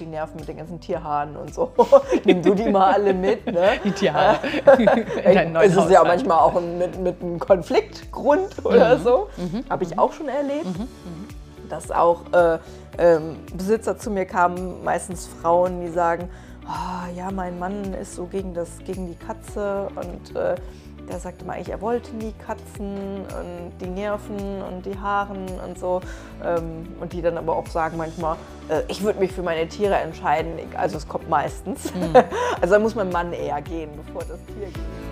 die 0.00 0.06
Nerven 0.06 0.36
mit 0.36 0.48
den 0.48 0.56
ganzen 0.56 0.80
Tierhaaren 0.80 1.36
und 1.36 1.54
so. 1.54 1.72
Nimm 2.24 2.42
du 2.42 2.54
die 2.54 2.68
mal 2.68 2.94
alle 2.94 3.14
mit. 3.14 3.46
Ne? 3.46 3.72
Die 3.84 3.92
Tierhaare. 3.92 4.38
In 5.24 5.56
es 5.56 5.76
ist 5.76 5.90
ja 5.90 6.02
manchmal 6.02 6.38
auch 6.38 6.56
ein, 6.56 6.78
mit, 6.78 6.98
mit 6.98 7.22
einem 7.22 7.38
Konfliktgrund 7.38 8.64
oder 8.64 8.96
mhm. 8.96 9.02
so. 9.02 9.28
Mhm. 9.36 9.64
Habe 9.68 9.84
ich 9.84 9.98
auch 9.98 10.12
schon 10.12 10.28
erlebt. 10.28 10.66
Mhm. 10.66 10.82
mhm. 10.82 11.68
Dass 11.68 11.90
auch 11.92 12.22
äh, 12.32 12.58
ähm, 12.98 13.36
Besitzer 13.54 13.96
zu 13.96 14.10
mir 14.10 14.24
kamen, 14.24 14.82
meistens 14.82 15.28
Frauen, 15.40 15.80
die 15.80 15.90
sagen, 15.90 16.28
oh, 16.66 17.16
ja, 17.16 17.30
mein 17.30 17.58
Mann 17.58 17.94
ist 17.94 18.16
so 18.16 18.26
gegen, 18.26 18.54
das, 18.54 18.78
gegen 18.84 19.06
die 19.06 19.14
Katze 19.14 19.88
und 19.94 20.36
äh, 20.36 20.56
der 21.10 21.18
sagte 21.18 21.44
mal 21.44 21.54
eigentlich, 21.54 21.70
er 21.70 21.80
wollte 21.80 22.14
nie 22.16 22.32
Katzen 22.46 23.22
und 23.22 23.72
die 23.80 23.86
Nerven 23.86 24.62
und 24.62 24.86
die 24.86 24.98
Haaren 24.98 25.46
und 25.66 25.78
so. 25.78 26.00
Ähm, 26.44 26.88
und 27.00 27.12
die 27.12 27.20
dann 27.20 27.36
aber 27.36 27.56
auch 27.56 27.66
sagen 27.66 27.96
manchmal, 27.96 28.36
äh, 28.68 28.82
ich 28.88 29.02
würde 29.02 29.18
mich 29.18 29.32
für 29.32 29.42
meine 29.42 29.68
Tiere 29.68 29.96
entscheiden. 29.96 30.52
Also 30.76 30.96
es 30.96 31.08
kommt 31.08 31.28
meistens. 31.28 31.92
Mhm. 31.94 32.14
Also 32.60 32.74
da 32.74 32.78
muss 32.80 32.94
mein 32.94 33.08
Mann 33.08 33.32
eher 33.32 33.62
gehen, 33.62 33.90
bevor 33.96 34.20
das 34.22 34.38
Tier 34.44 34.66
geht. 34.66 35.09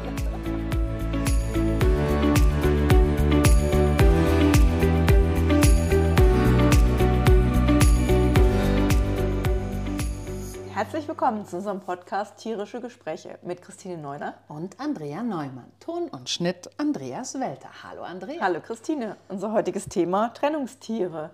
Herzlich 10.79 11.09
willkommen 11.09 11.45
zu 11.45 11.57
unserem 11.57 11.81
Podcast 11.81 12.37
Tierische 12.37 12.81
Gespräche 12.81 13.41
mit 13.43 13.63
Christine 13.63 13.99
Neuner 13.99 14.35
und 14.47 14.79
Andrea 14.79 15.25
Neumann. 15.25 15.73
Ton 15.81 16.07
und 16.09 16.31
Schnitt 16.31 16.71
Andreas 16.77 17.35
Welter. 17.35 17.69
Hallo 17.83 18.03
Andrea. 18.03 18.41
Hallo 18.41 18.61
Christine. 18.61 19.17
Unser 19.29 19.51
heutiges 19.51 19.87
Thema 19.87 20.29
Trennungstiere. 20.35 21.31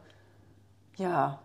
Ja, 0.96 1.40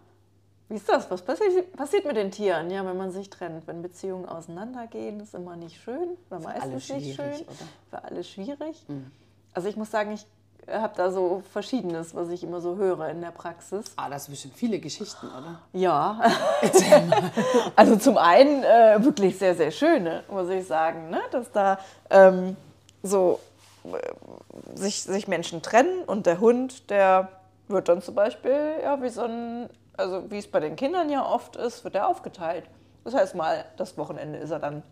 wie 0.70 0.76
ist 0.76 0.88
das? 0.88 1.12
Was 1.12 1.22
passiert, 1.22 1.76
passiert 1.76 2.06
mit 2.06 2.16
den 2.16 2.32
Tieren, 2.32 2.72
ja, 2.72 2.86
wenn 2.86 2.96
man 2.96 3.12
sich 3.12 3.30
trennt? 3.30 3.68
Wenn 3.68 3.82
Beziehungen 3.82 4.30
auseinandergehen, 4.30 5.20
ist 5.20 5.36
immer 5.36 5.58
nicht 5.58 5.82
schön, 5.82 6.16
oder 6.30 6.40
meistens 6.40 6.88
nicht 6.94 7.18
schön. 7.18 7.34
Oder? 7.34 7.54
Für 7.90 8.04
alle 8.06 8.24
schwierig. 8.24 8.82
Mhm. 8.88 9.12
Also 9.52 9.68
ich 9.68 9.76
muss 9.76 9.92
sagen, 9.92 10.14
ich 10.14 10.26
habe 10.68 10.94
da 10.96 11.12
so 11.12 11.44
Verschiedenes, 11.52 12.16
was 12.16 12.30
ich 12.30 12.44
immer 12.44 12.62
so 12.62 12.78
höre 12.78 13.10
in 13.10 13.22
der 13.22 13.32
Praxis. 13.32 13.92
Ah, 13.96 14.10
das 14.10 14.26
sind 14.26 14.34
bestimmt 14.34 14.56
viele 14.56 14.80
Geschichten, 14.80 15.28
oder? 15.28 15.60
Ja. 15.74 16.20
also 17.76 17.96
zum 17.98 18.18
einen 18.18 18.64
äh, 18.64 19.04
wirklich 19.04 19.38
sehr, 19.38 19.56
sehr 19.56 19.72
schöne, 19.72 20.24
muss 20.30 20.50
ich 20.50 20.66
sagen, 20.66 21.10
ne? 21.10 21.22
dass 21.32 21.52
da 21.52 21.80
ähm, 22.10 22.56
so 23.04 23.40
äh, 23.86 24.78
sich, 24.78 25.04
sich 25.04 25.28
Menschen 25.28 25.62
trennen 25.62 26.04
und 26.04 26.26
der 26.26 26.40
Hund, 26.40 26.90
der 26.90 27.30
wird 27.68 27.90
dann 27.90 28.02
zum 28.02 28.16
Beispiel, 28.16 28.76
ja, 28.84 29.02
wie 29.02 29.10
so 29.10 29.24
ein, 29.24 29.70
also 29.98 30.30
wie 30.30 30.38
es 30.38 30.48
bei 30.50 30.60
den 30.60 30.76
Kindern 30.76 31.10
ja 31.10 31.26
oft 31.26 31.56
ist, 31.56 31.84
wird 31.84 31.96
er 31.96 32.08
aufgeteilt. 32.08 32.66
Das 33.04 33.14
heißt 33.14 33.36
mal, 33.36 33.66
das 33.78 33.98
Wochenende 33.98 34.40
ist 34.40 34.52
er 34.52 34.60
dann 34.60 34.84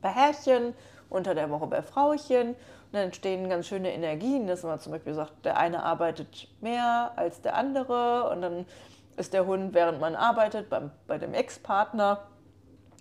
bei 0.00 0.10
Herrchen, 0.10 0.74
unter 1.10 1.34
der 1.34 1.50
Woche 1.50 1.66
bei 1.66 1.82
Frauchen 1.82 2.56
dann 2.94 3.04
entstehen 3.04 3.48
ganz 3.48 3.66
schöne 3.66 3.92
Energien, 3.92 4.46
dass 4.46 4.62
man 4.62 4.78
zum 4.78 4.92
Beispiel 4.92 5.14
sagt, 5.14 5.44
der 5.44 5.56
eine 5.56 5.82
arbeitet 5.82 6.48
mehr 6.60 7.12
als 7.16 7.40
der 7.40 7.56
andere 7.56 8.30
und 8.30 8.42
dann 8.42 8.66
ist 9.16 9.32
der 9.32 9.46
Hund, 9.46 9.74
während 9.74 10.00
man 10.00 10.16
arbeitet, 10.16 10.68
beim, 10.70 10.90
bei 11.06 11.18
dem 11.18 11.34
Ex-Partner, 11.34 12.20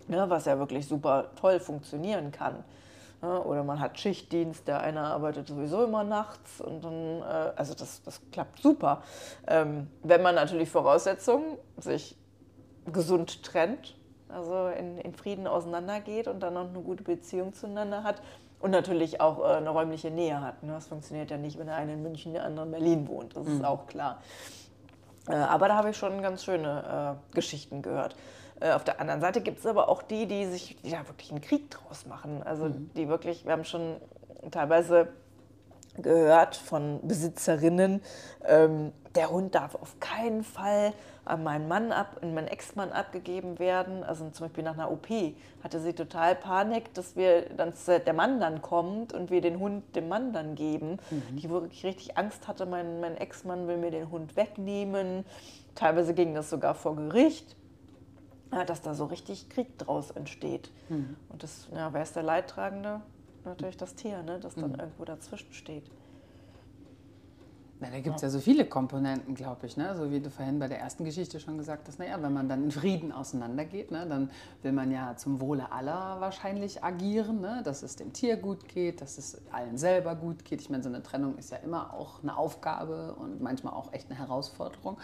ne, 0.07 0.25
was 0.29 0.45
ja 0.45 0.59
wirklich 0.59 0.87
super 0.87 1.31
toll 1.35 1.59
funktionieren 1.59 2.31
kann. 2.31 2.63
Ne, 3.21 3.41
oder 3.41 3.63
man 3.63 3.79
hat 3.79 3.99
Schichtdienst, 3.99 4.67
der 4.67 4.81
eine 4.81 5.01
arbeitet 5.01 5.47
sowieso 5.47 5.83
immer 5.83 6.03
nachts 6.03 6.61
und 6.61 6.83
dann, 6.83 7.21
äh, 7.21 7.53
also 7.55 7.73
das, 7.73 8.03
das 8.03 8.21
klappt 8.31 8.61
super. 8.61 9.01
Ähm, 9.47 9.87
wenn 10.03 10.21
man 10.21 10.35
natürlich 10.35 10.69
Voraussetzungen 10.69 11.57
sich 11.77 12.17
gesund 12.91 13.43
trennt, 13.43 13.95
also 14.29 14.67
in, 14.67 14.97
in 14.97 15.13
Frieden 15.13 15.47
auseinandergeht 15.47 16.27
und 16.27 16.39
dann 16.41 16.55
noch 16.55 16.67
eine 16.67 16.81
gute 16.81 17.03
Beziehung 17.03 17.53
zueinander 17.53 18.03
hat, 18.03 18.21
und 18.63 18.71
natürlich 18.71 19.19
auch 19.19 19.39
äh, 19.39 19.57
eine 19.57 19.69
räumliche 19.69 20.09
Nähe 20.09 20.39
hat. 20.39 20.63
Ne? 20.63 20.71
Das 20.71 20.87
funktioniert 20.87 21.29
ja 21.29 21.37
nicht, 21.37 21.59
wenn 21.59 21.67
der 21.67 21.75
eine 21.75 21.93
in 21.93 22.01
München, 22.01 22.31
der 22.31 22.45
andere 22.45 22.65
in 22.65 22.71
Berlin 22.71 23.07
wohnt. 23.09 23.35
Das 23.35 23.45
mhm. 23.45 23.55
ist 23.57 23.65
auch 23.65 23.87
klar. 23.87 24.21
Äh, 25.27 25.35
aber 25.35 25.67
da 25.67 25.75
habe 25.75 25.89
ich 25.89 25.97
schon 25.97 26.21
ganz 26.21 26.45
schöne 26.45 27.19
äh, 27.31 27.35
Geschichten 27.35 27.81
gehört. 27.81 28.15
Äh, 28.61 28.71
auf 28.71 28.85
der 28.85 29.01
anderen 29.01 29.19
Seite 29.19 29.41
gibt 29.41 29.59
es 29.59 29.65
aber 29.65 29.89
auch 29.89 30.01
die, 30.01 30.27
die 30.27 30.45
sich 30.45 30.77
ja 30.81 31.05
wirklich 31.09 31.31
einen 31.31 31.41
Krieg 31.41 31.71
draus 31.71 32.05
machen. 32.05 32.41
Also 32.41 32.69
mhm. 32.69 32.89
die 32.95 33.09
wirklich, 33.09 33.43
wir 33.43 33.51
haben 33.51 33.65
schon 33.65 33.97
teilweise 34.49 35.09
gehört 35.97 36.55
von 36.55 37.01
Besitzerinnen, 37.05 38.01
ähm, 38.45 38.93
der 39.15 39.29
Hund 39.29 39.53
darf 39.55 39.75
auf 39.75 39.99
keinen 39.99 40.43
Fall 40.43 40.93
an 41.25 41.43
meinen 41.43 41.67
Mann 41.67 41.91
ab, 41.91 42.17
an 42.21 42.33
meinen 42.33 42.47
Ex-Mann 42.47 42.91
abgegeben 42.91 43.59
werden. 43.59 44.03
Also 44.03 44.29
zum 44.29 44.47
Beispiel 44.47 44.63
nach 44.63 44.73
einer 44.73 44.91
OP 44.91 45.07
hatte 45.63 45.79
sie 45.79 45.93
total 45.93 46.35
Panik, 46.35 46.93
dass 46.93 47.15
wir 47.15 47.49
dann 47.49 47.73
der 47.87 48.13
Mann 48.13 48.39
dann 48.39 48.61
kommt 48.61 49.13
und 49.13 49.29
wir 49.29 49.41
den 49.41 49.59
Hund 49.59 49.95
dem 49.95 50.09
Mann 50.09 50.33
dann 50.33 50.55
geben. 50.55 50.97
Mhm. 51.11 51.37
Die 51.37 51.49
wirklich 51.49 51.85
richtig 51.85 52.17
Angst 52.17 52.47
hatte, 52.47 52.65
mein, 52.65 52.99
mein 52.99 53.15
Ex-Mann 53.15 53.67
will 53.67 53.77
mir 53.77 53.91
den 53.91 54.09
Hund 54.09 54.35
wegnehmen. 54.35 55.25
Teilweise 55.75 56.13
ging 56.13 56.33
das 56.33 56.49
sogar 56.49 56.75
vor 56.75 56.95
Gericht, 56.95 57.55
dass 58.67 58.81
da 58.81 58.93
so 58.93 59.05
richtig 59.05 59.49
Krieg 59.49 59.77
draus 59.77 60.11
entsteht. 60.11 60.71
Mhm. 60.89 61.15
Und 61.29 61.43
das, 61.43 61.67
ja, 61.73 61.93
wer 61.93 62.03
ist 62.03 62.15
der 62.15 62.23
Leidtragende? 62.23 63.01
Natürlich 63.45 63.77
das 63.77 63.95
Tier, 63.95 64.23
ne? 64.23 64.39
das 64.39 64.55
dann 64.55 64.71
mhm. 64.71 64.79
irgendwo 64.79 65.05
dazwischen 65.05 65.53
steht. 65.53 65.83
Na, 67.83 67.89
da 67.89 67.99
gibt 67.99 68.15
es 68.15 68.21
ja. 68.21 68.29
ja. 68.29 68.31
so 68.31 68.39
viele 68.39 68.65
Komponenten, 68.65 69.35
glaube 69.35 69.65
ich. 69.65 69.75
Ne? 69.75 69.93
So 69.97 70.09
wie 70.09 70.21
du 70.21 70.29
vorhin 70.29 70.57
bei 70.57 70.69
der 70.69 70.79
ersten 70.79 71.03
Geschichte 71.03 71.41
schon 71.41 71.57
gesagt 71.57 71.85
hast, 71.89 71.99
naja, 71.99 72.17
wenn 72.21 72.31
man 72.31 72.47
dann 72.47 72.63
in 72.63 72.71
Frieden 72.71 73.11
auseinandergeht, 73.11 73.91
ne, 73.91 74.05
dann 74.07 74.31
will 74.61 74.71
man 74.71 74.89
ja 74.89 75.17
zum 75.17 75.41
Wohle 75.41 75.69
aller 75.69 76.21
wahrscheinlich 76.21 76.81
agieren, 76.81 77.41
ne? 77.41 77.61
dass 77.65 77.83
es 77.83 77.97
dem 77.97 78.13
Tier 78.13 78.37
gut 78.37 78.69
geht, 78.69 79.01
dass 79.01 79.17
es 79.17 79.41
allen 79.51 79.77
selber 79.77 80.15
gut 80.15 80.45
geht. 80.45 80.61
Ich 80.61 80.69
meine, 80.69 80.81
so 80.81 80.87
eine 80.87 81.03
Trennung 81.03 81.37
ist 81.37 81.51
ja 81.51 81.57
immer 81.57 81.93
auch 81.93 82.23
eine 82.23 82.37
Aufgabe 82.37 83.15
und 83.15 83.41
manchmal 83.41 83.73
auch 83.73 83.91
echt 83.91 84.09
eine 84.09 84.17
Herausforderung. 84.17 84.97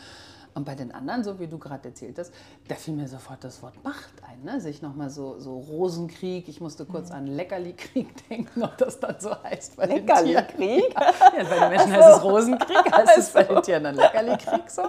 Und 0.53 0.65
bei 0.65 0.75
den 0.75 0.91
anderen, 0.91 1.23
so 1.23 1.39
wie 1.39 1.47
du 1.47 1.57
gerade 1.57 1.89
erzählt 1.89 2.17
hast, 2.17 2.33
da 2.67 2.75
fiel 2.75 2.95
mir 2.95 3.07
sofort 3.07 3.43
das 3.43 3.61
Wort 3.61 3.83
Macht 3.83 4.13
ein. 4.27 4.43
Ne? 4.43 4.59
Sich 4.59 4.81
nochmal 4.81 5.09
so, 5.09 5.39
so 5.39 5.59
Rosenkrieg, 5.59 6.47
ich 6.47 6.59
musste 6.59 6.85
kurz 6.85 7.09
mhm. 7.09 7.15
an 7.15 7.27
Leckerli-Krieg 7.27 8.27
denken, 8.29 8.63
ob 8.63 8.77
das 8.77 8.99
dann 8.99 9.15
so 9.19 9.31
heißt. 9.43 9.77
Leckerli-Krieg? 9.77 10.93
Ja, 10.93 11.43
bei 11.43 11.59
den 11.59 11.69
Menschen 11.69 11.91
heißt 11.91 12.17
es 12.17 12.23
Rosenkrieg, 12.23 12.91
heißt 12.91 13.17
es 13.17 13.29
bei 13.31 13.43
den 13.43 13.61
Tieren 13.61 13.83
dann 13.83 13.95
Leckerli-Krieg 13.95 14.69
so. 14.69 14.83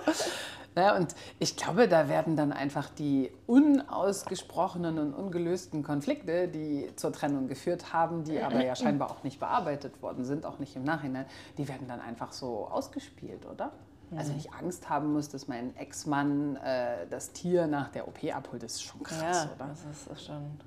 Ja, 0.77 0.97
und 0.97 1.15
ich 1.41 1.57
glaube, 1.57 1.89
da 1.89 2.09
werden 2.09 2.37
dann 2.37 2.53
einfach 2.53 2.91
die 2.91 3.31
unausgesprochenen 3.47 4.99
und 4.99 5.15
ungelösten 5.15 5.83
Konflikte, 5.83 6.47
die 6.47 6.89
zur 6.95 7.13
Trennung 7.13 7.49
geführt 7.49 7.93
haben, 7.93 8.25
die 8.25 8.41
aber 8.43 8.65
ja 8.65 8.77
scheinbar 8.77 9.11
auch 9.11 9.25
nicht 9.25 9.41
bearbeitet 9.41 10.01
worden 10.01 10.25
sind, 10.25 10.47
auch 10.47 10.59
nicht 10.59 10.77
im 10.77 10.85
Nachhinein, 10.85 11.27
die 11.59 11.69
werden 11.69 11.89
dann 11.89 12.01
einfach 12.01 12.33
so 12.33 12.69
ausgespielt, 12.69 13.47
oder? 13.47 13.73
Also 14.17 14.33
nicht 14.33 14.53
Angst 14.53 14.89
haben 14.89 15.13
muss, 15.13 15.29
dass 15.29 15.47
mein 15.47 15.77
Ex-Mann 15.77 16.57
äh, 16.57 17.07
das 17.09 17.33
Tier 17.33 17.67
nach 17.67 17.91
der 17.91 18.09
OP 18.09 18.25
abholt, 18.25 18.63
das 18.63 18.75
ist 18.75 18.83
schon 18.83 19.03
krass, 19.03 19.21
ja, 19.21 19.51
oder? 19.55 19.69
Das 19.69 20.19
ist 20.19 20.27
schon, 20.27 20.61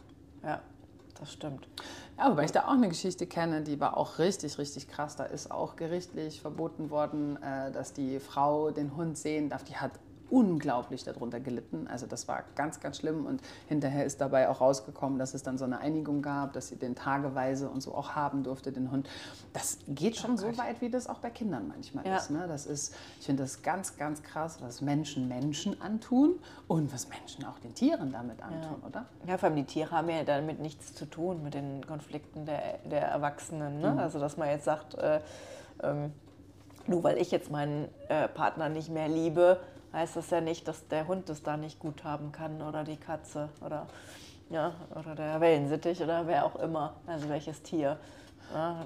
ja, 0.44 0.62
das 1.20 1.34
stimmt. 1.34 1.68
Ja, 2.18 2.32
wobei 2.32 2.46
ich 2.46 2.52
da 2.52 2.66
auch 2.66 2.74
eine 2.74 2.88
Geschichte 2.88 3.28
kenne, 3.28 3.62
die 3.62 3.80
war 3.80 3.98
auch 3.98 4.18
richtig, 4.20 4.58
richtig 4.58 4.88
krass. 4.88 5.16
Da 5.16 5.26
ist 5.26 5.52
auch 5.52 5.76
gerichtlich 5.76 6.42
verboten 6.42 6.90
worden, 6.90 7.42
äh, 7.42 7.72
dass 7.72 7.92
die 7.92 8.20
Frau 8.20 8.72
den 8.72 8.96
Hund 8.96 9.18
sehen 9.18 9.50
darf. 9.50 9.64
Die 9.64 9.76
hat 9.76 9.92
unglaublich 10.30 11.04
darunter 11.04 11.40
gelitten. 11.40 11.88
Also 11.88 12.08
das 12.08 12.28
war 12.28 12.44
ganz, 12.56 12.80
ganz 12.80 12.98
schlimm. 12.98 13.26
Und 13.26 13.42
hinterher 13.68 14.06
ist 14.06 14.22
dabei 14.22 14.50
auch 14.50 14.62
rausgekommen, 14.62 15.20
dass 15.20 15.34
es 15.34 15.44
dann 15.44 15.58
so 15.58 15.66
eine 15.66 15.80
Einigung 15.80 16.22
gab, 16.22 16.54
dass 16.54 16.70
sie 16.70 16.76
den 16.76 16.96
tageweise 16.96 17.70
und 17.70 17.82
so 17.82 17.94
auch 17.94 18.16
haben 18.16 18.44
durfte, 18.44 18.72
den 18.72 18.92
Hund. 18.92 19.08
Das 19.54 19.80
geht 19.88 20.18
schon 20.18 20.38
so 20.38 20.58
weit, 20.58 20.82
wie 20.82 20.90
das 20.90 21.08
auch 21.08 21.20
bei 21.20 21.30
Kindern 21.30 21.68
manchmal 21.68 22.06
ja. 22.06 22.18
ist. 22.18 22.32
Ne? 22.32 22.46
Das 22.48 22.66
ist, 22.66 22.96
ich 23.20 23.26
finde 23.26 23.44
das 23.44 23.62
ganz, 23.62 23.98
ganz 23.98 24.24
krass, 24.24 24.58
was 24.62 24.82
Menschen 24.82 25.28
Menschen 25.28 25.80
antun 25.82 26.40
und 26.68 26.94
was 26.94 27.08
Menschen 27.10 27.46
auch 27.46 27.60
den 27.60 27.76
Tieren 27.76 28.12
damit 28.12 28.42
antun, 28.42 28.78
ja. 28.82 28.88
oder? 28.88 29.06
Ja, 29.28 29.38
vor 29.38 29.50
allem 29.50 29.58
die 29.58 29.66
Tiere 29.66 29.92
haben 29.92 30.10
ja 30.10 30.24
damit 30.24 30.60
nichts 30.60 30.94
zu 30.96 31.06
tun 31.06 31.44
mit 31.44 31.54
den 31.54 31.86
Konflikten 31.86 32.46
der, 32.46 32.80
der 32.90 33.08
Erwachsenen. 33.08 33.80
Ne? 33.80 33.92
Mhm. 33.92 34.00
Also 34.00 34.20
dass 34.20 34.38
man 34.38 34.50
jetzt 34.50 34.66
sagt, 34.66 34.96
äh, 34.96 35.20
ähm, 35.82 36.12
nur 36.88 37.04
weil 37.04 37.18
ich 37.18 37.32
jetzt 37.32 37.50
meinen 37.52 37.88
äh, 38.10 38.28
Partner 38.28 38.70
nicht 38.70 38.90
mehr 38.90 39.08
liebe, 39.08 39.60
heißt 39.94 40.16
das 40.16 40.30
ja 40.32 40.42
nicht, 40.42 40.68
dass 40.68 40.88
der 40.88 41.08
Hund 41.08 41.30
es 41.30 41.44
da 41.44 41.56
nicht 41.56 41.80
gut 41.80 42.04
haben 42.04 42.32
kann 42.32 42.62
oder 42.62 42.84
die 42.84 42.98
Katze 42.98 43.50
oder, 43.66 43.88
ja, 44.50 44.74
oder 44.96 45.16
der 45.16 45.40
Wellensittich 45.40 46.02
oder 46.02 46.28
wer 46.28 46.46
auch 46.46 46.56
immer, 46.58 46.96
also 47.06 47.30
welches 47.30 47.62
Tier. 47.62 47.98
Ja, 48.54 48.86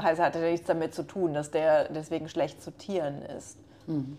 heißt, 0.00 0.20
hat 0.20 0.34
ja 0.34 0.40
nichts 0.40 0.66
damit 0.66 0.94
zu 0.94 1.04
tun, 1.04 1.34
dass 1.34 1.50
der 1.50 1.88
deswegen 1.90 2.28
schlecht 2.28 2.62
zu 2.62 2.72
Tieren 2.72 3.22
ist. 3.22 3.58
Mhm. 3.86 4.18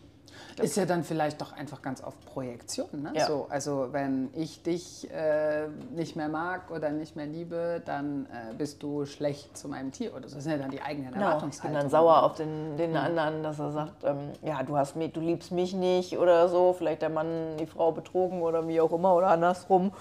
Ist 0.61 0.77
ja 0.77 0.85
dann 0.85 1.03
vielleicht 1.03 1.41
doch 1.41 1.53
einfach 1.53 1.81
ganz 1.81 2.03
oft 2.03 2.23
Projektion. 2.25 2.87
Ne? 2.93 3.11
Ja. 3.15 3.27
So, 3.27 3.47
also 3.49 3.89
wenn 3.91 4.29
ich 4.33 4.61
dich 4.61 5.09
äh, 5.11 5.67
nicht 5.95 6.15
mehr 6.15 6.29
mag 6.29 6.69
oder 6.71 6.89
nicht 6.91 7.15
mehr 7.15 7.25
liebe, 7.25 7.81
dann 7.85 8.25
äh, 8.25 8.53
bist 8.53 8.83
du 8.83 9.05
schlecht 9.05 9.57
zu 9.57 9.67
meinem 9.67 9.91
Tier 9.91 10.15
oder 10.15 10.27
so. 10.27 10.35
Das 10.35 10.43
sind 10.43 10.53
ja 10.53 10.57
dann 10.59 10.71
die 10.71 10.81
eigenen 10.81 11.11
Genau, 11.11 11.15
ich 11.15 11.19
bin 11.19 11.23
Erwartungshaltungen. 11.23 11.81
dann 11.81 11.89
sauer 11.89 12.23
auf 12.23 12.35
den, 12.35 12.77
den 12.77 12.95
anderen, 12.95 13.43
dass 13.43 13.59
er 13.59 13.71
sagt, 13.71 14.03
ähm, 14.03 14.31
ja, 14.41 14.61
du 14.63 14.77
hast 14.77 14.95
mich, 14.95 15.11
du 15.11 15.19
liebst 15.19 15.51
mich 15.51 15.73
nicht 15.73 16.17
oder 16.17 16.47
so. 16.49 16.73
Vielleicht 16.73 17.01
der 17.01 17.09
Mann 17.09 17.57
die 17.59 17.65
Frau 17.65 17.91
betrogen 17.91 18.41
oder 18.41 18.67
wie 18.67 18.79
auch 18.79 18.91
immer 18.91 19.15
oder 19.15 19.29
andersrum. 19.29 19.91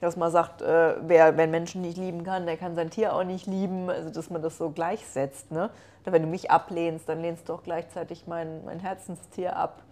Dass 0.00 0.16
man 0.16 0.30
sagt, 0.30 0.62
äh, 0.62 0.94
wer, 1.00 1.36
wenn 1.36 1.50
Menschen 1.50 1.80
nicht 1.80 1.96
lieben 1.98 2.22
kann, 2.24 2.46
der 2.46 2.56
kann 2.56 2.74
sein 2.76 2.90
Tier 2.90 3.14
auch 3.14 3.24
nicht 3.24 3.46
lieben. 3.46 3.90
Also 3.90 4.10
dass 4.10 4.30
man 4.30 4.42
das 4.42 4.56
so 4.58 4.70
gleichsetzt. 4.70 5.50
Ne? 5.50 5.70
Wenn 6.04 6.22
du 6.22 6.28
mich 6.28 6.50
ablehnst, 6.50 7.08
dann 7.08 7.20
lehnst 7.20 7.48
du 7.48 7.54
auch 7.54 7.62
gleichzeitig 7.62 8.26
mein, 8.26 8.64
mein 8.64 8.78
Herzenstier 8.80 9.56
ab. 9.56 9.82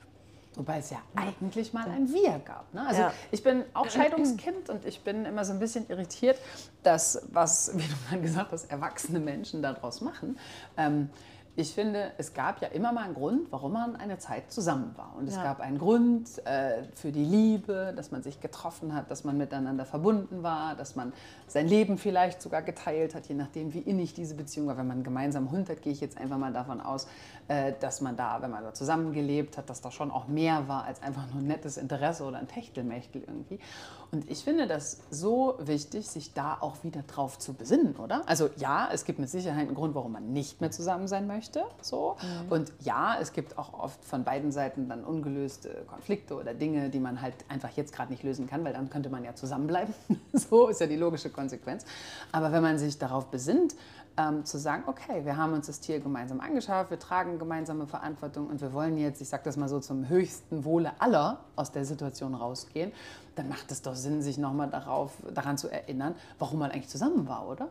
Wobei 0.55 0.79
es 0.79 0.89
ja 0.89 0.97
eigentlich 1.15 1.75
mal 1.75 1.87
ein 1.91 2.11
Wir 2.11 2.39
gab. 2.39 2.73
Ne? 2.73 2.87
Also 2.87 3.03
Ja. 3.03 3.13
ich 3.31 3.43
bin 3.43 3.65
auch 3.75 3.87
Scheidungskind 3.91 4.71
und 4.71 4.87
ich 4.87 5.03
bin 5.03 5.27
immer 5.27 5.45
so 5.45 5.53
ein 5.53 5.59
bisschen 5.59 5.87
irritiert, 5.91 6.39
dass, 6.83 7.23
was, 7.31 7.73
wie 7.77 7.83
du 7.87 7.95
gerade 8.09 8.23
gesagt 8.23 8.53
hast, 8.53 8.71
erwachsene 8.71 9.21
Menschen 9.21 9.61
daraus 9.61 10.01
machen. 10.01 10.39
Ähm, 10.79 11.11
ich 11.59 11.73
finde, 11.73 12.13
es 12.19 12.35
gab 12.35 12.61
ja 12.61 12.69
immer 12.69 12.93
mal 12.93 13.05
einen 13.05 13.15
Grund, 13.15 13.51
warum 13.51 13.73
man 13.73 13.97
eine 13.97 14.19
Zeit 14.19 14.53
zusammen 14.53 14.93
war. 14.97 15.15
Und 15.19 15.27
es 15.27 15.37
Ja. 15.37 15.43
gab 15.43 15.61
einen 15.61 15.79
Grund 15.79 16.47
äh, 16.47 16.83
für 16.95 17.13
die 17.13 17.25
Liebe, 17.25 17.95
dass 17.97 18.11
man 18.11 18.23
sich 18.23 18.41
getroffen 18.41 18.95
hat, 18.95 19.11
dass 19.11 19.25
man 19.25 19.39
miteinander 19.39 19.87
verbunden 19.87 20.43
war, 20.43 20.75
dass 20.75 20.97
man 20.97 21.15
sein 21.47 21.67
Leben 21.67 21.97
vielleicht 21.97 22.43
sogar 22.43 22.61
geteilt 22.61 23.15
hat, 23.15 23.27
je 23.27 23.35
nachdem, 23.35 23.73
wie 23.73 23.79
innig 23.79 24.13
diese 24.13 24.35
Beziehung 24.35 24.67
war. 24.67 24.77
Wenn 24.77 24.87
man 24.87 24.97
einen 24.99 25.05
gemeinsamen 25.05 25.51
Hund 25.51 25.71
hat, 25.71 25.81
gehe 25.81 25.93
ich 25.93 26.01
jetzt 26.03 26.19
einfach 26.19 26.37
mal 26.37 26.53
davon 26.53 26.81
aus, 26.83 27.07
äh, 27.49 27.73
dass 27.81 28.03
man 28.03 28.17
da, 28.17 28.43
wenn 28.43 28.51
man 28.51 28.63
da 28.63 28.75
zusammengelebt 28.75 29.57
hat, 29.57 29.71
dass 29.71 29.81
da 29.81 29.91
schon 29.91 30.11
auch 30.11 30.29
mehr 30.29 30.69
war 30.69 30.85
als 30.85 31.03
einfach 31.03 31.25
nur 31.33 31.43
ein 31.43 31.47
nettes 31.47 31.79
Interesse 31.79 32.25
oder 32.25 32.37
ein 32.39 32.49
Techtelmechtel 32.49 33.23
irgendwie. 33.27 33.61
Und 34.13 34.31
ich 34.31 34.45
finde 34.45 34.67
das 34.67 35.01
so 35.11 35.55
wichtig, 35.59 36.07
sich 36.09 36.33
da 36.35 36.59
auch 36.61 36.85
wieder 36.85 37.03
drauf 37.03 37.39
zu 37.39 37.55
besinnen, 37.55 37.97
oder? 37.97 38.23
Also 38.27 38.51
ja, 38.57 38.89
es 38.93 39.05
gibt 39.05 39.19
mit 39.19 39.29
Sicherheit 39.31 39.67
einen 39.67 39.75
Grund, 39.75 39.95
warum 39.95 40.13
man 40.13 40.33
nicht 40.33 40.61
mehr 40.61 40.71
zusammen 40.71 41.09
sein 41.09 41.27
möchte. 41.27 41.46
So. 41.81 42.17
Und 42.51 42.73
ja, 42.81 43.17
es 43.21 43.33
gibt 43.33 43.59
auch 43.59 43.73
oft 43.73 44.05
von 44.05 44.25
beiden 44.25 44.53
Seiten 44.53 44.89
dann 44.89 45.05
ungelöste 45.05 45.85
Konflikte 45.87 46.35
oder 46.35 46.55
Dinge, 46.55 46.91
die 46.91 47.01
man 47.01 47.21
halt 47.23 47.35
einfach 47.49 47.71
jetzt 47.71 47.93
gerade 47.93 48.11
nicht 48.11 48.23
lösen 48.23 48.47
kann, 48.47 48.65
weil 48.65 48.73
dann 48.73 48.91
könnte 48.91 49.09
man 49.09 49.25
ja 49.25 49.35
zusammenbleiben. 49.35 49.95
so 50.33 50.69
ist 50.69 50.81
ja 50.81 50.87
die 50.87 50.97
logische 50.97 51.31
Konsequenz. 51.31 51.85
Aber 52.33 52.53
wenn 52.53 52.63
man 52.63 52.79
sich 52.79 52.99
darauf 52.99 53.27
besinnt, 53.27 53.75
ähm, 54.17 54.45
zu 54.45 54.59
sagen, 54.59 54.85
okay, 54.87 55.25
wir 55.25 55.37
haben 55.37 55.53
uns 55.53 55.67
das 55.67 55.81
Tier 55.81 56.01
gemeinsam 56.01 56.41
angeschafft, 56.41 56.91
wir 56.91 56.99
tragen 56.99 57.39
gemeinsame 57.39 57.87
Verantwortung 57.87 58.47
und 58.47 58.61
wir 58.61 58.73
wollen 58.73 58.97
jetzt, 58.97 59.21
ich 59.21 59.29
sage 59.29 59.43
das 59.45 59.57
mal 59.57 59.69
so, 59.69 59.81
zum 59.81 60.09
höchsten 60.09 60.65
Wohle 60.65 60.93
aller 61.01 61.41
aus 61.55 61.73
der 61.73 61.85
Situation 61.85 62.35
rausgehen, 62.35 62.93
dann 63.35 63.49
macht 63.49 63.71
es 63.71 63.83
doch 63.83 63.95
Sinn, 63.95 64.23
sich 64.23 64.39
nochmal 64.39 64.71
daran 64.71 65.59
zu 65.59 65.69
erinnern, 65.69 66.15
warum 66.39 66.59
man 66.59 66.71
eigentlich 66.71 66.89
zusammen 66.89 67.29
war, 67.29 67.47
oder? 67.49 67.69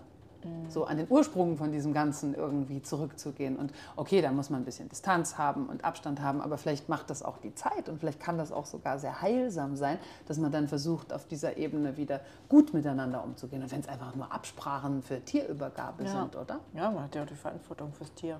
So 0.70 0.86
an 0.86 0.98
den 0.98 1.08
Ursprung 1.10 1.58
von 1.58 1.72
diesem 1.72 1.94
Ganzen 1.94 2.34
irgendwie 2.36 2.82
zurückzugehen. 2.82 3.56
Und 3.56 3.72
okay, 3.96 4.22
dann 4.22 4.36
muss 4.36 4.50
man 4.50 4.62
ein 4.62 4.66
bisschen 4.66 4.90
Distanz 4.90 5.38
haben 5.38 5.68
und 5.68 5.84
Abstand 5.84 6.22
haben, 6.22 6.42
aber 6.42 6.58
vielleicht 6.58 6.90
macht 6.90 7.10
das 7.10 7.24
auch 7.24 7.38
die 7.38 7.54
Zeit 7.56 7.90
und 7.90 8.00
vielleicht 8.00 8.20
kann 8.20 8.38
das 8.38 8.52
auch 8.52 8.66
sogar 8.66 9.00
sehr 9.00 9.22
heilsam 9.22 9.76
sein, 9.76 9.98
dass 10.28 10.38
man 10.38 10.52
dann 10.52 10.68
versucht, 10.68 11.14
auf 11.14 11.28
dieser 11.28 11.58
Ebene 11.58 11.98
wieder 11.98 12.22
gut 12.50 12.74
miteinander 12.74 13.24
umzugehen. 13.24 13.62
Und 13.64 13.72
wenn 13.72 13.80
es 13.80 13.88
einfach 13.88 14.16
nur 14.16 14.32
Absprachen 14.32 15.02
für 15.02 15.24
Tierübergabe 15.24 16.04
Ja. 16.04 16.10
sind, 16.22 16.36
oder? 16.36 16.60
Ja, 16.74 16.92
man 16.92 17.04
hat 17.04 17.16
ja 17.16 17.24
auch 17.24 17.28
die 17.28 17.36
Verantwortung 17.36 17.94
fürs 17.94 18.14
Tier. 18.14 18.40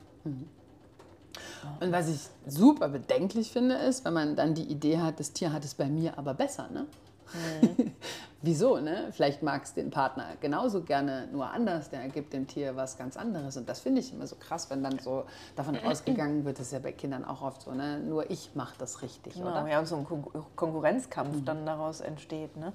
Und 1.80 1.92
was 1.92 2.08
ich 2.10 2.30
super 2.48 2.90
bedenklich 2.90 3.52
finde, 3.52 3.76
ist, 3.76 4.06
wenn 4.06 4.14
man 4.14 4.36
dann 4.36 4.54
die 4.54 4.64
Idee 4.64 5.00
hat, 5.00 5.20
das 5.20 5.34
Tier 5.34 5.52
hat 5.52 5.66
es 5.66 5.74
bei 5.76 5.88
mir 5.88 6.18
aber 6.18 6.34
besser. 6.34 6.70
Ne? 6.72 6.86
Wieso? 8.42 8.78
Ne? 8.78 9.08
Vielleicht 9.12 9.42
mag 9.42 9.64
es 9.64 9.74
den 9.74 9.90
Partner 9.90 10.28
genauso 10.40 10.82
gerne, 10.84 11.28
nur 11.32 11.50
anders. 11.50 11.90
Der 11.90 12.08
gibt 12.10 12.32
dem 12.32 12.46
Tier 12.46 12.76
was 12.76 12.96
ganz 12.96 13.18
anderes. 13.18 13.58
Und 13.58 13.68
das 13.68 13.80
finde 13.80 14.02
ich 14.02 14.14
immer 14.14 14.28
so 14.28 14.36
krass, 14.36 14.70
wenn 14.70 14.84
dann 14.84 15.00
so 15.00 15.24
davon 15.56 15.78
ausgegangen 15.86 16.46
wird, 16.46 16.60
das 16.60 16.68
ist 16.68 16.74
ja 16.74 16.80
bei 16.80 16.92
Kindern 16.92 17.26
auch 17.26 17.42
oft 17.42 17.64
so, 17.64 17.72
ne? 17.72 18.00
nur 18.00 18.30
ich 18.30 18.52
mache 18.54 18.76
das 18.78 19.02
richtig, 19.02 19.34
Genau, 19.34 19.48
oder? 19.50 19.68
ja, 19.68 19.80
und 19.80 19.88
so 19.88 19.96
ein 19.96 20.06
Kon 20.06 20.24
Konkurrenzkampf 20.56 21.44
dann 21.44 21.66
daraus 21.66 22.02
entsteht. 22.02 22.56
Ne? 22.56 22.72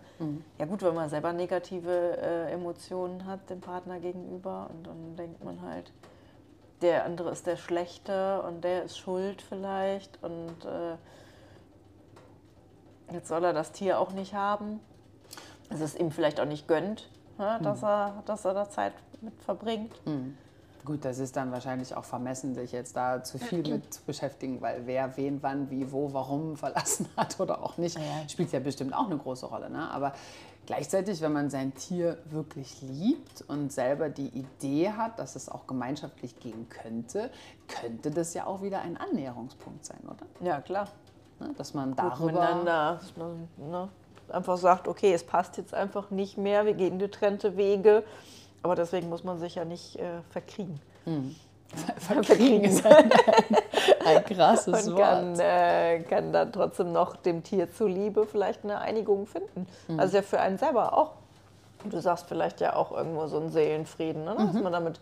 Ja 0.58 0.66
gut, 0.66 0.82
wenn 0.82 0.94
man 0.94 1.08
selber 1.08 1.32
negative 1.32 2.16
äh, 2.18 2.52
Emotionen 2.52 3.26
hat 3.26 3.48
dem 3.48 3.60
Partner 3.60 4.00
gegenüber 4.00 4.70
und 4.74 4.86
dann 4.86 5.16
denkt 5.16 5.44
man 5.44 5.62
halt, 5.62 5.92
der 6.82 7.04
andere 7.04 7.30
ist 7.30 7.46
der 7.46 7.56
Schlechte 7.56 8.42
und 8.42 8.64
der 8.64 8.84
ist 8.84 8.98
schuld 8.98 9.42
vielleicht 9.42 10.18
und 10.22 10.64
äh, 10.64 10.96
jetzt 13.12 13.28
soll 13.28 13.44
er 13.44 13.52
das 13.52 13.72
Tier 13.72 13.98
auch 13.98 14.12
nicht 14.12 14.34
haben. 14.34 14.80
Dass 15.68 15.80
es 15.80 15.94
ihm 15.94 16.10
vielleicht 16.10 16.40
auch 16.40 16.46
nicht 16.46 16.66
gönnt, 16.66 17.08
ne? 17.38 17.60
dass, 17.62 17.84
er, 17.84 18.24
dass 18.26 18.44
er 18.44 18.54
da 18.54 18.68
Zeit 18.68 18.92
mit 19.20 19.40
verbringt. 19.40 19.94
Gut, 20.84 21.04
das 21.04 21.18
ist 21.18 21.36
dann 21.36 21.52
wahrscheinlich 21.52 21.94
auch 21.94 22.04
vermessen, 22.04 22.54
sich 22.54 22.72
jetzt 22.72 22.96
da 22.96 23.22
zu 23.22 23.38
viel 23.38 23.62
mit 23.68 23.92
zu 23.92 24.02
beschäftigen, 24.02 24.60
weil 24.60 24.86
wer 24.86 25.16
wen, 25.16 25.42
wann, 25.42 25.70
wie, 25.70 25.92
wo, 25.92 26.12
warum 26.12 26.56
verlassen 26.56 27.08
hat 27.16 27.38
oder 27.38 27.62
auch 27.62 27.76
nicht, 27.76 27.98
spielt 28.28 28.50
ja 28.52 28.60
bestimmt 28.60 28.94
auch 28.94 29.06
eine 29.06 29.18
große 29.18 29.46
Rolle. 29.46 29.68
Ne? 29.68 29.90
Aber 29.90 30.14
gleichzeitig, 30.66 31.20
wenn 31.20 31.32
man 31.32 31.50
sein 31.50 31.74
Tier 31.74 32.18
wirklich 32.30 32.80
liebt 32.80 33.42
und 33.46 33.72
selber 33.72 34.08
die 34.08 34.28
Idee 34.28 34.92
hat, 34.92 35.18
dass 35.18 35.36
es 35.36 35.48
auch 35.48 35.66
gemeinschaftlich 35.66 36.40
gehen 36.40 36.68
könnte, 36.70 37.30
könnte 37.68 38.10
das 38.10 38.32
ja 38.32 38.46
auch 38.46 38.62
wieder 38.62 38.80
ein 38.80 38.96
Annäherungspunkt 38.96 39.84
sein, 39.84 40.00
oder? 40.04 40.26
Ja, 40.40 40.60
klar. 40.62 40.88
Ne? 41.40 41.50
Dass 41.56 41.74
man 41.74 41.94
darüber... 41.96 42.26
miteinander 42.26 42.98
dass 43.00 43.16
man, 43.16 43.48
ne, 43.56 43.88
einfach 44.28 44.56
sagt, 44.56 44.88
okay, 44.88 45.12
es 45.12 45.24
passt 45.24 45.56
jetzt 45.56 45.74
einfach 45.74 46.10
nicht 46.10 46.38
mehr, 46.38 46.66
wir 46.66 46.74
gehen 46.74 46.98
getrennte 46.98 47.56
Wege. 47.56 48.04
Aber 48.62 48.74
deswegen 48.74 49.08
muss 49.08 49.24
man 49.24 49.38
sich 49.38 49.54
ja 49.54 49.64
nicht 49.64 49.96
äh, 49.96 50.20
verkriegen. 50.30 50.80
Verkriegen 51.98 52.64
ist 52.64 52.84
ein, 52.84 53.10
ein 54.04 54.24
krasses 54.24 54.86
Und 54.88 54.94
Wort. 54.94 55.02
kann, 55.02 55.38
äh, 55.38 56.00
kann 56.00 56.32
dann 56.32 56.52
trotzdem 56.52 56.92
noch 56.92 57.16
dem 57.16 57.42
Tier 57.42 57.72
zuliebe 57.72 58.26
vielleicht 58.26 58.64
eine 58.64 58.80
Einigung 58.80 59.26
finden. 59.26 59.66
Mhm. 59.88 60.00
Also 60.00 60.16
ja 60.16 60.22
für 60.22 60.40
einen 60.40 60.58
selber 60.58 60.96
auch. 60.96 61.12
Du 61.84 61.98
sagst 62.00 62.26
vielleicht 62.28 62.60
ja 62.60 62.76
auch 62.76 62.92
irgendwo 62.92 63.26
so 63.26 63.38
einen 63.38 63.50
Seelenfrieden, 63.50 64.24
ne? 64.24 64.34
dass 64.36 64.54
man 64.62 64.72
damit 64.72 65.00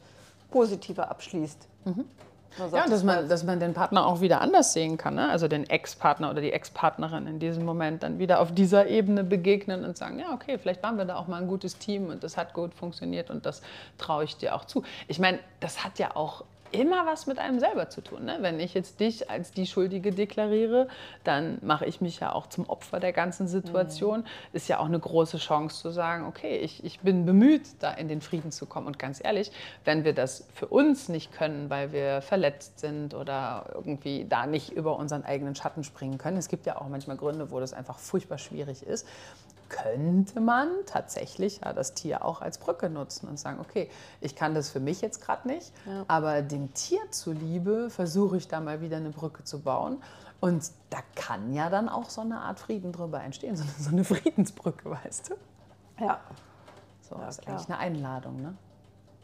positiver 0.50 1.11
abschließt. 1.11 1.67
Man 1.84 2.06
sagt. 2.56 2.72
Ja, 2.72 2.82
dass 2.82 2.90
das 2.90 3.04
man, 3.04 3.28
dass 3.28 3.44
man 3.44 3.60
den 3.60 3.74
Partner 3.74 4.06
auch 4.06 4.20
wieder 4.20 4.40
anders 4.40 4.72
sehen 4.72 4.96
kann. 4.96 5.14
Ne? 5.14 5.28
Also 5.28 5.48
den 5.48 5.68
Ex-Partner 5.68 6.30
oder 6.30 6.40
die 6.40 6.52
Ex-Partnerin 6.52 7.26
in 7.26 7.38
diesem 7.38 7.64
Moment 7.64 8.02
dann 8.02 8.18
wieder 8.18 8.40
auf 8.40 8.52
dieser 8.52 8.86
Ebene 8.86 9.24
begegnen 9.24 9.84
und 9.84 9.96
sagen, 9.96 10.18
ja, 10.18 10.32
okay, 10.32 10.58
vielleicht 10.58 10.82
waren 10.82 10.96
wir 10.96 11.04
da 11.04 11.16
auch 11.16 11.28
mal 11.28 11.40
ein 11.40 11.48
gutes 11.48 11.78
Team 11.78 12.08
und 12.08 12.24
das 12.24 12.36
hat 12.36 12.54
gut 12.54 12.74
funktioniert 12.74 13.30
und 13.30 13.46
das 13.46 13.62
traue 13.98 14.24
ich 14.24 14.36
dir 14.36 14.54
auch 14.54 14.64
zu. 14.64 14.82
Ich 15.06 15.18
meine, 15.18 15.38
das 15.60 15.84
hat 15.84 15.98
ja 15.98 16.16
auch 16.16 16.44
immer 16.73 17.06
was 17.06 17.26
mit 17.26 17.38
einem 17.38 17.61
selber 17.61 17.88
zu 17.88 18.00
tun. 18.00 18.25
Ne? 18.25 18.39
Wenn 18.41 18.60
ich 18.60 18.75
jetzt 18.75 19.01
dich 19.01 19.31
als 19.31 19.53
die 19.53 19.67
Schuldige 19.67 20.13
deklariere, 20.13 20.89
dann 21.25 21.58
mache 21.63 21.87
ich 21.87 22.01
mich 22.01 22.20
ja 22.20 22.32
auch 22.32 22.46
zum 22.46 22.69
Opfer 22.69 23.01
der 23.01 23.13
ganzen 23.13 23.48
Situation. 23.48 24.25
Ist 24.53 24.69
ja 24.69 24.79
auch 24.79 24.87
eine 24.87 24.98
große 24.98 25.39
Chance 25.39 25.81
zu 25.81 25.91
sagen, 25.91 26.27
okay, 26.27 26.58
ich, 26.58 26.84
ich 26.84 27.01
bin 27.01 27.27
bemüht, 27.27 27.63
da 27.81 27.93
in 27.93 28.08
den 28.08 28.20
Frieden 28.20 28.53
zu 28.53 28.67
kommen. 28.67 28.87
Und 28.87 28.98
ganz 28.98 29.22
ehrlich, 29.22 29.53
wenn 29.84 30.05
wir 30.05 30.13
das 30.13 30.46
für 30.55 30.67
uns 30.67 31.08
nicht 31.08 31.32
können, 31.32 31.70
weil 31.70 31.93
wir 31.93 32.22
verletzt 32.22 32.81
sind 32.81 33.15
oder 33.15 33.70
irgendwie 33.75 34.27
da 34.29 34.46
nicht 34.46 34.72
über 34.72 34.96
unseren 34.96 35.25
eigenen 35.25 35.55
Schatten 35.55 35.84
springen 35.84 36.19
können, 36.19 36.37
es 36.37 36.48
gibt 36.48 36.67
ja 36.67 36.81
auch 36.81 36.89
manchmal 36.89 37.17
Gründe, 37.17 37.51
wo 37.51 37.60
das 37.60 37.72
einfach 37.72 37.98
furchtbar 37.98 38.39
schwierig 38.39 38.82
ist, 38.82 39.06
könnte 39.69 40.41
man 40.41 40.69
tatsächlich 40.87 41.60
ja, 41.65 41.72
das 41.72 41.94
Tier 41.94 42.25
auch 42.25 42.41
als 42.41 42.58
Brücke 42.58 42.89
nutzen 42.91 43.29
und 43.29 43.39
sagen, 43.39 43.58
okay, 43.60 43.91
ich 44.20 44.34
kann 44.37 44.55
das 44.55 44.70
für 44.70 44.81
mich 44.81 45.01
jetzt 45.01 45.20
gerade 45.20 45.46
nicht, 45.48 45.72
aber 46.08 46.43
dem 46.43 46.72
Tier 46.75 47.01
zuliebe 47.10 47.91
versuche 47.91 48.37
ich 48.37 48.48
da 48.48 48.60
mal 48.60 48.81
wieder 48.81 48.96
eine 48.98 49.10
Brücke 49.10 49.44
zu 49.44 49.60
bauen. 49.60 50.03
Und 50.41 50.70
da 50.91 50.98
kann 51.17 51.53
ja 51.53 51.69
dann 51.69 51.89
auch 51.89 52.08
so 52.10 52.20
eine 52.20 52.41
Art 52.41 52.60
Frieden 52.60 52.93
drüber 52.93 53.20
entstehen, 53.22 53.56
so 53.56 53.65
eine, 53.65 53.72
so 53.79 53.91
eine 53.91 54.05
Friedensbrücke, 54.05 54.91
weißt 55.05 55.31
du? 55.31 55.34
Ja, 56.05 56.20
So, 57.01 57.17
Ja, 57.17 57.27
das 57.27 57.39
ist 57.39 57.43
klar. 57.43 57.56
eigentlich 57.56 57.69
eine 57.69 57.79
Einladung, 57.79 58.41
ne? 58.43 58.55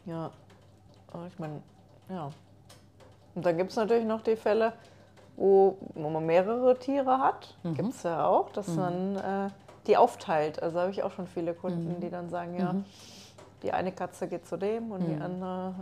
ja. 0.05 0.31
Ich 1.27 1.39
meine, 1.39 1.61
ja. 2.09 2.29
Und 3.35 3.45
dann 3.45 3.55
gibt 3.57 3.71
es 3.71 3.77
natürlich 3.77 4.05
noch 4.05 4.21
die 4.21 4.35
Fälle, 4.35 4.73
wo, 5.37 5.77
wo 5.93 6.09
man 6.09 6.25
mehrere 6.25 6.77
Tiere 6.77 7.19
hat. 7.19 7.55
Mhm. 7.63 7.73
Gibt 7.75 7.89
es 7.93 8.03
ja 8.03 8.25
auch, 8.25 8.49
dass 8.51 8.67
man 8.67 9.15
äh, 9.15 9.49
die 9.87 9.97
aufteilt. 9.97 10.61
Also 10.61 10.79
habe 10.79 10.91
ich 10.91 11.03
auch 11.03 11.11
schon 11.11 11.27
viele 11.27 11.53
Kunden, 11.53 11.95
Mhm. 11.95 11.99
die 12.01 12.09
dann 12.09 12.29
sagen, 12.29 12.57
ja, 12.59 12.75
die 13.63 13.71
eine 13.71 13.91
Katze 13.91 14.27
geht 14.27 14.47
zu 14.47 14.57
dem 14.57 14.91
und 14.91 15.01
Mhm. 15.03 15.07
die 15.07 15.21
andere 15.21 15.73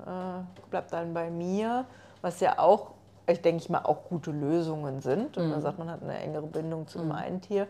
äh, 0.46 0.70
bleibt 0.70 0.94
dann 0.94 1.14
bei 1.14 1.30
mir. 1.30 1.86
Was 2.22 2.40
ja 2.40 2.60
auch, 2.60 2.92
ich 3.28 3.42
denke 3.42 3.62
ich 3.64 3.70
mal, 3.70 3.80
auch 3.84 4.04
gute 4.10 4.32
Lösungen 4.32 5.02
sind. 5.02 5.38
Und 5.38 5.46
Mhm. 5.46 5.52
man 5.52 5.62
sagt, 5.62 5.80
man 5.80 5.90
hat 5.90 6.02
eine 6.02 6.18
engere 6.18 6.48
Bindung 6.48 6.88
zu 6.88 7.00
dem 7.00 7.12
einen 7.12 7.42
Tier. 7.42 7.68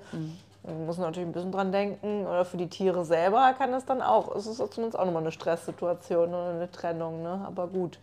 Man 0.66 0.86
muss 0.86 0.98
natürlich 0.98 1.28
ein 1.28 1.34
bisschen 1.34 1.52
dran 1.52 1.72
denken. 1.72 2.26
Oder 2.26 2.46
für 2.46 2.58
die 2.58 2.70
Tiere 2.70 3.04
selber 3.06 3.54
kann 3.58 3.74
es 3.74 3.86
dann 3.86 4.02
auch, 4.02 4.36
es 4.36 4.46
ist 4.48 4.58
zumindest 4.58 4.98
auch 4.98 5.06
nochmal 5.06 5.24
eine 5.24 5.32
Stresssituation 5.32 6.30
oder 6.30 6.50
eine 6.52 6.72
Trennung. 6.72 7.22
Ne? 7.24 7.44
Aber 7.46 7.68
gut. 7.68 7.98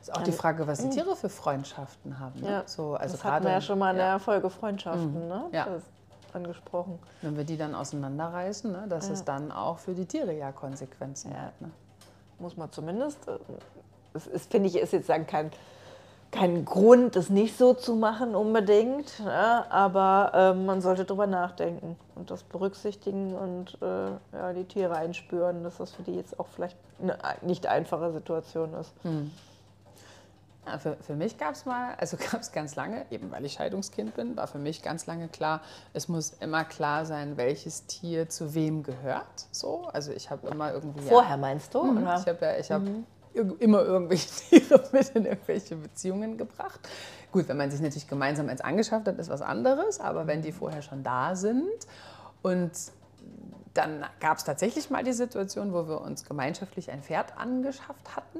Ist 0.00 0.12
auch 0.14 0.20
die 0.22 0.32
Frage, 0.32 0.66
was 0.66 0.80
die 0.80 0.90
Tiere 0.90 1.16
für 1.16 1.30
Freundschaften 1.30 2.18
haben. 2.18 2.38
Ne? 2.40 2.50
Ja, 2.50 2.62
so, 2.66 2.94
also 2.94 3.12
das 3.16 3.24
hatten 3.24 3.44
wir 3.46 3.52
ja 3.52 3.60
schon 3.62 3.78
mal 3.78 3.92
in 3.92 3.96
der 3.96 4.18
Folge 4.18 4.50
Freundschaften, 4.50 5.28
ne? 5.28 5.44
Ja. 5.50 5.64
Das 5.64 5.82
angesprochen. 6.34 6.98
Wenn 7.22 7.36
wir 7.36 7.44
die 7.44 7.56
dann 7.56 7.74
auseinanderreißen, 7.74 8.72
ne, 8.72 8.86
dass 8.88 9.08
es 9.10 9.24
dann 9.24 9.52
auch 9.52 9.78
für 9.78 9.94
die 9.94 10.06
Tiere 10.06 10.32
ja 10.32 10.52
Konsequenzen 10.52 11.38
hat. 11.38 11.60
Ne? 11.60 11.70
Muss 12.38 12.56
man 12.56 12.70
zumindest, 12.72 13.28
äh, 13.28 13.38
das 14.12 14.26
ist, 14.26 14.50
finde 14.50 14.68
ich, 14.68 14.76
ist 14.76 14.92
jetzt 14.92 15.06
sagen 15.06 15.26
kein, 15.26 15.50
kein 16.30 16.64
Grund, 16.64 17.14
das 17.14 17.30
nicht 17.30 17.56
so 17.56 17.74
zu 17.74 17.94
machen 17.94 18.34
unbedingt, 18.34 19.20
ne? 19.20 19.70
aber 19.70 20.32
ähm, 20.34 20.66
man 20.66 20.80
sollte 20.80 21.04
drüber 21.04 21.28
nachdenken 21.28 21.96
und 22.16 22.30
das 22.30 22.42
berücksichtigen 22.42 23.34
und 23.34 23.78
äh, 23.80 24.36
ja, 24.36 24.52
die 24.52 24.64
Tiere 24.64 24.96
einspüren, 24.96 25.62
dass 25.62 25.76
das 25.76 25.92
für 25.92 26.02
die 26.02 26.14
jetzt 26.14 26.40
auch 26.40 26.48
vielleicht 26.48 26.76
eine 27.00 27.16
nicht 27.42 27.66
einfache 27.68 28.12
Situation 28.12 28.74
ist. 28.74 28.92
Ja, 30.66 30.78
für, 30.78 30.96
für 31.02 31.14
mich 31.14 31.36
gab 31.36 31.54
es 31.54 31.66
mal, 31.66 31.94
also 31.98 32.16
gab 32.30 32.40
es 32.40 32.52
ganz 32.52 32.74
lange, 32.76 33.04
eben 33.10 33.30
weil 33.30 33.44
ich 33.44 33.52
Scheidungskind 33.54 34.14
bin, 34.14 34.36
war 34.36 34.46
für 34.46 34.58
mich 34.58 34.82
ganz 34.82 35.06
lange 35.06 35.28
klar, 35.28 35.60
es 35.92 36.08
muss 36.08 36.30
immer 36.40 36.64
klar 36.64 37.04
sein, 37.06 37.36
welches 37.36 37.86
Tier 37.86 38.28
zu 38.28 38.54
wem 38.54 38.82
gehört. 38.82 39.46
So, 39.50 39.86
also 39.92 40.12
ich 40.12 40.30
habe 40.30 40.48
immer 40.48 40.72
irgendwie. 40.72 41.02
Vorher 41.02 41.36
meinst 41.36 41.74
du? 41.74 41.84
Ja, 41.84 41.90
oder? 41.92 42.18
ich 42.20 42.26
habe 42.28 42.44
ja, 42.46 42.56
ich 42.58 42.70
hab 42.70 42.82
irg- 43.34 43.58
immer 43.60 43.82
irgendwelche 43.82 44.28
Tiere 44.48 44.82
mit 44.92 45.08
in 45.10 45.26
irgendwelche 45.26 45.76
Beziehungen 45.76 46.38
gebracht. 46.38 46.80
Gut, 47.30 47.48
wenn 47.48 47.56
man 47.56 47.70
sich 47.70 47.80
natürlich 47.80 48.08
gemeinsam 48.08 48.48
eins 48.48 48.60
angeschafft 48.60 49.06
hat, 49.08 49.18
ist 49.18 49.28
was 49.28 49.42
anderes, 49.42 50.00
aber 50.00 50.26
wenn 50.26 50.40
die 50.40 50.52
vorher 50.52 50.82
schon 50.82 51.02
da 51.02 51.34
sind 51.36 51.68
und 52.42 52.70
dann 53.74 54.04
gab 54.20 54.38
es 54.38 54.44
tatsächlich 54.44 54.88
mal 54.88 55.02
die 55.02 55.12
Situation, 55.12 55.72
wo 55.72 55.88
wir 55.88 56.00
uns 56.00 56.24
gemeinschaftlich 56.24 56.92
ein 56.92 57.02
Pferd 57.02 57.36
angeschafft 57.36 58.14
hatten 58.14 58.38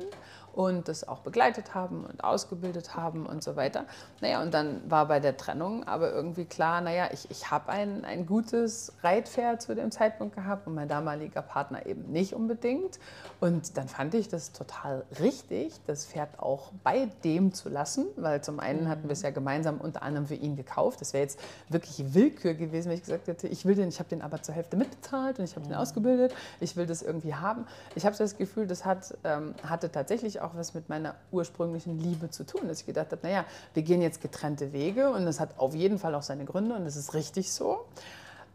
und 0.55 0.89
das 0.89 1.07
auch 1.07 1.21
begleitet 1.21 1.75
haben 1.75 2.05
und 2.05 2.23
ausgebildet 2.23 2.95
haben 2.95 3.27
und 3.27 3.43
so 3.43 3.57
weiter. 3.57 3.85
Naja, 4.21 4.41
und 4.43 4.55
dann 4.55 4.89
war 4.89 5.07
bei 5.09 5.21
der 5.21 5.37
Trennung 5.37 5.85
aber 5.85 6.13
irgendwie 6.13 6.45
klar, 6.45 6.81
naja, 6.81 7.09
ich, 7.13 7.31
ich 7.31 7.51
habe 7.51 7.71
ein, 7.71 8.05
ein 8.05 8.27
gutes 8.27 8.93
Reitpferd 9.03 9.63
zu 9.63 9.75
dem 9.75 9.91
Zeitpunkt 9.91 10.37
gehabt 10.37 10.67
und 10.67 10.75
mein 10.75 10.89
damaliger 10.89 11.43
Partner 11.43 11.87
eben 11.87 12.11
nicht 12.13 12.35
unbedingt. 12.35 12.99
Und 13.41 13.77
dann 13.77 13.89
fand 13.89 14.15
ich 14.15 14.29
das 14.29 14.53
total 14.53 15.05
richtig, 15.21 15.75
das 15.87 16.07
Pferd 16.07 16.39
auch 16.39 16.71
bei 16.83 17.09
dem 17.25 17.53
zu 17.53 17.69
lassen, 17.69 18.07
weil 18.17 18.43
zum 18.43 18.61
einen 18.61 18.89
hatten 18.89 19.05
wir 19.05 19.13
es 19.13 19.23
ja 19.23 19.31
gemeinsam 19.31 19.81
unter 19.81 20.03
anderem 20.03 20.27
für 20.27 20.35
ihn 20.35 20.57
gekauft. 20.57 21.01
Das 21.01 21.13
wäre 21.13 21.23
jetzt 21.23 21.41
wirklich 21.69 22.15
Willkür 22.15 22.55
gewesen, 22.55 22.89
wenn 22.89 22.97
ich 22.97 23.03
gesagt 23.03 23.27
hätte, 23.27 23.49
ich 23.49 23.65
will 23.65 23.75
den, 23.75 23.89
ich 23.89 23.99
habe 23.99 24.09
den 24.09 24.23
aber 24.23 24.41
zur 24.41 24.55
Hälfte 24.55 24.77
mitbezahlt 24.77 25.39
und 25.39 25.45
ich 25.45 25.57
habe 25.57 25.67
den 25.67 25.75
ausgebildet, 25.75 26.35
ich 26.61 26.77
will 26.77 26.87
das 26.87 27.03
irgendwie 27.03 27.35
haben. 27.35 27.67
Ich 27.95 28.07
habe 28.07 28.17
das 28.17 28.37
Gefühl, 28.37 28.67
das 28.67 28.85
hat, 28.85 29.17
ähm, 29.25 29.55
hatte 29.67 29.91
tatsächlich 29.91 30.41
auch 30.41 30.44
was 30.55 30.75
mit 30.75 30.89
meiner 30.89 31.15
ursprünglichen 31.33 31.99
Liebe 31.99 32.29
zu 32.31 32.45
tun, 32.45 32.69
dass 32.69 32.81
ich 32.81 32.87
gedacht 32.87 33.13
habe, 33.13 33.21
naja, 33.23 33.45
wir 33.73 33.83
gehen 33.83 34.03
jetzt 34.03 34.21
getrennte 34.21 34.73
Wege 34.73 35.11
und 35.11 35.25
das 35.25 35.41
hat 35.41 35.59
auf 35.59 35.75
jeden 35.75 35.99
Fall 35.99 36.15
auch 36.15 36.23
seine 36.23 36.45
Gründe 36.45 36.75
und 36.75 36.85
das 36.85 36.97
ist 36.97 37.15
richtig 37.15 37.53
so. 37.53 37.85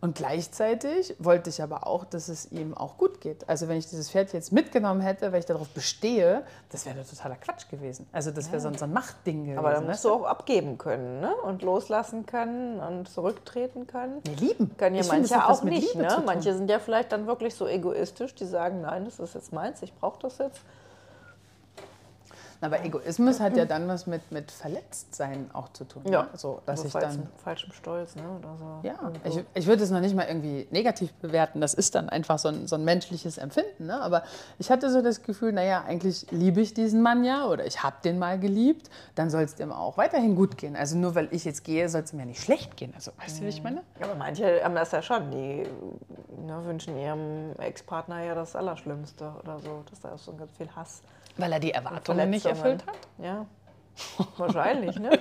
Und 0.01 0.15
gleichzeitig 0.15 1.13
wollte 1.19 1.49
ich 1.49 1.61
aber 1.61 1.85
auch, 1.85 2.05
dass 2.05 2.29
es 2.29 2.49
ihm 2.53 2.73
auch 2.73 2.97
gut 2.97 3.19
geht. 3.19 3.49
Also 3.49 3.67
wenn 3.67 3.77
ich 3.77 3.87
dieses 3.89 4.09
Pferd 4.09 4.31
jetzt 4.31 4.53
mitgenommen 4.53 5.01
hätte, 5.01 5.33
weil 5.33 5.39
ich 5.39 5.45
darauf 5.45 5.67
bestehe, 5.69 6.43
das 6.71 6.85
wäre 6.85 7.03
totaler 7.03 7.35
Quatsch 7.35 7.67
gewesen. 7.69 8.07
Also 8.13 8.31
das 8.31 8.49
wäre 8.49 8.61
so, 8.61 8.69
ein- 8.69 8.77
so 8.77 8.85
ein 8.85 8.93
Machtding 8.93 9.43
gewesen. 9.43 9.59
Aber 9.59 9.71
da 9.71 9.79
musst 9.81 9.89
weißt 9.89 10.05
du 10.05 10.13
auch 10.13 10.23
abgeben 10.23 10.77
können 10.77 11.19
ne? 11.19 11.35
und 11.43 11.63
loslassen 11.63 12.25
können 12.25 12.79
und 12.79 13.09
zurücktreten 13.09 13.87
können. 13.87 14.21
Wir 14.23 14.37
lieben. 14.37 14.77
Können 14.77 14.95
ja 14.95 15.01
Ich 15.01 15.09
manche 15.09 15.45
auch 15.45 15.63
nicht. 15.63 15.93
Ne? 15.95 16.23
Manche 16.25 16.53
sind 16.53 16.69
ja 16.69 16.79
vielleicht 16.79 17.11
dann 17.11 17.27
wirklich 17.27 17.53
so 17.53 17.67
egoistisch, 17.67 18.33
die 18.35 18.45
sagen, 18.45 18.79
nein, 18.79 19.03
das 19.03 19.19
ist 19.19 19.35
jetzt 19.35 19.51
meins, 19.51 19.81
ich 19.81 19.93
brauche 19.93 20.21
das 20.21 20.37
jetzt. 20.37 20.61
Aber 22.61 22.83
Egoismus 22.83 23.39
hat 23.39 23.55
ja 23.55 23.63
dann 23.65 23.87
was 23.87 24.05
mit, 24.05 24.31
mit 24.31 24.51
Verletztsein 24.51 25.49
auch 25.53 25.69
zu 25.69 25.85
tun. 25.85 26.03
Ja. 26.05 26.23
ne? 26.23 26.29
So, 26.33 26.61
dass 26.65 26.79
Oder 26.81 26.87
ich 26.87 26.91
falschem, 26.91 27.21
dann. 27.21 27.29
falschem 27.37 27.71
Stolz 27.71 28.15
ne? 28.15 28.23
oder 28.37 28.57
so. 28.57 28.87
Ja, 28.87 28.95
Irgendwo. 29.01 29.29
ich, 29.29 29.45
ich 29.53 29.67
würde 29.67 29.83
es 29.83 29.91
noch 29.91 30.01
nicht 30.01 30.13
mal 30.13 30.27
irgendwie 30.27 30.67
negativ 30.71 31.13
bewerten. 31.13 31.61
Das 31.61 31.73
ist 31.73 31.95
dann 31.95 32.09
einfach 32.09 32.37
so 32.37 32.49
ein, 32.49 32.67
so 32.67 32.75
ein 32.75 32.83
menschliches 32.83 33.37
Empfinden. 33.37 33.85
Ne? 33.85 34.01
Aber 34.01 34.23
ich 34.57 34.69
hatte 34.71 34.89
so 34.91 35.01
das 35.01 35.23
Gefühl, 35.23 35.53
naja, 35.53 35.85
eigentlich 35.87 36.27
liebe 36.31 36.59
ich 36.59 36.73
diesen 36.73 37.01
Mann 37.01 37.23
ja 37.23 37.47
oder 37.47 37.65
ich 37.65 37.81
habe 37.81 37.95
den 38.03 38.19
mal 38.19 38.37
geliebt. 38.37 38.89
Dann 39.15 39.29
soll 39.29 39.43
es 39.43 39.55
dem 39.55 39.71
auch 39.71 39.97
weiterhin 39.97 40.35
gut 40.35 40.57
gehen. 40.57 40.75
Also 40.75 40.97
nur 40.97 41.15
weil 41.15 41.29
ich 41.31 41.45
jetzt 41.45 41.63
gehe, 41.63 41.87
soll 41.87 42.01
es 42.01 42.11
mir 42.11 42.25
nicht 42.25 42.41
schlecht 42.41 42.75
gehen. 42.75 42.93
Also 42.93 43.11
weißt 43.19 43.39
du, 43.39 43.43
wie 43.43 43.49
ich 43.49 43.63
meine? 43.63 43.83
Aber 44.01 44.15
manche 44.15 44.61
haben 44.63 44.75
das 44.75 44.91
ja 44.91 45.01
schon, 45.01 45.31
die 45.31 45.65
ne, 46.45 46.65
wünschen 46.65 46.97
ihrem 46.97 47.53
Ex-Partner 47.57 48.23
ja 48.23 48.35
das 48.35 48.55
Allerschlimmste 48.55 49.31
oder 49.41 49.59
so, 49.59 49.83
dass 49.89 50.01
da 50.01 50.17
so 50.17 50.33
ganz 50.33 50.51
viel 50.57 50.69
Hass. 50.75 51.01
Weil 51.39 51.53
er 51.53 51.59
die 51.59 51.73
Erwartungen 51.73 52.29
nicht 52.29 52.45
erfüllt 52.45 52.85
hat. 52.85 52.97
Ja, 53.17 53.45
wahrscheinlich, 54.37 54.99
ne? 54.99 55.19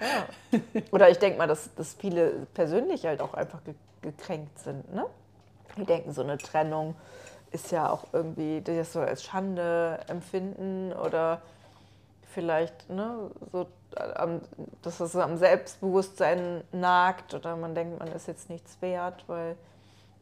Ja. 0.00 0.60
Oder 0.92 1.10
ich 1.10 1.18
denke 1.18 1.38
mal, 1.38 1.48
dass, 1.48 1.74
dass 1.74 1.94
viele 1.94 2.46
persönlich 2.54 3.04
halt 3.04 3.20
auch 3.20 3.34
einfach 3.34 3.62
ge 3.64 3.74
gekränkt 4.00 4.60
sind, 4.60 4.94
ne? 4.94 5.06
Die 5.76 5.84
denken, 5.84 6.12
so 6.12 6.22
eine 6.22 6.38
Trennung 6.38 6.94
ist 7.50 7.72
ja 7.72 7.90
auch 7.90 8.04
irgendwie, 8.12 8.60
das 8.60 8.92
so 8.92 9.00
als 9.00 9.24
Schande 9.24 9.98
empfinden 10.06 10.92
oder 10.92 11.40
vielleicht, 12.32 12.88
ne, 12.90 13.30
so, 13.50 13.66
äh, 13.96 14.28
dass 14.82 15.00
es 15.00 15.12
so 15.12 15.20
am 15.20 15.36
Selbstbewusstsein 15.36 16.62
nagt 16.72 17.34
oder 17.34 17.56
man 17.56 17.74
denkt, 17.74 17.98
man 17.98 18.08
ist 18.08 18.28
jetzt 18.28 18.50
nichts 18.50 18.80
wert, 18.80 19.24
weil 19.26 19.56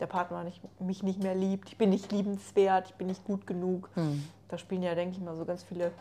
der 0.00 0.06
Partner 0.06 0.44
nicht, 0.44 0.60
mich 0.80 1.02
nicht 1.02 1.22
mehr 1.22 1.34
liebt, 1.34 1.68
ich 1.68 1.78
bin 1.78 1.90
nicht 1.90 2.12
liebenswert, 2.12 2.88
ich 2.88 2.94
bin 2.94 3.06
nicht 3.06 3.24
gut 3.24 3.46
genug. 3.46 3.88
Da 4.48 4.58
spielen 4.58 4.82
ja, 4.82 4.94
denke 4.94 5.16
ich 5.16 5.22
mal, 5.22 5.36
so 5.36 5.44
ganz 5.44 5.62
viele 5.62 5.92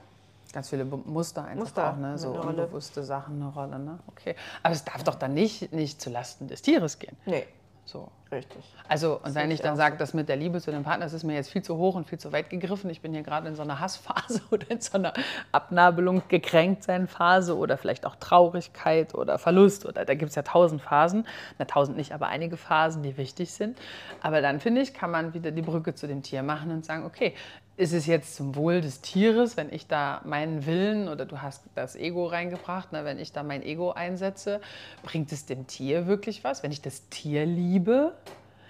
Ganz 0.53 0.69
viele 0.69 0.85
Muster 0.85 1.43
einfach 1.43 1.65
Muster 1.65 1.91
auch, 1.91 1.97
ne? 1.97 2.17
so 2.17 2.29
unbewusste 2.29 3.03
Sachen 3.03 3.41
eine 3.41 3.51
Rolle. 3.51 3.77
Ne? 3.77 3.99
Okay. 4.07 4.35
Aber 4.63 4.73
es 4.73 4.85
darf 4.85 5.03
doch 5.03 5.15
dann 5.15 5.33
nicht, 5.33 5.73
nicht 5.73 5.99
zulasten 5.99 6.47
des 6.47 6.61
Tieres 6.61 6.97
gehen. 6.97 7.17
Nee, 7.25 7.45
So. 7.85 8.11
richtig. 8.31 8.63
Also, 8.87 9.19
und 9.23 9.35
wenn 9.35 9.51
ich 9.51 9.61
dann 9.61 9.75
sage, 9.77 9.95
das 9.97 10.15
mit 10.15 10.27
der 10.27 10.35
Liebe 10.35 10.59
zu 10.59 10.71
dem 10.71 10.83
Partner, 10.83 11.05
das 11.05 11.13
ist 11.13 11.23
mir 11.23 11.35
jetzt 11.35 11.51
viel 11.51 11.61
zu 11.61 11.77
hoch 11.77 11.93
und 11.93 12.07
viel 12.07 12.17
zu 12.17 12.31
weit 12.31 12.49
gegriffen. 12.49 12.89
Ich 12.89 13.01
bin 13.01 13.13
hier 13.13 13.21
gerade 13.21 13.47
in 13.47 13.55
so 13.55 13.61
einer 13.61 13.79
Hassphase 13.79 14.41
oder 14.51 14.69
in 14.71 14.81
so 14.81 14.97
einer 14.97 15.13
Abnabelung, 15.51 16.23
Gekränktsein-Phase 16.27 17.55
oder 17.55 17.77
vielleicht 17.77 18.05
auch 18.05 18.15
Traurigkeit 18.15 19.13
oder 19.13 19.37
Verlust. 19.37 19.85
Oder 19.85 20.03
da 20.03 20.15
gibt 20.15 20.29
es 20.29 20.35
ja 20.35 20.41
tausend 20.41 20.81
Phasen. 20.81 21.27
Na, 21.59 21.65
tausend 21.65 21.95
nicht, 21.95 22.11
aber 22.11 22.27
einige 22.27 22.57
Phasen, 22.57 23.03
die 23.03 23.17
wichtig 23.17 23.53
sind. 23.53 23.77
Aber 24.21 24.41
dann 24.41 24.59
finde 24.59 24.81
ich, 24.81 24.93
kann 24.93 25.11
man 25.11 25.35
wieder 25.35 25.51
die 25.51 25.61
Brücke 25.61 25.93
zu 25.93 26.07
dem 26.07 26.23
Tier 26.23 26.41
machen 26.41 26.71
und 26.71 26.85
sagen, 26.85 27.05
okay, 27.05 27.35
ist 27.77 27.93
es 27.93 28.05
jetzt 28.05 28.35
zum 28.35 28.55
Wohl 28.55 28.81
des 28.81 29.01
Tieres, 29.01 29.57
wenn 29.57 29.71
ich 29.71 29.87
da 29.87 30.21
meinen 30.23 30.65
Willen 30.65 31.09
oder 31.09 31.25
du 31.25 31.41
hast 31.41 31.63
das 31.75 31.95
Ego 31.95 32.25
reingebracht, 32.25 32.91
ne, 32.91 33.03
wenn 33.03 33.19
ich 33.19 33.33
da 33.33 33.43
mein 33.43 33.63
Ego 33.63 33.91
einsetze, 33.91 34.61
bringt 35.03 35.31
es 35.31 35.45
dem 35.45 35.67
Tier 35.67 36.07
wirklich 36.07 36.43
was? 36.43 36.63
Wenn 36.63 36.71
ich 36.71 36.81
das 36.81 37.09
Tier 37.09 37.45
liebe, 37.45 38.15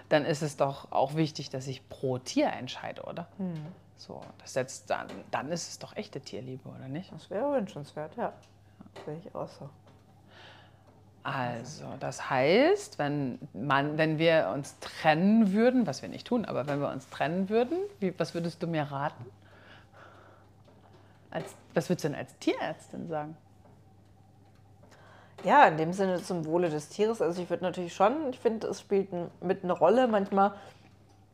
dann 0.10 0.26
ist 0.26 0.42
es 0.42 0.58
doch 0.58 0.92
auch 0.92 1.16
wichtig, 1.16 1.50
dass 1.50 1.68
ich 1.68 1.88
pro 1.88 2.18
Tier 2.18 2.52
entscheide, 2.52 3.04
oder? 3.04 3.28
So, 3.98 4.22
das 4.40 4.54
setzt 4.54 4.90
dann, 4.90 5.08
dann 5.32 5.52
ist 5.52 5.70
es 5.70 5.80
doch 5.80 5.96
echte 5.96 6.20
Tierliebe, 6.20 6.68
oder 6.68 6.88
nicht? 6.88 7.12
Das 7.12 7.30
wäre 7.30 7.54
wünschenswert, 7.54 8.16
ja. 8.18 8.34
Sehe 9.06 9.20
ich 9.24 9.34
auch 9.36 9.48
so. 9.48 9.70
Also, 11.26 11.86
das 12.00 12.30
heißt, 12.30 13.00
wenn, 13.00 13.40
man, 13.52 13.98
wenn 13.98 14.20
wir 14.20 14.52
uns 14.54 14.78
trennen 14.80 15.54
würden, 15.54 15.88
was 15.88 16.04
wir 16.04 16.10
nicht 16.10 16.28
tun, 16.28 16.46
aber 16.46 16.68
wenn 16.68 16.80
wir 16.80 16.90
uns 16.92 17.10
trennen 17.10 17.50
würden, 17.50 17.80
wie, 18.00 18.14
was 18.20 18.36
würdest 18.36 18.62
du 18.62 18.68
mir 18.68 18.84
raten? 18.84 19.26
Als, 21.32 21.56
was 21.74 21.90
würdest 21.90 22.04
du 22.04 22.10
denn 22.10 22.18
als 22.20 22.38
Tierärztin 22.38 23.08
sagen? 23.08 23.36
Ja, 25.44 25.66
in 25.66 25.78
dem 25.78 25.94
Sinne 25.94 26.22
zum 26.22 26.46
Wohle 26.46 26.70
des 26.70 26.90
Tieres. 26.90 27.24
Also 27.24 27.42
ich 27.42 27.50
würde 27.50 27.64
natürlich 27.64 27.96
schon, 27.96 28.30
ich 28.30 28.40
finde, 28.40 28.68
es 28.68 28.82
spielt 28.82 29.10
mit 29.42 29.64
eine 29.64 29.74
Rolle. 29.74 30.08
Manchmal, 30.08 30.54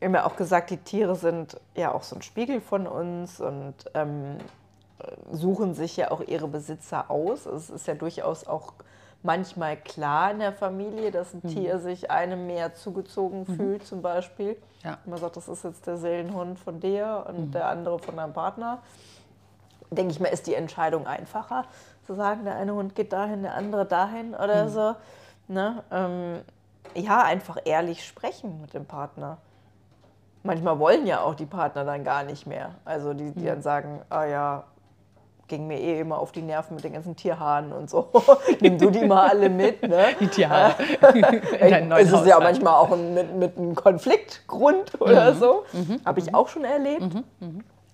ja 0.00 0.24
auch 0.24 0.36
gesagt, 0.36 0.70
die 0.70 0.78
Tiere 0.78 1.16
sind 1.16 1.60
ja 1.74 1.92
auch 1.92 2.02
so 2.02 2.16
ein 2.16 2.22
Spiegel 2.22 2.62
von 2.62 2.86
uns 2.86 3.42
und 3.42 3.74
ähm, 3.92 4.38
äh, 5.00 5.36
suchen 5.36 5.74
sich 5.74 5.98
ja 5.98 6.10
auch 6.10 6.22
ihre 6.22 6.48
Besitzer 6.48 7.10
aus. 7.10 7.44
Es 7.44 7.68
ist 7.68 7.86
ja 7.86 7.94
durchaus 7.94 8.46
auch 8.46 8.72
manchmal 9.22 9.76
klar 9.76 10.32
in 10.32 10.40
der 10.40 10.52
Familie, 10.52 11.10
dass 11.10 11.32
ein 11.34 11.42
Tier 11.42 11.78
sich 11.78 12.10
einem 12.10 12.46
mehr 12.46 12.74
zugezogen 12.74 13.46
fühlt, 13.46 13.86
zum 13.86 14.02
Beispiel. 14.02 14.56
Ja. 14.82 14.98
Man 15.04 15.18
sagt, 15.18 15.36
das 15.36 15.48
ist 15.48 15.64
jetzt 15.64 15.86
der 15.86 15.96
Seelenhund 15.96 16.58
von 16.58 16.80
dir 16.80 17.24
und 17.28 17.52
der 17.52 17.68
andere 17.68 17.98
von 17.98 18.16
deinem 18.16 18.32
Partner. 18.32 18.78
denke 19.90 20.12
ich 20.12 20.20
mal, 20.20 20.28
ist 20.28 20.46
die 20.46 20.54
Entscheidung 20.54 21.06
einfacher, 21.06 21.64
zu 22.06 22.14
sagen, 22.14 22.44
der 22.44 22.56
eine 22.56 22.74
Hund 22.74 22.94
geht 22.94 23.12
dahin, 23.12 23.42
der 23.42 23.54
andere 23.54 23.86
dahin 23.86 24.34
oder 24.34 24.68
so. 24.68 24.94
Ne? 25.48 25.84
Ähm, 25.90 26.40
ja, 26.94 27.22
einfach 27.22 27.58
ehrlich 27.64 28.04
sprechen 28.04 28.60
mit 28.60 28.74
dem 28.74 28.86
Partner. 28.86 29.38
Manchmal 30.42 30.78
wollen 30.78 31.06
ja 31.06 31.20
auch 31.20 31.34
die 31.34 31.46
Partner 31.46 31.84
dann 31.84 32.02
gar 32.02 32.24
nicht 32.24 32.46
mehr. 32.46 32.70
Also 32.84 33.14
die, 33.14 33.30
die 33.30 33.44
dann 33.44 33.62
sagen, 33.62 34.02
ah 34.10 34.24
ja, 34.24 34.64
ging 35.52 35.66
mir 35.66 35.78
eh 35.78 36.00
immer 36.00 36.18
auf 36.18 36.32
die 36.32 36.40
Nerven 36.40 36.76
mit 36.76 36.84
den 36.84 36.94
ganzen 36.94 37.14
Tierhaaren 37.14 37.74
und 37.74 37.90
so. 37.90 38.08
Nimm 38.60 38.78
du 38.78 38.88
die 38.88 39.04
mal 39.04 39.28
alle 39.28 39.50
mit. 39.50 39.82
Ne? 39.82 40.06
Die 40.20 40.28
Tierhaare. 40.28 40.76
Es 41.02 42.06
ist 42.06 42.12
ja 42.12 42.36
Haushalt. 42.36 42.42
manchmal 42.42 42.74
auch 42.74 42.90
ein, 42.90 43.12
mit, 43.12 43.36
mit 43.36 43.58
einem 43.58 43.74
Konfliktgrund 43.74 44.98
oder 44.98 45.34
so. 45.34 45.64
Habe 46.06 46.20
ich 46.20 46.34
auch 46.34 46.48
schon 46.48 46.64
erlebt. 46.64 47.04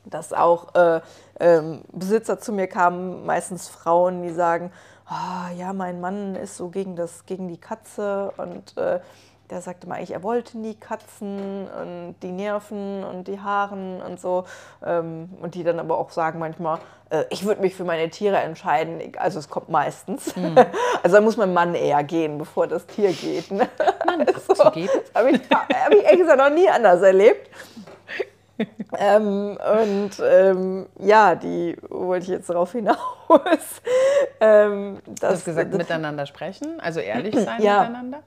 dass 0.05 0.33
auch 0.33 0.73
äh, 0.77 1.01
ähm, 1.41 1.83
Besitzer 1.93 2.39
zu 2.39 2.53
mir 2.53 2.69
kamen, 2.69 3.27
meistens 3.27 3.69
Frauen, 3.69 4.23
die 4.23 4.31
sagen, 4.31 4.71
oh, 5.11 5.59
ja, 5.59 5.73
mein 5.73 6.01
Mann 6.01 6.37
ist 6.37 6.57
so 6.57 6.69
gegen, 6.69 6.95
das, 6.95 7.27
gegen 7.27 7.49
die 7.49 7.59
Katze 7.59 8.33
und 8.37 8.77
äh, 8.77 9.01
der 9.51 9.63
sagte 9.63 9.89
mal 9.89 9.97
eigentlich, 9.97 10.13
er 10.13 10.23
wollte 10.23 10.59
nie 10.59 10.75
Katzen 10.75 11.69
und 11.69 12.17
die 12.23 12.33
Nerven 12.33 13.05
und 13.05 13.29
die 13.29 13.41
Haaren 13.41 14.01
und 14.03 14.21
so. 14.21 14.45
Ähm, 14.85 15.31
und 15.41 15.55
die 15.55 15.65
dann 15.65 15.79
aber 15.79 15.99
auch 15.99 16.11
sagen 16.11 16.39
manchmal, 16.39 16.79
äh, 17.11 17.25
ich 17.31 17.45
würde 17.45 17.61
mich 17.61 17.75
für 17.75 17.85
meine 17.85 18.11
Tiere 18.11 18.37
entscheiden. 18.39 19.01
Also 19.19 19.39
es 19.39 19.49
kommt 19.49 19.69
meistens. 19.69 20.35
Mhm. 20.37 20.57
Also 21.01 21.17
da 21.17 21.23
muss 21.23 21.37
mein 21.37 21.55
Mann 21.55 21.77
eher 21.77 22.03
gehen, 22.03 22.39
bevor 22.39 22.67
das 22.67 22.85
Tier 22.85 23.13
geht. 23.13 23.53
Ne? 23.53 23.69
Mann, 24.05 24.27
so, 24.49 24.65
habe 24.65 24.81
ich, 24.81 24.91
hab 25.15 25.29
ich 25.93 26.03
ehrlich 26.03 26.21
gesagt 26.21 26.39
noch 26.39 26.51
nie 26.51 26.69
anders 26.69 27.01
erlebt. 27.01 27.49
ähm, 28.99 29.57
und 29.57 30.11
ähm, 30.21 30.87
ja, 30.99 31.37
die 31.37 31.77
wollte 31.89 32.25
ich 32.25 32.31
jetzt 32.31 32.51
darauf 32.51 32.73
hinaus. 32.73 32.99
ähm, 34.41 34.99
dass, 35.07 35.21
du 35.21 35.27
hast 35.29 35.45
gesagt, 35.45 35.73
das, 35.73 35.79
miteinander 35.79 36.27
sprechen, 36.27 36.81
also 36.81 36.99
ehrlich 37.01 37.35
sein 37.45 37.63
ja. 37.63 37.81
miteinander. 37.81 38.23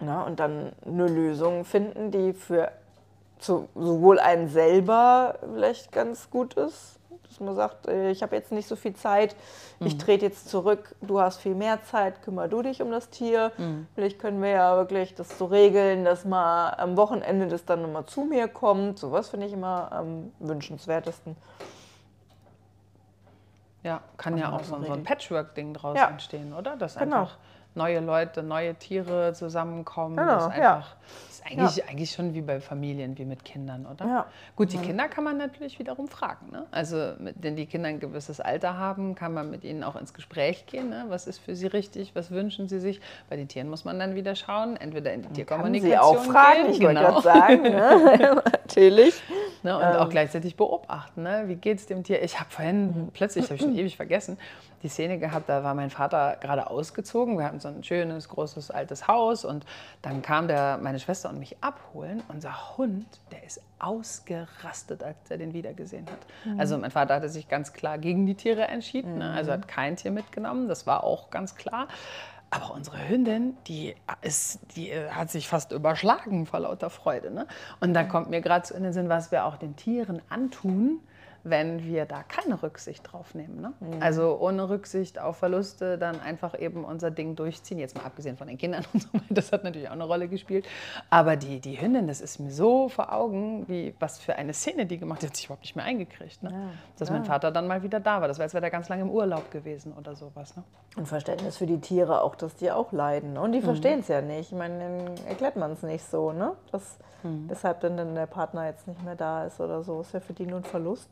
Na, 0.00 0.22
und 0.22 0.38
dann 0.38 0.72
eine 0.86 1.08
Lösung 1.08 1.64
finden, 1.64 2.10
die 2.10 2.32
für 2.32 2.70
zu, 3.38 3.68
sowohl 3.74 4.18
einen 4.18 4.48
selber 4.48 5.38
vielleicht 5.40 5.92
ganz 5.92 6.30
gut 6.30 6.54
ist, 6.54 6.98
dass 7.28 7.40
man 7.40 7.54
sagt, 7.54 7.86
äh, 7.86 8.10
ich 8.10 8.22
habe 8.22 8.36
jetzt 8.36 8.52
nicht 8.52 8.66
so 8.66 8.76
viel 8.76 8.94
Zeit, 8.94 9.36
ich 9.80 9.94
mhm. 9.94 9.98
trete 9.98 10.26
jetzt 10.26 10.48
zurück, 10.48 10.94
du 11.00 11.20
hast 11.20 11.40
viel 11.40 11.54
mehr 11.54 11.82
Zeit, 11.84 12.22
kümmere 12.22 12.48
du 12.48 12.62
dich 12.62 12.82
um 12.82 12.90
das 12.90 13.10
Tier. 13.10 13.52
Mhm. 13.58 13.86
Vielleicht 13.94 14.18
können 14.18 14.42
wir 14.42 14.50
ja 14.50 14.76
wirklich 14.76 15.14
das 15.14 15.38
so 15.38 15.46
regeln, 15.46 16.04
dass 16.04 16.24
mal 16.24 16.70
am 16.70 16.96
Wochenende 16.96 17.46
das 17.46 17.64
dann 17.64 17.82
nochmal 17.82 18.06
zu 18.06 18.22
mir 18.22 18.48
kommt. 18.48 18.98
Sowas 18.98 19.28
finde 19.28 19.46
ich 19.46 19.52
immer 19.52 19.92
am 19.92 20.32
wünschenswertesten. 20.38 21.36
Ja, 23.84 24.00
kann 24.16 24.36
ja 24.36 24.52
auch 24.52 24.64
so 24.64 24.74
ein 24.74 25.04
Patchwork-Ding 25.04 25.72
draus 25.74 25.96
ja. 25.96 26.08
entstehen, 26.08 26.52
oder? 26.52 26.76
Das 26.76 26.96
genau. 26.96 27.16
einfach 27.16 27.38
neue 27.74 28.00
Leute, 28.00 28.42
neue 28.42 28.74
Tiere 28.74 29.32
zusammenkommen. 29.34 30.16
Genau, 30.16 30.34
das 30.34 30.44
ist 30.44 30.50
einfach, 30.50 30.60
ja. 30.62 30.84
Eigentlich, 31.50 31.76
ja. 31.76 31.84
eigentlich 31.88 32.10
schon 32.10 32.34
wie 32.34 32.42
bei 32.42 32.60
Familien, 32.60 33.16
wie 33.18 33.24
mit 33.24 33.44
Kindern, 33.44 33.86
oder? 33.86 34.06
Ja. 34.06 34.26
Gut, 34.56 34.72
die 34.72 34.78
Kinder 34.78 35.08
kann 35.08 35.24
man 35.24 35.36
natürlich 35.38 35.78
wiederum 35.78 36.08
fragen. 36.08 36.50
Ne? 36.50 36.66
Also, 36.70 37.14
wenn 37.18 37.56
die 37.56 37.66
Kinder 37.66 37.88
ein 37.88 38.00
gewisses 38.00 38.40
Alter 38.40 38.76
haben, 38.76 39.14
kann 39.14 39.32
man 39.32 39.50
mit 39.50 39.64
ihnen 39.64 39.82
auch 39.82 39.96
ins 39.96 40.12
Gespräch 40.12 40.66
gehen. 40.66 40.90
Ne? 40.90 41.06
Was 41.08 41.26
ist 41.26 41.38
für 41.38 41.54
sie 41.54 41.66
richtig? 41.66 42.14
Was 42.14 42.30
wünschen 42.30 42.68
sie 42.68 42.80
sich? 42.80 43.00
Bei 43.28 43.36
den 43.36 43.48
Tieren 43.48 43.68
muss 43.70 43.84
man 43.84 43.98
dann 43.98 44.14
wieder 44.14 44.34
schauen, 44.34 44.76
entweder 44.76 45.12
in 45.12 45.22
die 45.22 45.28
Tierkommunikation 45.28 46.14
kann 46.14 46.22
sie 46.22 46.28
auch 46.28 46.32
fragen, 46.32 46.62
gehen, 46.64 46.72
ich 46.72 46.80
genau. 46.80 47.20
sagen. 47.20 47.62
Ne? 47.62 48.42
natürlich. 48.68 49.22
Ne? 49.62 49.76
Und 49.76 49.82
ähm. 49.82 49.96
auch 49.96 50.08
gleichzeitig 50.08 50.56
beobachten. 50.56 51.22
Ne? 51.22 51.44
Wie 51.46 51.56
geht 51.56 51.78
es 51.78 51.86
dem 51.86 52.04
Tier? 52.04 52.22
Ich 52.22 52.38
habe 52.38 52.50
vorhin, 52.50 52.86
mhm. 52.86 53.08
plötzlich, 53.12 53.46
habe 53.46 53.54
ich 53.54 53.62
schon 53.62 53.74
ewig 53.76 53.96
vergessen, 53.96 54.38
die 54.82 54.88
Szene 54.88 55.18
gehabt, 55.18 55.48
da 55.48 55.64
war 55.64 55.74
mein 55.74 55.90
Vater 55.90 56.36
gerade 56.40 56.70
ausgezogen. 56.70 57.36
Wir 57.36 57.44
hatten 57.44 57.60
so 57.60 57.68
ein 57.68 57.82
schönes, 57.82 58.28
großes, 58.28 58.70
altes 58.70 59.08
Haus 59.08 59.44
und 59.44 59.64
dann 60.02 60.22
kam 60.22 60.46
der, 60.46 60.78
meine 60.80 61.00
Schwester 61.00 61.28
und 61.38 61.40
mich 61.40 61.56
abholen. 61.60 62.22
Unser 62.28 62.76
Hund, 62.76 63.06
der 63.30 63.44
ist 63.44 63.60
ausgerastet, 63.78 65.02
als 65.02 65.16
er 65.30 65.38
den 65.38 65.54
wiedergesehen 65.54 66.06
hat. 66.06 66.18
Mhm. 66.44 66.60
Also 66.60 66.76
mein 66.76 66.90
Vater 66.90 67.14
hatte 67.14 67.28
sich 67.28 67.48
ganz 67.48 67.72
klar 67.72 67.98
gegen 67.98 68.26
die 68.26 68.34
Tiere 68.34 68.66
entschieden, 68.66 69.14
mhm. 69.14 69.18
ne? 69.18 69.30
also 69.30 69.52
hat 69.52 69.68
kein 69.68 69.96
Tier 69.96 70.10
mitgenommen, 70.10 70.68
das 70.68 70.86
war 70.86 71.04
auch 71.04 71.30
ganz 71.30 71.54
klar. 71.54 71.88
Aber 72.50 72.72
unsere 72.72 73.08
Hündin, 73.08 73.56
die, 73.66 73.94
ist, 74.22 74.60
die 74.74 74.92
hat 74.92 75.30
sich 75.30 75.48
fast 75.48 75.70
überschlagen 75.70 76.46
vor 76.46 76.60
lauter 76.60 76.88
Freude. 76.88 77.30
Ne? 77.30 77.46
Und 77.80 77.92
da 77.92 78.04
kommt 78.04 78.30
mir 78.30 78.40
gerade 78.40 78.66
so 78.66 78.74
in 78.74 78.82
den 78.82 78.94
Sinn, 78.94 79.10
was 79.10 79.30
wir 79.30 79.44
auch 79.44 79.58
den 79.58 79.76
Tieren 79.76 80.22
antun, 80.30 81.00
wenn 81.44 81.84
wir 81.84 82.04
da 82.04 82.22
keine 82.22 82.62
Rücksicht 82.62 83.10
drauf 83.10 83.34
nehmen. 83.34 83.60
Ne? 83.60 83.72
Mhm. 83.80 84.02
Also 84.02 84.38
ohne 84.40 84.68
Rücksicht 84.68 85.18
auf 85.18 85.38
Verluste 85.38 85.98
dann 85.98 86.20
einfach 86.20 86.58
eben 86.58 86.84
unser 86.84 87.10
Ding 87.10 87.36
durchziehen. 87.36 87.78
Jetzt 87.78 87.96
mal 87.96 88.04
abgesehen 88.04 88.36
von 88.36 88.48
den 88.48 88.58
Kindern 88.58 88.84
und 88.92 89.02
so 89.02 89.08
weiter, 89.12 89.24
das 89.30 89.52
hat 89.52 89.64
natürlich 89.64 89.88
auch 89.88 89.92
eine 89.92 90.04
Rolle 90.04 90.28
gespielt. 90.28 90.66
Aber 91.10 91.36
die, 91.36 91.60
die 91.60 91.80
Hündin, 91.80 92.06
das 92.06 92.20
ist 92.20 92.38
mir 92.38 92.50
so 92.50 92.88
vor 92.88 93.12
Augen, 93.12 93.68
wie 93.68 93.94
was 94.00 94.18
für 94.18 94.36
eine 94.36 94.52
Szene 94.52 94.86
die 94.86 94.98
gemacht 94.98 95.18
hat, 95.18 95.22
die 95.22 95.26
hat 95.28 95.36
sich 95.36 95.46
überhaupt 95.46 95.62
nicht 95.62 95.76
mehr 95.76 95.84
eingekriegt. 95.84 96.42
Ne? 96.42 96.50
Ja. 96.50 96.58
Dass 96.98 97.08
ja. 97.08 97.14
mein 97.14 97.24
Vater 97.24 97.50
dann 97.50 97.66
mal 97.66 97.82
wieder 97.82 98.00
da 98.00 98.20
war. 98.20 98.28
Das 98.28 98.38
wäre, 98.38 98.44
als 98.44 98.54
wäre 98.54 98.64
er 98.64 98.70
ganz 98.70 98.88
lange 98.88 99.02
im 99.02 99.10
Urlaub 99.10 99.50
gewesen 99.50 99.92
oder 99.92 100.16
sowas. 100.16 100.56
Ne? 100.56 100.64
Und 100.96 101.06
Verständnis 101.06 101.56
für 101.56 101.66
die 101.66 101.80
Tiere 101.80 102.22
auch, 102.22 102.34
dass 102.34 102.56
die 102.56 102.70
auch 102.70 102.92
leiden. 102.92 103.34
Ne? 103.34 103.40
Und 103.40 103.52
die 103.52 103.60
mhm. 103.60 103.64
verstehen 103.64 104.00
es 104.00 104.08
ja 104.08 104.20
nicht. 104.20 104.52
Ich 104.52 104.58
meine, 104.58 104.78
dann 104.78 105.26
erklärt 105.26 105.56
man 105.56 105.72
es 105.72 105.82
nicht 105.82 106.04
so, 106.04 106.32
ne? 106.32 106.52
Dass, 106.72 106.98
mhm. 107.22 107.48
Weshalb 107.48 107.80
dann, 107.80 107.96
dann 107.96 108.14
der 108.14 108.26
Partner 108.26 108.66
jetzt 108.66 108.86
nicht 108.88 109.02
mehr 109.04 109.14
da 109.14 109.44
ist 109.44 109.60
oder 109.60 109.82
so. 109.82 110.00
Ist 110.00 110.12
ja 110.12 110.20
für 110.20 110.32
die 110.32 110.46
nur 110.46 110.58
ein 110.58 110.64
Verlust. 110.64 111.08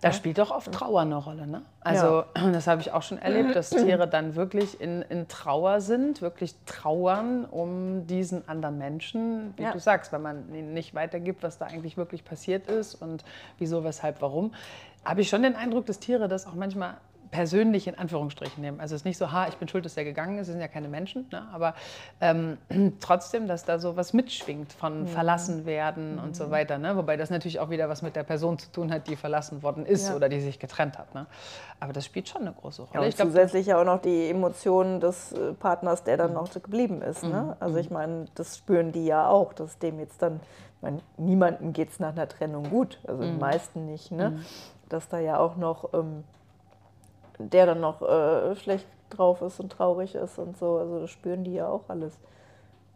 Da 0.00 0.12
spielt 0.12 0.38
doch 0.38 0.50
oft 0.50 0.72
Trauer 0.72 1.02
eine 1.02 1.16
Rolle. 1.16 1.46
Ne? 1.46 1.62
Also 1.80 2.24
ja. 2.36 2.50
das 2.52 2.66
habe 2.66 2.80
ich 2.80 2.92
auch 2.92 3.02
schon 3.02 3.18
erlebt, 3.18 3.54
dass 3.54 3.70
Tiere 3.70 4.08
dann 4.08 4.34
wirklich 4.34 4.80
in, 4.80 5.02
in 5.02 5.28
Trauer 5.28 5.80
sind, 5.80 6.22
wirklich 6.22 6.54
trauern 6.64 7.44
um 7.44 8.06
diesen 8.06 8.48
anderen 8.48 8.78
Menschen, 8.78 9.52
wie 9.56 9.64
ja. 9.64 9.72
du 9.72 9.78
sagst, 9.78 10.12
wenn 10.12 10.22
man 10.22 10.54
ihnen 10.54 10.72
nicht 10.72 10.94
weitergibt, 10.94 11.42
was 11.42 11.58
da 11.58 11.66
eigentlich 11.66 11.96
wirklich 11.96 12.24
passiert 12.24 12.68
ist 12.68 12.94
und 12.94 13.24
wieso, 13.58 13.84
weshalb, 13.84 14.22
warum. 14.22 14.54
Habe 15.04 15.20
ich 15.20 15.28
schon 15.28 15.42
den 15.42 15.56
Eindruck, 15.56 15.86
dass 15.86 15.98
Tiere 15.98 16.28
das 16.28 16.46
auch 16.46 16.54
manchmal 16.54 16.96
persönlich 17.30 17.86
in 17.86 17.96
Anführungsstrichen 17.96 18.60
nehmen. 18.60 18.80
Also 18.80 18.94
es 18.94 19.02
ist 19.02 19.04
nicht 19.04 19.18
so, 19.18 19.30
ha, 19.30 19.46
ich 19.48 19.56
bin 19.56 19.68
schuld, 19.68 19.84
dass 19.84 19.96
er 19.96 20.04
gegangen 20.04 20.38
ist, 20.38 20.48
es 20.48 20.52
sind 20.52 20.60
ja 20.60 20.68
keine 20.68 20.88
Menschen, 20.88 21.26
ne? 21.30 21.46
aber 21.52 21.74
ähm, 22.20 22.58
trotzdem, 23.00 23.46
dass 23.46 23.64
da 23.64 23.78
so 23.78 23.96
was 23.96 24.12
mitschwingt 24.12 24.72
von 24.72 25.02
mhm. 25.02 25.06
verlassen 25.06 25.64
werden 25.66 26.16
mhm. 26.16 26.22
und 26.22 26.36
so 26.36 26.46
mhm. 26.46 26.50
weiter. 26.50 26.78
Ne? 26.78 26.96
Wobei 26.96 27.16
das 27.16 27.30
natürlich 27.30 27.60
auch 27.60 27.70
wieder 27.70 27.88
was 27.88 28.02
mit 28.02 28.16
der 28.16 28.24
Person 28.24 28.58
zu 28.58 28.70
tun 28.72 28.92
hat, 28.92 29.06
die 29.06 29.16
verlassen 29.16 29.62
worden 29.62 29.86
ist 29.86 30.08
ja. 30.08 30.16
oder 30.16 30.28
die 30.28 30.40
sich 30.40 30.58
getrennt 30.58 30.98
hat. 30.98 31.14
Ne? 31.14 31.26
Aber 31.78 31.92
das 31.92 32.04
spielt 32.04 32.28
schon 32.28 32.42
eine 32.42 32.52
große 32.52 32.82
Rolle. 32.82 33.00
Ja, 33.00 33.06
und 33.06 33.16
zusätzlich 33.16 33.66
ja 33.66 33.80
auch 33.80 33.84
noch 33.84 34.00
die 34.00 34.28
Emotionen 34.28 35.00
des 35.00 35.32
äh, 35.32 35.52
Partners, 35.54 36.02
der 36.04 36.16
dann 36.16 36.30
mhm. 36.30 36.34
noch 36.34 36.50
geblieben 36.50 37.00
ist. 37.02 37.22
Ne? 37.22 37.42
Mhm. 37.42 37.54
Also 37.60 37.76
ich 37.78 37.90
meine, 37.90 38.26
das 38.34 38.58
spüren 38.58 38.92
die 38.92 39.06
ja 39.06 39.28
auch, 39.28 39.52
dass 39.52 39.78
dem 39.78 40.00
jetzt 40.00 40.20
dann, 40.20 40.40
ich 40.76 40.82
meine, 40.82 41.00
niemandem 41.16 41.72
geht 41.72 41.90
es 41.90 42.00
nach 42.00 42.10
einer 42.10 42.28
Trennung 42.28 42.68
gut, 42.70 42.98
also 43.06 43.22
den 43.22 43.38
meisten 43.38 43.86
nicht. 43.86 44.10
Ne? 44.10 44.40
Dass 44.88 45.08
da 45.08 45.20
ja 45.20 45.38
auch 45.38 45.56
noch... 45.56 45.94
Ähm, 45.94 46.24
der 47.48 47.66
dann 47.66 47.80
noch 47.80 48.02
äh, 48.02 48.54
schlecht 48.56 48.86
drauf 49.10 49.42
ist 49.42 49.60
und 49.60 49.70
traurig 49.70 50.14
ist 50.14 50.38
und 50.38 50.56
so. 50.58 50.76
Also 50.76 51.00
das 51.00 51.10
spüren 51.10 51.44
die 51.44 51.54
ja 51.54 51.68
auch 51.68 51.84
alles. 51.88 52.18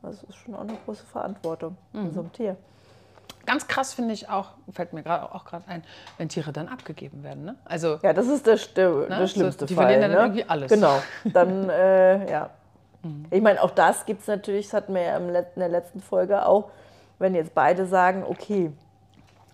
Das 0.03 0.23
ist 0.23 0.37
schon 0.37 0.55
auch 0.55 0.61
eine 0.61 0.77
große 0.85 1.05
Verantwortung 1.07 1.77
mhm. 1.93 2.07
in 2.07 2.13
so 2.13 2.21
einem 2.21 2.33
Tier. 2.33 2.57
Ganz 3.47 3.67
krass 3.67 3.93
finde 3.93 4.15
ich 4.15 4.29
auch, 4.29 4.51
fällt 4.71 4.93
mir 4.93 5.03
gerade 5.03 5.35
auch 5.35 5.45
gerade 5.45 5.69
ein, 5.69 5.83
wenn 6.17 6.29
Tiere 6.29 6.53
dann 6.53 6.69
abgegeben 6.69 7.23
werden. 7.23 7.45
Ne? 7.45 7.57
Also, 7.65 7.99
ja, 8.03 8.13
das 8.13 8.27
ist 8.27 8.47
der, 8.47 8.59
der, 8.75 8.91
ne? 8.91 9.07
der 9.09 9.27
schlimmste 9.27 9.61
so, 9.61 9.67
die 9.67 9.75
Fall. 9.75 9.87
Die 9.87 9.93
verlieren 9.93 10.01
dann 10.01 10.11
ne? 10.11 10.27
irgendwie 10.27 10.49
alles. 10.49 10.71
Genau. 10.71 11.03
Dann, 11.25 11.69
äh, 11.69 12.31
ja. 12.31 12.51
Mhm. 13.03 13.27
Ich 13.31 13.43
meine, 13.43 13.63
auch 13.63 13.71
das 13.71 14.07
gibt 14.07 14.23
es 14.23 14.29
natürlich, 14.29 14.67
das 14.67 14.75
hatten 14.75 14.95
wir 14.95 15.03
ja 15.03 15.17
in 15.19 15.33
der 15.57 15.69
letzten 15.69 16.01
Folge 16.01 16.47
auch, 16.47 16.71
wenn 17.19 17.35
jetzt 17.35 17.55
beide 17.55 17.87
sagen, 17.87 18.25
okay, 18.27 18.73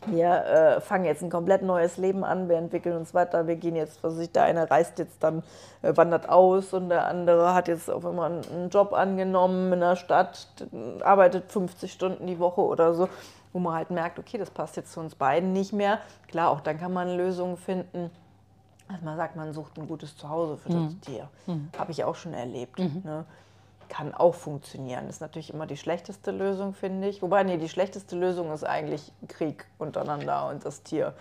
wir 0.07 0.29
äh, 0.29 0.81
fangen 0.81 1.05
jetzt 1.05 1.23
ein 1.23 1.31
komplett 1.31 1.63
neues 1.63 1.99
Leben 1.99 2.25
an, 2.25 2.49
wir 2.49 2.57
entwickeln 2.57 2.97
uns 2.97 3.13
weiter, 3.13 3.47
wir 3.47 3.57
gehen 3.57 3.77
jetzt, 3.77 4.03
was 4.03 4.19
ich, 4.19 4.33
der 4.33 4.45
eine 4.45 4.71
reist 4.71 4.99
jetzt 4.99 5.23
dann, 5.23 5.43
äh, 5.83 5.95
wandert 5.97 6.29
aus 6.29 6.73
und 6.73 6.89
der 6.89 7.07
andere 7.07 7.55
hat 7.55 7.69
jetzt 7.69 7.91
auf 7.91 8.07
einmal 8.07 8.41
einen 8.51 8.71
Job 8.71 8.93
angenommen 8.93 9.73
in 9.73 9.81
der 9.81 9.97
Stadt, 9.97 10.47
arbeitet 11.03 11.53
50 11.53 11.93
Stunden 11.93 12.27
die 12.27 12.39
Woche 12.39 12.63
oder 12.63 12.95
so, 12.95 13.09
wo 13.53 13.59
man 13.59 13.75
halt 13.75 13.91
merkt, 13.91 14.19
okay, 14.19 14.39
das 14.39 14.51
passt 14.51 14.77
jetzt 14.77 14.93
zu 14.93 15.01
uns 15.01 15.15
beiden 15.15 15.53
nicht 15.53 15.73
mehr. 15.73 15.99
Klar, 16.29 16.51
auch 16.51 16.61
dann 16.61 16.79
kann 16.79 16.93
man 16.93 17.17
Lösungen 17.17 17.57
finden. 17.57 18.11
Also 18.89 19.05
man 19.05 19.17
sagt, 19.17 19.37
man 19.37 19.53
sucht 19.53 19.79
ein 19.79 19.87
gutes 19.87 20.17
Zuhause 20.17 20.57
für 20.57 20.73
mhm. 20.73 20.85
das 20.87 21.01
Tier. 21.01 21.29
Mhm. 21.47 21.69
Habe 21.79 21.93
ich 21.93 22.05
auch 22.05 22.15
schon 22.15 22.33
erlebt. 22.33 22.79
Mhm. 22.79 23.03
Ne? 23.05 23.25
Kann 23.91 24.15
auch 24.15 24.35
funktionieren. 24.35 25.07
Das 25.07 25.17
ist 25.17 25.21
natürlich 25.21 25.53
immer 25.53 25.67
die 25.67 25.77
schlechteste 25.77 26.31
Lösung, 26.31 26.73
finde 26.73 27.09
ich. 27.09 27.21
Wobei, 27.21 27.43
nee, 27.43 27.59
die 27.59 27.69
schlechteste 27.69 28.17
Lösung 28.17 28.51
ist 28.53 28.65
eigentlich 28.65 29.13
Krieg 29.29 29.67
untereinander 29.77 30.49
und 30.49 30.65
das 30.65 30.83
Tier 30.83 31.13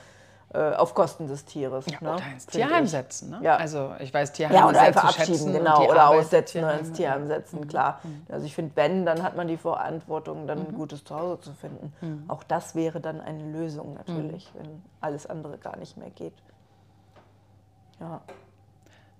äh, 0.53 0.73
auf 0.73 0.95
Kosten 0.95 1.27
des 1.27 1.45
Tieres. 1.45 1.85
Ja, 1.87 1.97
ne? 2.01 2.13
Oder 2.13 2.23
ins 2.31 2.45
Tierheim 2.45 2.85
ich. 2.85 2.91
setzen. 2.91 3.31
Ne? 3.31 3.39
Ja. 3.43 3.57
Also 3.57 3.93
ich 3.99 4.13
weiß, 4.13 4.31
Tierheim 4.31 4.55
Ja, 4.55 4.67
oder 4.67 4.81
einfach 4.81 5.19
abschieben, 5.19 5.53
genau. 5.53 5.87
Oder 5.89 6.03
Arbeit 6.03 6.19
aussetzen 6.21 6.63
oder 6.63 6.79
ins 6.79 6.91
Tierheim 6.93 7.27
setzen, 7.27 7.59
mhm. 7.59 7.67
klar. 7.67 7.99
Mhm. 8.03 8.25
Also 8.29 8.45
ich 8.45 8.55
finde, 8.55 8.75
wenn, 8.75 9.05
dann 9.05 9.21
hat 9.21 9.35
man 9.35 9.47
die 9.47 9.57
Verantwortung, 9.57 10.47
dann 10.47 10.59
mhm. 10.59 10.67
ein 10.67 10.73
gutes 10.73 11.03
Zuhause 11.03 11.41
zu 11.41 11.53
finden. 11.53 11.93
Mhm. 12.01 12.23
Auch 12.29 12.43
das 12.43 12.73
wäre 12.75 12.99
dann 12.99 13.21
eine 13.21 13.51
Lösung 13.51 13.93
natürlich, 13.95 14.51
mhm. 14.53 14.59
wenn 14.59 14.83
alles 15.01 15.27
andere 15.27 15.57
gar 15.57 15.77
nicht 15.77 15.97
mehr 15.97 16.09
geht. 16.09 16.35
Ja. 17.99 18.21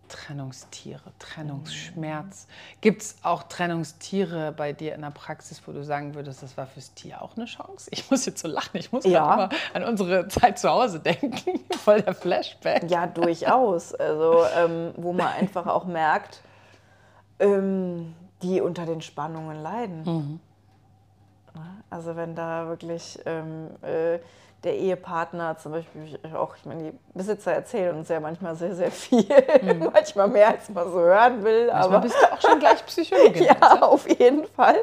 Trennungstiere, 0.10 1.12
Trennungsschmerz. 1.20 2.48
Gibt 2.82 3.02
es 3.02 3.18
auch 3.24 3.44
Trennungstiere 3.44 4.52
bei 4.52 4.74
dir 4.74 4.96
in 4.96 5.02
der 5.02 5.12
Praxis, 5.12 5.62
wo 5.66 5.72
du 5.72 5.84
sagen 5.84 6.16
würdest, 6.16 6.44
das 6.44 6.58
war 6.58 6.68
fürs 6.68 6.94
Tier 6.94 7.22
auch 7.22 7.38
eine 7.38 7.46
Chance? 7.46 7.90
Ich 7.92 8.12
muss 8.12 8.26
jetzt 8.26 8.42
so 8.42 8.48
lachen, 8.48 8.78
ich 8.78 8.92
muss 8.92 9.06
ja. 9.06 9.34
immer 9.34 9.50
an 9.74 9.84
unsere 9.84 10.28
Zeit 10.28 10.60
zu 10.60 10.70
Hause 10.70 11.00
denken, 11.00 11.62
voll 11.78 12.02
der 12.02 12.14
Flashback. 12.14 12.90
Ja, 12.90 13.08
durchaus. 13.08 13.94
Also, 13.94 14.44
ähm, 14.58 14.94
wo 14.98 15.14
man 15.14 15.28
einfach 15.28 15.68
auch 15.68 15.86
merkt, 15.86 16.42
ähm, 17.40 18.14
die 18.42 18.62
unter 18.62 18.86
den 18.86 19.02
Spannungen 19.02 19.62
leiden. 19.62 20.04
Mhm. 20.04 20.40
Also 21.90 22.16
wenn 22.16 22.36
da 22.36 22.68
wirklich 22.68 23.20
ähm, 23.26 23.70
äh, 23.82 24.20
der 24.64 24.76
Ehepartner 24.76 25.58
zum 25.58 25.72
Beispiel 25.72 26.20
auch, 26.36 26.56
ich 26.58 26.66
meine, 26.66 26.92
die 26.92 27.00
Besitzer 27.14 27.54
erzählen 27.54 27.96
uns 27.96 28.10
ja 28.10 28.20
manchmal 28.20 28.56
sehr, 28.56 28.76
sehr 28.76 28.92
viel, 28.92 29.26
mhm. 29.62 29.90
manchmal 29.94 30.28
mehr, 30.28 30.50
als 30.50 30.70
man 30.70 30.92
so 30.92 31.00
hören 31.00 31.44
will. 31.44 31.68
Manchmal 31.68 31.86
aber 31.86 32.00
bist 32.00 32.16
du 32.22 32.34
auch 32.34 32.42
schon 32.42 32.60
gleich 32.60 32.86
Psychologin. 32.86 33.44
ja, 33.46 33.56
also. 33.62 33.86
auf 33.86 34.10
jeden 34.10 34.46
Fall. 34.46 34.76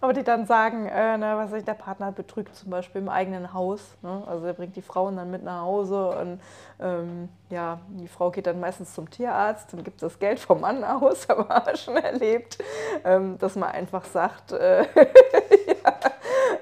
Aber 0.00 0.12
die 0.12 0.22
dann 0.22 0.46
sagen, 0.46 0.86
äh, 0.86 1.18
na, 1.18 1.36
was 1.38 1.52
ich, 1.52 1.64
der 1.64 1.74
Partner 1.74 2.12
betrügt 2.12 2.54
zum 2.54 2.70
Beispiel 2.70 3.00
im 3.00 3.08
eigenen 3.08 3.52
Haus. 3.52 3.80
Ne? 4.02 4.22
Also 4.26 4.46
er 4.46 4.52
bringt 4.52 4.76
die 4.76 4.82
Frauen 4.82 5.16
dann 5.16 5.30
mit 5.30 5.42
nach 5.42 5.62
Hause 5.62 6.10
und 6.10 6.40
ähm, 6.78 7.28
ja, 7.50 7.80
die 7.88 8.08
Frau 8.08 8.30
geht 8.30 8.46
dann 8.46 8.60
meistens 8.60 8.94
zum 8.94 9.10
Tierarzt 9.10 9.72
und 9.74 9.82
gibt 9.82 10.02
das 10.02 10.18
Geld 10.20 10.38
vom 10.38 10.60
Mann 10.60 10.84
aus, 10.84 11.28
haben 11.28 11.48
wir 11.48 11.76
schon 11.76 11.96
erlebt, 11.96 12.58
ähm, 13.04 13.38
dass 13.38 13.56
man 13.56 13.70
einfach 13.70 14.04
sagt, 14.04 14.52
äh, 14.52 14.82
ja, 14.82 15.94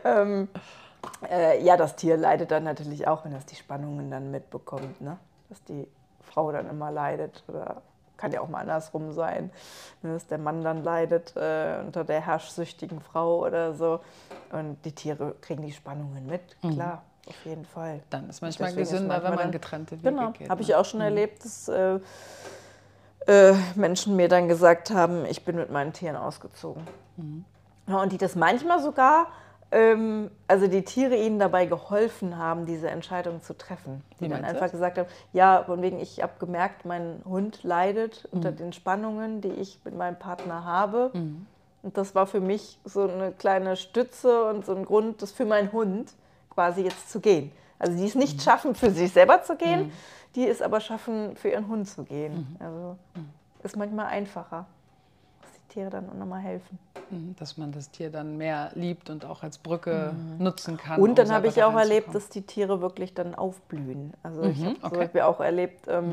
ähm, 0.05 0.49
äh, 1.31 1.63
ja, 1.63 1.77
das 1.77 1.97
Tier 1.97 2.17
leidet 2.17 2.51
dann 2.51 2.65
natürlich 2.65 3.07
auch, 3.07 3.25
wenn 3.25 3.33
das 3.33 3.47
die 3.47 3.57
Spannungen 3.57 4.11
dann 4.11 4.31
mitbekommt, 4.31 5.01
ne? 5.01 5.19
dass 5.49 5.63
die 5.65 5.87
Frau 6.23 6.53
dann 6.53 6.69
immer 6.69 6.91
leidet 6.91 7.43
oder 7.49 7.83
kann 8.17 8.33
ja 8.33 8.41
auch 8.41 8.49
mal 8.49 8.61
andersrum 8.61 9.13
sein, 9.13 9.51
ne? 10.03 10.15
dass 10.15 10.27
der 10.27 10.39
Mann 10.39 10.63
dann 10.63 10.83
leidet 10.83 11.35
äh, 11.37 11.81
unter 11.85 12.05
der 12.05 12.21
herrschsüchtigen 12.21 13.01
Frau 13.01 13.45
oder 13.45 13.75
so 13.75 14.01
und 14.53 14.77
die 14.85 14.93
Tiere 14.93 15.35
kriegen 15.41 15.63
die 15.63 15.73
Spannungen 15.73 16.27
mit, 16.27 16.43
mhm. 16.63 16.75
klar. 16.75 17.03
Auf 17.27 17.47
jeden 17.47 17.65
Fall. 17.65 18.01
Dann 18.11 18.29
ist 18.29 18.43
manchmal 18.43 18.69
Deswegen 18.69 18.91
gesünder, 18.91 19.15
manchmal 19.15 19.33
wenn 19.33 19.39
man 19.39 19.53
getrennte 19.53 19.93
Wege 19.93 20.11
genau, 20.11 20.31
geht. 20.33 20.51
Habe 20.51 20.61
ich 20.61 20.69
ne? 20.69 20.79
auch 20.79 20.85
schon 20.85 21.01
mhm. 21.01 21.07
erlebt, 21.07 21.43
dass 21.43 21.69
äh, 21.69 21.99
äh, 23.27 23.55
Menschen 23.75 24.17
mir 24.17 24.29
dann 24.29 24.47
gesagt 24.49 24.91
haben, 24.91 25.25
ich 25.25 25.43
bin 25.43 25.57
mit 25.57 25.71
meinen 25.71 25.95
Tieren 25.95 26.17
ausgezogen. 26.17 26.87
Mhm. 27.17 27.47
Ja, 27.87 28.03
und 28.03 28.13
die 28.13 28.19
das 28.19 28.35
manchmal 28.35 28.83
sogar 28.83 29.29
also 30.47 30.69
die 30.69 30.83
Tiere 30.83 31.17
ihnen 31.17 31.41
dabei 31.41 31.67
geholfen 31.67 32.39
haben, 32.39 32.65
diese 32.65 32.89
Entscheidung 32.91 33.43
zu 33.43 33.57
treffen. 33.59 34.05
Die 34.21 34.29
dann 34.29 34.45
einfach 34.45 34.63
das? 34.63 34.73
gesagt 34.73 34.99
haben, 34.99 35.09
ja, 35.33 35.65
von 35.65 35.83
wegen, 35.83 35.99
ich 35.99 36.23
habe 36.23 36.35
gemerkt, 36.39 36.85
mein 36.85 37.23
Hund 37.25 37.65
leidet 37.65 38.29
mhm. 38.31 38.37
unter 38.37 38.53
den 38.53 38.73
Spannungen, 38.73 39.41
die 39.41 39.49
ich 39.49 39.81
mit 39.85 39.97
meinem 39.97 40.17
Partner 40.17 40.65
habe. 40.65 41.11
Mhm. 41.13 41.47
Und 41.83 41.97
das 41.97 42.15
war 42.15 42.27
für 42.27 42.41
mich 42.41 42.79
so 42.85 43.03
eine 43.03 43.33
kleine 43.33 43.77
Stütze 43.77 44.45
und 44.45 44.65
so 44.65 44.75
ein 44.75 44.85
Grund, 44.85 45.23
das 45.23 45.33
für 45.33 45.45
meinen 45.45 45.73
Hund 45.73 46.13
quasi 46.51 46.83
jetzt 46.83 47.11
zu 47.11 47.21
gehen. 47.21 47.51
Also 47.79 47.99
die 47.99 48.07
es 48.07 48.15
nicht 48.15 48.37
mhm. 48.37 48.41
schaffen, 48.43 48.75
für 48.75 48.91
sich 48.91 49.13
selber 49.13 49.43
zu 49.43 49.57
gehen, 49.57 49.87
mhm. 49.87 49.93
die 50.37 50.49
es 50.49 50.63
aber 50.63 50.81
schaffen, 50.81 51.37
für 51.37 51.49
ihren 51.49 51.69
Hund 51.69 51.89
zu 51.89 52.05
gehen. 52.05 52.57
Mhm. 52.61 52.65
Also 52.65 52.97
mhm. 53.17 53.29
ist 53.63 53.77
manchmal 53.77 54.07
einfacher, 54.07 54.67
Tiere 55.75 55.91
dann 55.91 56.09
auch 56.09 56.15
nochmal 56.15 56.41
helfen. 56.41 56.79
Mhm, 57.11 57.35
dass 57.37 57.59
man 57.59 57.73
das 57.73 57.91
Tier 57.91 58.11
dann 58.11 58.37
mehr 58.37 58.71
liebt 58.75 59.11
und 59.11 59.25
auch 59.25 59.43
als 59.43 59.59
Brücke 59.59 60.15
mhm. 60.15 60.43
nutzen 60.43 60.77
kann. 60.77 61.01
Und 61.01 61.19
dann 61.19 61.27
um 61.27 61.35
habe 61.35 61.49
ich 61.49 61.63
auch 61.63 61.75
erlebt, 61.75 62.15
dass 62.15 62.29
die 62.29 62.43
Tiere 62.43 62.81
wirklich 62.81 63.13
dann 63.13 63.35
aufblühen. 63.35 64.15
Also 64.23 64.43
mhm, 64.43 64.51
ich 64.51 64.65
habe 64.65 64.77
okay. 64.77 64.89
zum 64.89 64.99
Beispiel 64.99 65.21
auch 65.23 65.41
erlebt, 65.41 65.87
ähm, 65.89 66.09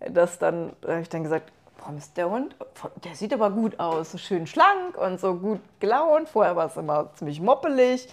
mhm. 0.00 0.14
dass 0.14 0.38
dann, 0.38 0.72
da 0.80 0.92
habe 0.92 1.02
ich 1.02 1.10
dann 1.10 1.22
gesagt, 1.22 1.52
warum 1.78 1.98
ist 1.98 2.16
der 2.16 2.30
Hund? 2.30 2.56
Der 3.04 3.14
sieht 3.14 3.34
aber 3.34 3.50
gut 3.50 3.78
aus, 3.78 4.12
so 4.12 4.18
schön 4.18 4.46
schlank 4.46 4.96
und 4.96 5.20
so 5.20 5.34
gut 5.34 5.60
gelaunt. 5.78 6.30
Vorher 6.30 6.56
war 6.56 6.66
es 6.66 6.76
immer 6.76 7.12
ziemlich 7.14 7.40
moppelig. 7.40 8.08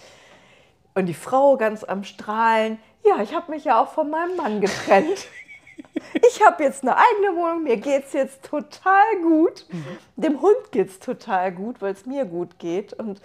Und 0.94 1.06
die 1.06 1.14
Frau 1.14 1.56
ganz 1.56 1.82
am 1.82 2.04
Strahlen. 2.04 2.78
Ja, 3.04 3.22
ich 3.22 3.34
habe 3.34 3.50
mich 3.50 3.64
ja 3.64 3.82
auch 3.82 3.88
von 3.88 4.10
meinem 4.10 4.36
Mann 4.36 4.60
getrennt. 4.60 5.26
ich 6.14 6.44
habe 6.44 6.62
jetzt 6.62 6.82
eine 6.82 6.96
eigene 6.96 7.36
Wohnung, 7.36 7.64
mir 7.64 7.76
geht 7.76 8.06
es 8.06 8.12
jetzt 8.12 8.44
total 8.44 9.20
gut. 9.22 9.66
Dem 10.16 10.40
Hund 10.40 10.72
geht 10.72 10.88
es 10.88 10.98
total 10.98 11.52
gut, 11.52 11.80
weil 11.80 11.92
es 11.92 12.06
mir 12.06 12.24
gut 12.24 12.58
geht. 12.58 12.92
Und 12.92 13.20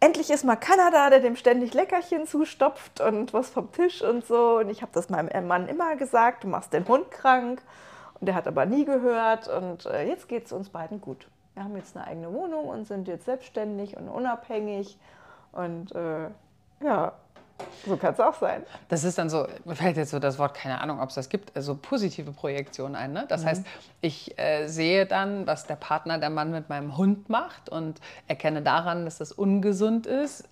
endlich 0.00 0.30
ist 0.30 0.44
mal 0.44 0.56
Kanada, 0.56 1.10
der 1.10 1.20
dem 1.20 1.36
ständig 1.36 1.74
Leckerchen 1.74 2.26
zustopft 2.26 3.00
und 3.00 3.32
was 3.32 3.50
vom 3.50 3.72
Tisch 3.72 4.02
und 4.02 4.26
so. 4.26 4.58
Und 4.58 4.70
ich 4.70 4.82
habe 4.82 4.92
das 4.92 5.08
meinem 5.08 5.46
Mann 5.46 5.68
immer 5.68 5.96
gesagt, 5.96 6.44
du 6.44 6.48
machst 6.48 6.72
den 6.72 6.86
Hund 6.86 7.10
krank. 7.10 7.62
Und 8.20 8.26
der 8.26 8.34
hat 8.34 8.46
aber 8.46 8.66
nie 8.66 8.84
gehört. 8.84 9.48
Und 9.48 9.86
äh, 9.86 10.06
jetzt 10.06 10.28
geht 10.28 10.46
es 10.46 10.52
uns 10.52 10.70
beiden 10.70 11.00
gut. 11.00 11.28
Wir 11.54 11.64
haben 11.64 11.76
jetzt 11.76 11.96
eine 11.96 12.06
eigene 12.06 12.32
Wohnung 12.32 12.68
und 12.68 12.86
sind 12.86 13.08
jetzt 13.08 13.24
selbstständig 13.24 13.96
und 13.96 14.08
unabhängig. 14.08 14.98
Und 15.52 15.92
äh, 15.94 16.28
ja, 16.80 17.12
so 17.86 17.96
kann 17.96 18.12
es 18.12 18.20
auch 18.20 18.34
sein. 18.34 18.62
Das 18.88 19.04
ist 19.04 19.18
dann 19.18 19.30
so, 19.30 19.46
mir 19.64 19.74
fällt 19.74 19.96
jetzt 19.96 20.10
so 20.10 20.18
das 20.18 20.38
Wort, 20.38 20.54
keine 20.54 20.80
Ahnung, 20.80 21.00
ob 21.00 21.08
es 21.08 21.14
das 21.14 21.28
gibt, 21.28 21.54
also 21.56 21.74
positive 21.74 22.32
Projektion 22.32 22.94
ein. 22.94 23.12
Ne? 23.12 23.26
Das 23.28 23.42
mhm. 23.42 23.46
heißt, 23.46 23.66
ich 24.00 24.38
äh, 24.38 24.66
sehe 24.66 25.06
dann, 25.06 25.46
was 25.46 25.66
der 25.66 25.76
Partner, 25.76 26.18
der 26.18 26.30
Mann 26.30 26.50
mit 26.50 26.68
meinem 26.68 26.96
Hund 26.96 27.28
macht 27.28 27.68
und 27.68 28.00
erkenne 28.26 28.62
daran, 28.62 29.04
dass 29.04 29.18
das 29.18 29.32
ungesund 29.32 30.06
ist, 30.06 30.44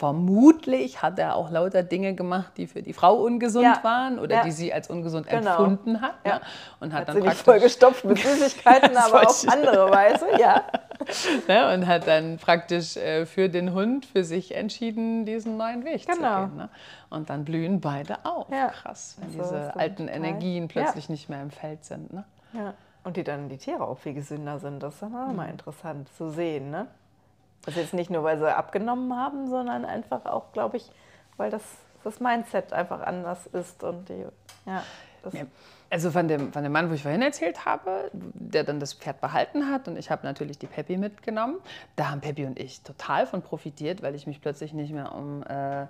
Vermutlich 0.00 1.02
hat 1.02 1.18
er 1.18 1.36
auch 1.36 1.50
lauter 1.50 1.82
Dinge 1.82 2.14
gemacht, 2.14 2.52
die 2.56 2.66
für 2.66 2.80
die 2.80 2.94
Frau 2.94 3.16
ungesund 3.16 3.66
ja. 3.66 3.84
waren 3.84 4.18
oder 4.18 4.36
ja. 4.36 4.44
die 4.44 4.50
sie 4.50 4.72
als 4.72 4.88
ungesund 4.88 5.28
genau. 5.28 5.50
empfunden 5.50 6.00
hat. 6.00 6.14
Ja. 6.24 6.36
Ne? 6.36 6.40
Und 6.80 6.94
hat, 6.94 7.00
hat 7.00 7.08
dann 7.08 7.16
sie 7.16 7.22
praktisch 7.22 7.42
vollgestopft 7.44 8.04
mit 8.06 8.16
Süßigkeiten, 8.20 8.96
aber 8.96 9.28
auf 9.28 9.46
andere 9.46 9.90
Weise, 9.90 10.24
ja. 10.38 10.64
ne? 11.48 11.74
Und 11.74 11.86
hat 11.86 12.06
dann 12.06 12.38
praktisch 12.38 12.96
äh, 12.96 13.26
für 13.26 13.50
den 13.50 13.74
Hund 13.74 14.06
für 14.06 14.24
sich 14.24 14.54
entschieden, 14.54 15.26
diesen 15.26 15.58
neuen 15.58 15.84
Weg 15.84 16.06
genau. 16.06 16.44
zu 16.44 16.46
gehen. 16.46 16.56
Ne? 16.56 16.70
Und 17.10 17.28
dann 17.28 17.44
blühen 17.44 17.82
beide 17.82 18.24
auf. 18.24 18.46
Krass, 18.48 19.18
wenn 19.20 19.32
so, 19.32 19.42
diese 19.42 19.76
alten 19.76 20.08
Energien 20.08 20.68
plötzlich 20.68 21.10
nicht 21.10 21.28
mehr 21.28 21.42
im 21.42 21.50
Feld 21.50 21.84
sind. 21.84 22.10
Ne? 22.10 22.24
Ja. 22.54 22.72
Und 23.04 23.18
die 23.18 23.24
dann 23.24 23.50
die 23.50 23.58
Tiere 23.58 23.86
auch 23.86 23.98
viel 23.98 24.14
gesünder 24.14 24.58
sind. 24.60 24.82
Das 24.82 24.94
ist 24.94 25.02
dann 25.02 25.14
auch 25.14 25.28
mhm. 25.28 25.36
mal 25.36 25.50
interessant 25.50 26.08
zu 26.16 26.30
sehen. 26.30 26.70
Ne? 26.70 26.86
Also 27.66 27.80
jetzt 27.80 27.94
nicht 27.94 28.10
nur, 28.10 28.22
weil 28.24 28.38
sie 28.38 28.54
abgenommen 28.54 29.16
haben, 29.16 29.48
sondern 29.48 29.84
einfach 29.84 30.24
auch, 30.24 30.52
glaube 30.52 30.78
ich, 30.78 30.90
weil 31.36 31.50
das, 31.50 31.62
das 32.04 32.20
Mindset 32.20 32.72
einfach 32.72 33.00
anders 33.00 33.46
ist. 33.46 33.82
Und 33.84 34.08
die, 34.08 34.24
ja, 34.66 34.82
ja, 35.32 35.46
also 35.90 36.10
von 36.10 36.28
dem, 36.28 36.52
von 36.52 36.62
dem 36.62 36.72
Mann, 36.72 36.88
wo 36.88 36.94
ich 36.94 37.02
vorhin 37.02 37.20
erzählt 37.20 37.64
habe, 37.64 38.10
der 38.12 38.64
dann 38.64 38.78
das 38.78 38.94
Pferd 38.94 39.20
behalten 39.20 39.68
hat 39.68 39.88
und 39.88 39.98
ich 39.98 40.10
habe 40.10 40.24
natürlich 40.24 40.58
die 40.58 40.66
Peppi 40.66 40.96
mitgenommen. 40.96 41.56
Da 41.96 42.10
haben 42.10 42.20
Peppi 42.20 42.46
und 42.46 42.58
ich 42.58 42.82
total 42.82 43.26
von 43.26 43.42
profitiert, 43.42 44.02
weil 44.02 44.14
ich 44.14 44.26
mich 44.26 44.40
plötzlich 44.40 44.72
nicht 44.72 44.92
mehr 44.92 45.12
um 45.12 45.42
äh, 45.42 45.86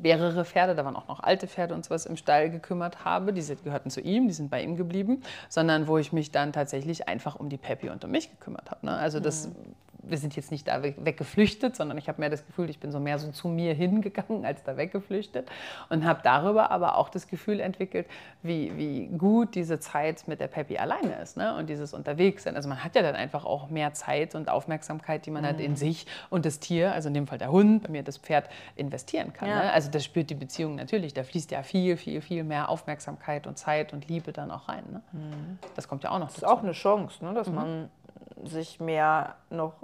mehrere 0.00 0.44
Pferde, 0.44 0.74
da 0.74 0.84
waren 0.84 0.96
auch 0.96 1.08
noch 1.08 1.20
alte 1.20 1.48
Pferde 1.48 1.74
und 1.74 1.84
sowas 1.84 2.06
im 2.06 2.16
Stall 2.16 2.48
gekümmert 2.48 3.04
habe. 3.04 3.32
Die 3.32 3.42
gehörten 3.62 3.90
zu 3.90 4.00
ihm, 4.00 4.28
die 4.28 4.34
sind 4.34 4.50
bei 4.50 4.62
ihm 4.62 4.76
geblieben, 4.76 5.22
sondern 5.48 5.88
wo 5.88 5.98
ich 5.98 6.12
mich 6.12 6.30
dann 6.30 6.52
tatsächlich 6.52 7.08
einfach 7.08 7.34
um 7.34 7.48
die 7.48 7.58
Peppi 7.58 7.90
und 7.90 8.04
um 8.04 8.10
mich 8.12 8.30
gekümmert 8.30 8.70
habe. 8.70 8.86
Ne? 8.86 8.96
Also 8.96 9.20
das 9.20 9.48
mhm 9.48 9.74
wir 10.02 10.18
sind 10.18 10.36
jetzt 10.36 10.50
nicht 10.50 10.68
da 10.68 10.82
weggeflüchtet, 10.82 11.76
sondern 11.76 11.98
ich 11.98 12.08
habe 12.08 12.20
mehr 12.20 12.30
das 12.30 12.46
Gefühl, 12.46 12.70
ich 12.70 12.78
bin 12.78 12.90
so 12.90 13.00
mehr 13.00 13.18
so 13.18 13.30
zu 13.30 13.48
mir 13.48 13.74
hingegangen 13.80 14.44
als 14.44 14.62
da 14.62 14.76
weggeflüchtet 14.76 15.50
und 15.88 16.04
habe 16.04 16.20
darüber 16.22 16.70
aber 16.70 16.96
auch 16.96 17.08
das 17.08 17.26
Gefühl 17.26 17.60
entwickelt, 17.60 18.06
wie, 18.42 18.76
wie 18.76 19.06
gut 19.06 19.54
diese 19.54 19.78
Zeit 19.80 20.26
mit 20.26 20.40
der 20.40 20.48
Peppi 20.48 20.78
alleine 20.78 21.20
ist 21.22 21.36
ne? 21.36 21.56
und 21.56 21.68
dieses 21.68 21.94
Unterwegssein. 21.94 22.56
Also 22.56 22.68
man 22.68 22.82
hat 22.82 22.94
ja 22.94 23.02
dann 23.02 23.14
einfach 23.14 23.44
auch 23.44 23.68
mehr 23.70 23.92
Zeit 23.94 24.34
und 24.34 24.48
Aufmerksamkeit, 24.48 25.26
die 25.26 25.30
man 25.30 25.42
mhm. 25.42 25.46
halt 25.46 25.60
in 25.60 25.76
sich 25.76 26.06
und 26.30 26.44
das 26.46 26.60
Tier, 26.60 26.92
also 26.92 27.08
in 27.08 27.14
dem 27.14 27.26
Fall 27.26 27.38
der 27.38 27.50
Hund, 27.50 27.82
bei 27.82 27.90
mir 27.90 28.02
das 28.02 28.18
Pferd, 28.18 28.48
investieren 28.76 29.32
kann. 29.32 29.48
Ja. 29.48 29.64
Ne? 29.64 29.72
Also 29.72 29.90
das 29.90 30.04
spürt 30.04 30.30
die 30.30 30.34
Beziehung 30.34 30.76
natürlich, 30.76 31.14
da 31.14 31.22
fließt 31.22 31.50
ja 31.50 31.62
viel, 31.62 31.96
viel, 31.96 32.20
viel 32.20 32.44
mehr 32.44 32.68
Aufmerksamkeit 32.68 33.46
und 33.46 33.58
Zeit 33.58 33.92
und 33.92 34.08
Liebe 34.08 34.32
dann 34.32 34.50
auch 34.50 34.68
rein. 34.68 34.84
Ne? 34.90 35.02
Mhm. 35.12 35.58
Das 35.76 35.88
kommt 35.88 36.04
ja 36.04 36.10
auch 36.10 36.18
noch 36.18 36.28
dazu. 36.28 36.40
Das 36.40 36.50
ist 36.50 36.56
auch 36.56 36.62
eine 36.62 36.72
Chance, 36.72 37.24
ne? 37.24 37.34
dass 37.34 37.48
mhm. 37.48 37.54
man 37.54 37.90
sich 38.44 38.80
mehr 38.80 39.34
noch 39.50 39.74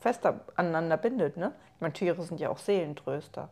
fester 0.00 0.40
aneinander 0.56 0.96
bindet. 0.96 1.36
Ne? 1.36 1.52
Ich 1.74 1.80
meine, 1.80 1.92
Tiere 1.92 2.22
sind 2.22 2.40
ja 2.40 2.50
auch 2.50 2.58
Seelentröster. 2.58 3.48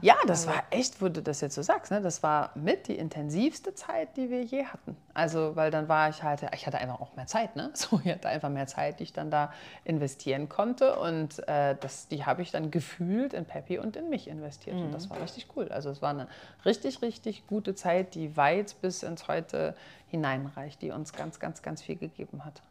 Ja, 0.00 0.16
das 0.26 0.46
war 0.46 0.64
echt, 0.70 1.00
wo 1.00 1.08
du 1.08 1.22
das 1.22 1.40
jetzt 1.40 1.54
so 1.54 1.62
sagst, 1.62 1.90
ne? 1.90 2.00
das 2.00 2.22
war 2.22 2.50
mit 2.54 2.88
die 2.88 2.96
intensivste 2.96 3.74
Zeit, 3.74 4.16
die 4.16 4.30
wir 4.30 4.42
je 4.42 4.64
hatten. 4.64 4.96
Also, 5.14 5.56
weil 5.56 5.70
dann 5.70 5.88
war 5.88 6.08
ich 6.08 6.22
halt, 6.22 6.42
ich 6.54 6.66
hatte 6.66 6.78
einfach 6.78 7.00
auch 7.00 7.14
mehr 7.16 7.26
Zeit, 7.26 7.56
ne? 7.56 7.70
So, 7.74 8.00
ich 8.02 8.10
hatte 8.10 8.28
einfach 8.28 8.48
mehr 8.48 8.66
Zeit, 8.66 8.98
die 8.98 9.04
ich 9.04 9.12
dann 9.12 9.30
da 9.30 9.52
investieren 9.84 10.48
konnte 10.48 10.98
und 10.98 11.46
äh, 11.48 11.76
das, 11.78 12.08
die 12.08 12.24
habe 12.24 12.42
ich 12.42 12.50
dann 12.50 12.70
gefühlt 12.70 13.32
in 13.32 13.44
Peppy 13.44 13.78
und 13.78 13.96
in 13.96 14.08
mich 14.08 14.28
investiert 14.28 14.76
mhm. 14.76 14.86
und 14.86 14.92
das 14.92 15.06
mhm. 15.06 15.10
war 15.10 15.22
richtig 15.22 15.48
cool. 15.56 15.68
Also, 15.68 15.90
es 15.90 16.02
war 16.02 16.10
eine 16.10 16.28
richtig, 16.64 17.02
richtig 17.02 17.46
gute 17.46 17.74
Zeit, 17.74 18.14
die 18.14 18.36
weit 18.36 18.76
bis 18.80 19.02
ins 19.02 19.28
Heute 19.28 19.74
hineinreicht, 20.08 20.82
die 20.82 20.90
uns 20.90 21.12
ganz, 21.12 21.38
ganz, 21.38 21.62
ganz 21.62 21.82
viel 21.82 21.96
gegeben 21.96 22.44
hat. 22.44 22.62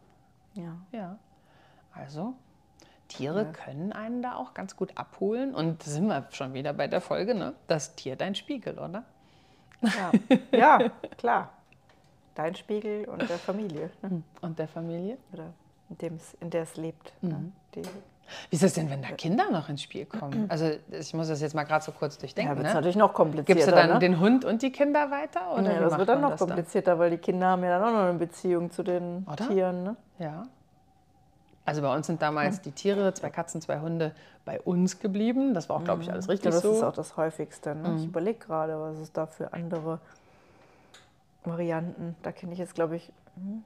Ja. 0.54 0.78
Ja. 0.92 1.18
Also, 1.98 2.34
Tiere 3.08 3.44
ja. 3.44 3.52
können 3.52 3.92
einen 3.94 4.22
da 4.22 4.36
auch 4.36 4.54
ganz 4.54 4.76
gut 4.76 4.92
abholen. 4.96 5.54
Und 5.54 5.86
da 5.86 5.92
sind 5.92 6.08
wir 6.08 6.28
schon 6.32 6.54
wieder 6.54 6.74
bei 6.74 6.88
der 6.88 7.02
Folge, 7.02 7.36
ne? 7.36 7.54
Das 7.68 7.96
Tier 7.96 8.16
dein 8.16 8.36
Spiegel, 8.36 8.80
oder? 8.80 9.04
Ja, 9.82 10.12
ja 10.52 10.92
klar. 11.18 11.50
Dein 12.34 12.56
Spiegel 12.56 13.06
und 13.06 13.30
der 13.30 13.38
Familie. 13.38 13.90
Ne? 14.02 14.10
Hm. 14.10 14.24
Und 14.42 14.60
der 14.60 14.68
Familie? 14.68 15.18
Oder 15.32 15.54
in, 16.00 16.20
in 16.42 16.50
der 16.50 16.64
es 16.64 16.76
lebt. 16.76 17.14
Ne? 17.22 17.36
Mhm. 17.36 17.54
Ne? 17.76 17.84
Wie 18.50 18.56
ist 18.56 18.64
das 18.64 18.74
denn, 18.74 18.90
wenn 18.90 19.02
da 19.04 19.10
Kinder 19.10 19.52
noch 19.52 19.70
ins 19.70 19.84
Spiel 19.84 20.06
kommen? 20.06 20.46
Also 20.50 20.72
ich 20.92 21.14
muss 21.14 21.28
das 21.28 21.42
jetzt 21.42 21.54
mal 21.54 21.64
gerade 21.64 21.84
so 21.86 21.92
kurz 21.92 22.18
durchdenken. 22.18 22.52
Ja, 22.52 22.58
wird 22.58 22.68
ne? 22.68 22.74
natürlich 22.74 22.96
noch 22.96 23.14
komplizierter. 23.14 23.54
Gibst 23.54 23.68
du 23.68 23.72
dann 23.72 23.90
ne? 23.92 24.00
den 24.00 24.20
Hund 24.20 24.46
und 24.46 24.62
die 24.62 24.72
Kinder 24.72 25.12
weiter? 25.12 25.54
Oder 25.54 25.74
ja, 25.74 25.80
das 25.82 25.98
wird 25.98 26.10
dann 26.10 26.22
noch 26.22 26.38
komplizierter, 26.38 26.94
da? 26.94 27.00
weil 27.00 27.12
die 27.12 27.18
Kinder 27.18 27.48
haben 27.48 27.64
ja 27.64 27.80
dann 27.80 27.88
auch 27.88 27.94
noch 27.94 28.10
eine 28.10 28.18
Beziehung 28.18 28.72
zu 28.72 28.84
den 28.84 29.26
oder? 29.32 29.48
Tieren. 29.48 29.84
Ne? 29.84 29.96
Ja. 30.20 30.48
Also 31.65 31.82
bei 31.82 31.93
uns 31.93 32.06
sind 32.06 32.21
damals 32.21 32.62
die 32.62 32.71
Tiere, 32.71 33.13
zwei 33.15 33.32
Katzen, 33.32 33.60
zwei 33.60 33.80
Hunde, 33.80 34.13
bei 34.45 34.62
uns 34.62 34.99
geblieben. 34.99 35.56
Das 35.56 35.67
war 35.67 35.78
auch, 35.78 35.84
glaube 35.84 36.04
ich, 36.04 36.12
alles 36.12 36.30
richtig 36.30 36.45
Ja, 36.45 36.51
das 36.51 36.62
so. 36.62 36.73
ist 36.73 36.84
auch 36.84 36.93
das 36.93 37.17
häufigste. 37.17 37.73
Ne? 37.73 37.95
Ich 37.97 38.06
überlege 38.06 38.38
gerade, 38.38 38.80
was 38.80 38.97
es 38.97 39.12
da 39.12 39.25
für 39.25 39.51
andere 39.51 39.99
Varianten. 41.43 42.15
Da 42.21 42.32
kenne 42.32 42.54
ich 42.54 42.60
jetzt, 42.60 42.75
glaube 42.75 42.95
ich, 42.97 43.12
hm, 43.36 43.63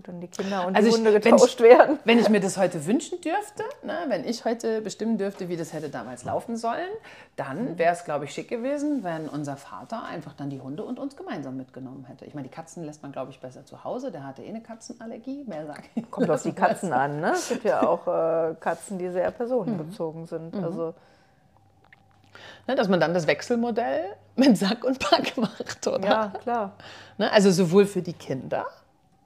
wo 0.00 0.06
dann 0.10 0.20
die 0.20 0.28
Kinder 0.28 0.66
und 0.66 0.74
Also 0.76 0.88
die 0.88 0.94
ich- 0.94 0.98
Hunde 0.98 1.12
wenn 1.12 1.18
ich- 1.20 1.24
getauscht 1.24 1.60
werden. 1.60 1.98
Wenn 2.04 2.18
ich 2.18 2.28
mir 2.30 2.40
das 2.40 2.56
heute 2.56 2.86
wünschen 2.86 3.20
dürfte, 3.20 3.62
ne, 3.84 3.98
wenn 4.08 4.24
ich 4.24 4.44
heute 4.44 4.80
bestimmen 4.80 5.18
dürfte, 5.18 5.48
wie 5.48 5.56
das 5.56 5.72
hätte 5.72 5.90
damals 5.90 6.24
laufen 6.24 6.56
sollen, 6.56 6.88
dann 7.36 7.78
wäre 7.78 7.92
es, 7.92 8.04
glaube 8.04 8.24
ich, 8.24 8.32
schick 8.32 8.48
gewesen, 8.48 9.04
wenn 9.04 9.28
unser 9.28 9.56
Vater 9.56 10.04
einfach 10.04 10.32
dann 10.32 10.48
die 10.50 10.60
Hunde 10.60 10.84
und 10.84 10.98
uns 10.98 11.16
gemeinsam 11.16 11.56
mitgenommen 11.56 12.04
hätte. 12.06 12.24
Ich 12.24 12.34
meine, 12.34 12.48
die 12.48 12.54
Katzen 12.54 12.84
lässt 12.84 13.02
man, 13.02 13.12
glaube 13.12 13.30
ich, 13.30 13.40
besser 13.40 13.64
zu 13.66 13.84
Hause. 13.84 14.10
Der 14.10 14.24
hatte 14.26 14.42
eh 14.42 14.48
eine 14.48 14.62
Katzenallergie. 14.62 15.44
Mehr 15.46 15.66
sage 15.66 15.82
ich. 15.94 16.10
Kommt 16.10 16.30
auf 16.30 16.42
die 16.42 16.52
Katzen 16.52 16.92
an. 16.92 17.20
Ne? 17.20 17.32
Es 17.32 17.48
gibt 17.48 17.64
ja 17.64 17.86
auch 17.86 18.06
äh, 18.06 18.54
Katzen, 18.58 18.98
die 18.98 19.10
sehr 19.10 19.30
personenbezogen 19.30 20.26
sind. 20.26 20.54
Also 20.56 20.94
Ne, 22.66 22.74
dass 22.76 22.88
man 22.88 23.00
dann 23.00 23.14
das 23.14 23.26
Wechselmodell 23.26 24.04
mit 24.36 24.56
Sack 24.56 24.84
und 24.84 24.98
Pack 25.00 25.36
macht, 25.36 25.86
oder? 25.86 26.06
ja, 26.06 26.32
klar. 26.42 26.72
Ne, 27.18 27.30
also 27.32 27.50
sowohl 27.50 27.86
für 27.86 28.02
die 28.02 28.12
Kinder, 28.12 28.66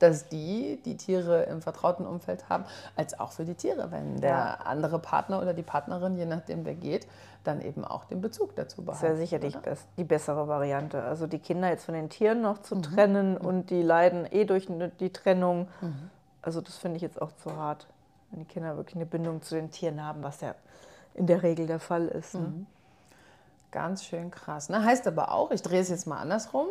dass 0.01 0.29
die 0.29 0.81
die 0.85 0.97
Tiere 0.97 1.45
im 1.45 1.63
vertrauten 1.63 2.05
Umfeld 2.07 2.49
haben, 2.49 2.65
als 2.97 3.19
auch 3.19 3.33
für 3.33 3.45
die 3.45 3.55
Tiere, 3.55 3.91
wenn 3.93 4.21
der 4.21 4.31
Ja. 4.31 4.55
andere 4.65 4.99
Partner 4.99 5.41
oder 5.41 5.55
die 5.55 5.63
Partnerin, 5.63 6.17
je 6.17 6.27
nachdem 6.27 6.65
wer 6.65 6.75
geht, 6.75 7.07
dann 7.45 7.61
eben 7.61 7.85
auch 7.85 8.05
den 8.05 8.21
Bezug 8.21 8.57
dazu 8.57 8.77
Das 8.83 8.87
behalten. 8.87 9.03
wäre 9.05 9.17
sicherlich 9.17 9.57
best, 9.59 9.87
die 9.97 10.05
bessere 10.05 10.49
Variante. 10.49 11.03
Also 11.03 11.27
die 11.27 11.39
Kinder 11.39 11.69
jetzt 11.69 11.85
von 11.85 11.95
den 11.95 12.09
Tieren 12.11 12.41
noch 12.43 12.63
zu 12.63 12.81
trennen 12.81 13.37
und 13.37 13.71
die 13.71 13.83
leiden 13.83 14.27
eh 14.31 14.45
durch 14.45 14.67
die 15.01 15.11
Trennung. 15.13 15.69
Also 16.43 16.61
das 16.61 16.77
finde 16.77 16.97
ich 16.97 17.03
jetzt 17.03 17.21
auch 17.23 17.33
zu 17.43 17.55
hart, 17.57 17.87
wenn 18.31 18.41
die 18.41 18.47
Kinder 18.47 18.77
wirklich 18.77 18.97
eine 18.97 19.07
Bindung 19.07 19.43
zu 19.43 19.55
den 19.55 19.71
Tieren 19.71 20.03
haben, 20.05 20.23
was 20.23 20.41
ja 20.41 20.55
in 21.15 21.27
der 21.27 21.43
Regel 21.43 21.67
der 21.67 21.81
Fall 21.81 22.09
ist. 22.09 22.35
Ne? 22.35 22.67
Ganz 23.71 24.05
schön 24.05 24.31
krass. 24.31 24.69
Ne? 24.69 24.85
Heißt 24.85 25.07
aber 25.07 25.33
auch, 25.33 25.51
ich 25.51 25.63
drehe 25.63 25.81
es 25.81 25.89
jetzt 25.89 26.07
mal 26.07 26.19
andersrum, 26.19 26.67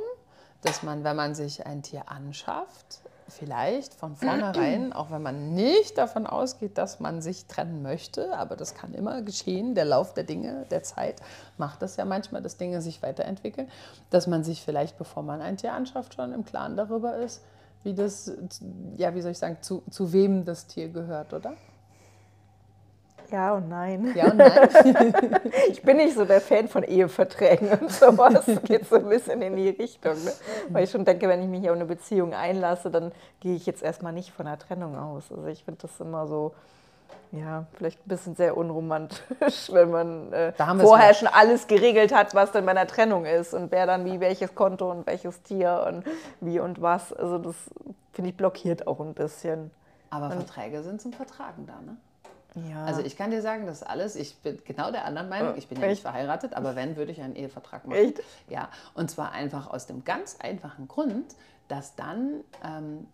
dass 0.61 0.83
man, 0.83 1.03
wenn 1.03 1.15
man 1.15 1.35
sich 1.35 1.65
ein 1.65 1.83
Tier 1.83 2.09
anschafft, 2.09 3.01
vielleicht 3.33 3.93
von 3.93 4.15
vornherein, 4.15 4.93
auch 4.93 5.11
wenn 5.11 5.21
man 5.21 5.53
nicht 5.53 5.97
davon 5.97 6.25
ausgeht, 6.25 6.77
dass 6.77 6.99
man 6.99 7.21
sich 7.21 7.45
trennen 7.45 7.81
möchte, 7.81 8.37
aber 8.37 8.55
das 8.55 8.75
kann 8.75 8.93
immer 8.93 9.21
geschehen, 9.21 9.75
der 9.75 9.85
Lauf 9.85 10.13
der 10.13 10.23
Dinge, 10.23 10.65
der 10.71 10.83
Zeit 10.83 11.21
macht 11.57 11.81
das 11.81 11.97
ja 11.97 12.05
manchmal, 12.05 12.41
dass 12.41 12.57
Dinge 12.57 12.81
sich 12.81 13.01
weiterentwickeln, 13.01 13.69
dass 14.09 14.27
man 14.27 14.43
sich 14.43 14.61
vielleicht, 14.61 14.97
bevor 14.97 15.23
man 15.23 15.41
ein 15.41 15.57
Tier 15.57 15.73
anschafft, 15.73 16.13
schon 16.13 16.33
im 16.33 16.45
Klaren 16.45 16.77
darüber 16.77 17.17
ist, 17.17 17.43
wie 17.83 17.93
das, 17.93 18.31
ja, 18.97 19.13
wie 19.13 19.21
soll 19.21 19.31
ich 19.31 19.37
sagen, 19.37 19.57
zu, 19.61 19.83
zu 19.89 20.13
wem 20.13 20.45
das 20.45 20.67
Tier 20.67 20.89
gehört, 20.89 21.33
oder? 21.33 21.53
Ja 23.33 23.55
und 23.55 23.67
nein. 23.67 24.13
Ja 24.15 24.29
und 24.29 24.37
nein? 24.37 25.11
Ich 25.69 25.81
bin 25.81 25.97
nicht 25.97 26.13
so 26.13 26.23
der 26.23 26.39
Fan 26.39 26.67
von 26.67 26.83
Eheverträgen 26.83 27.67
und 27.79 27.91
sowas. 27.91 28.45
Geht 28.63 28.87
so 28.87 28.97
ein 28.97 29.09
bisschen 29.09 29.41
in 29.41 29.55
die 29.55 29.69
Richtung. 29.69 30.23
Ne? 30.23 30.31
Weil 30.69 30.83
ich 30.83 30.91
schon 30.91 31.03
denke, 31.03 31.27
wenn 31.27 31.41
ich 31.41 31.49
mich 31.49 31.67
auf 31.67 31.75
eine 31.75 31.85
Beziehung 31.85 32.35
einlasse, 32.35 32.91
dann 32.91 33.11
gehe 33.39 33.55
ich 33.55 33.65
jetzt 33.65 33.81
erstmal 33.81 34.13
nicht 34.13 34.31
von 34.33 34.45
einer 34.45 34.59
Trennung 34.59 34.95
aus. 34.95 35.31
Also 35.31 35.47
ich 35.47 35.63
finde 35.63 35.81
das 35.81 35.99
immer 35.99 36.27
so, 36.27 36.53
ja, 37.31 37.65
vielleicht 37.75 38.05
ein 38.05 38.09
bisschen 38.09 38.35
sehr 38.35 38.55
unromantisch, 38.55 39.71
wenn 39.71 39.89
man 39.89 40.31
äh, 40.31 40.53
vorher 40.81 41.15
schon 41.15 41.27
alles 41.27 41.65
geregelt 41.65 42.13
hat, 42.13 42.35
was 42.35 42.51
dann 42.51 42.65
bei 42.65 42.71
einer 42.71 42.85
Trennung 42.85 43.25
ist 43.25 43.55
und 43.55 43.71
wer 43.71 43.87
dann 43.87 44.05
wie 44.05 44.19
welches 44.19 44.53
Konto 44.53 44.91
und 44.91 45.07
welches 45.07 45.41
Tier 45.41 45.85
und 45.87 46.03
wie 46.39 46.59
und 46.59 46.83
was. 46.83 47.11
Also 47.11 47.39
das 47.39 47.55
finde 48.11 48.29
ich 48.29 48.37
blockiert 48.37 48.85
auch 48.85 48.99
ein 48.99 49.15
bisschen. 49.15 49.71
Aber 50.11 50.29
Verträge 50.29 50.83
sind 50.83 51.01
zum 51.01 51.13
Vertragen 51.13 51.65
da, 51.65 51.81
ne? 51.81 51.97
Ja. 52.55 52.85
Also 52.85 53.01
ich 53.01 53.17
kann 53.17 53.31
dir 53.31 53.41
sagen, 53.41 53.65
das 53.65 53.77
ist 53.81 53.87
alles, 53.87 54.15
ich 54.15 54.35
bin 54.37 54.59
genau 54.65 54.91
der 54.91 55.05
anderen 55.05 55.29
Meinung, 55.29 55.55
ich 55.57 55.67
bin 55.67 55.79
ja 55.79 55.85
Echt? 55.85 55.91
nicht 55.91 56.01
verheiratet, 56.01 56.53
aber 56.53 56.75
wenn, 56.75 56.95
würde 56.95 57.11
ich 57.11 57.21
einen 57.21 57.35
Ehevertrag 57.35 57.85
machen. 57.87 57.97
Echt? 57.97 58.21
Ja, 58.49 58.69
und 58.93 59.09
zwar 59.09 59.31
einfach 59.31 59.67
aus 59.69 59.87
dem 59.87 60.03
ganz 60.03 60.37
einfachen 60.39 60.87
Grund, 60.87 61.35
dass 61.67 61.95
dann, 61.95 62.43
ähm, 62.63 63.07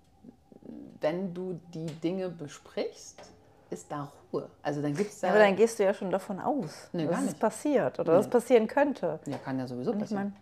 wenn 1.00 1.34
du 1.34 1.60
die 1.74 1.86
Dinge 1.86 2.30
besprichst, 2.30 3.22
ist 3.70 3.92
da 3.92 4.12
Ruhe. 4.34 4.50
Also 4.62 4.82
dann 4.82 4.94
gibt 4.94 5.12
es 5.12 5.20
da, 5.20 5.28
Ja, 5.28 5.34
aber 5.34 5.44
dann 5.44 5.56
gehst 5.56 5.80
du 5.80 5.84
ja 5.84 5.94
schon 5.94 6.12
davon 6.12 6.40
aus, 6.40 6.90
Nee, 6.92 7.08
dass 7.08 7.24
es 7.24 7.34
passiert 7.36 8.00
oder 8.00 8.14
dass 8.14 8.26
es 8.26 8.32
passieren 8.32 8.68
könnte. 8.68 9.20
ja, 9.26 9.38
kann 9.38 9.58
ja 9.60 9.68
sowieso 9.68 9.94
passieren. 9.94 10.36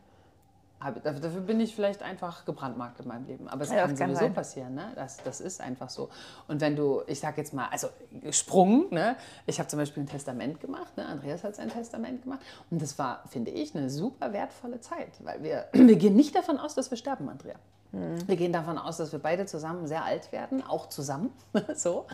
Dafür 0.80 1.42
bin 1.42 1.60
ich 1.60 1.74
vielleicht 1.74 2.04
einfach 2.04 2.46
gebrandmarkt 2.46 3.00
in 3.00 3.08
meinem 3.08 3.26
Leben. 3.26 3.48
Aber 3.48 3.64
es 3.64 3.72
Ja, 3.72 3.88
kann 3.88 3.96
kann 3.96 4.10
sowieso 4.10 4.26
sein. 4.26 4.34
passieren. 4.34 4.76
Ne? 4.76 4.92
Das, 4.96 5.18
das 5.24 5.42
ist 5.42 5.60
einfach 5.60 5.90
so. 5.90 6.10
Und 6.48 6.62
wenn 6.62 6.76
du, 6.76 7.02
ich 7.08 7.20
sag 7.20 7.38
jetzt 7.38 7.54
mal, 7.54 7.68
also 7.70 7.88
Sprung, 8.30 8.86
ne? 8.92 9.16
ich 9.48 9.58
habe 9.60 9.68
zum 9.68 9.80
Beispiel 9.80 10.04
ein 10.04 10.08
Testament 10.08 10.60
gemacht. 10.60 10.96
Ne? 10.96 11.06
Andreas 11.06 11.44
hat 11.44 11.56
sein 11.56 11.70
Testament 11.70 12.22
gemacht. 12.24 12.42
Und 12.70 12.82
das 12.82 13.00
war, 13.00 13.24
finde 13.28 13.52
ich, 13.52 13.76
eine 13.76 13.90
super 13.90 14.34
wertvolle 14.34 14.80
Zeit. 14.80 15.14
Weil 15.24 15.42
wir, 15.42 15.68
wir 15.74 15.96
gehen 15.96 16.16
nicht 16.16 16.36
davon 16.36 16.60
aus, 16.60 16.76
dass 16.76 16.92
wir 16.92 16.98
sterben, 16.98 17.28
Andrea. 17.28 17.56
Mhm. 17.92 18.28
Wir 18.28 18.36
gehen 18.36 18.54
davon 18.54 18.78
aus, 18.78 18.98
dass 18.98 19.12
wir 19.12 19.20
beide 19.20 19.48
zusammen 19.48 19.88
sehr 19.88 20.04
alt 20.04 20.32
werden, 20.32 20.64
auch 20.64 20.90
zusammen. 20.90 21.32
so. 21.74 22.06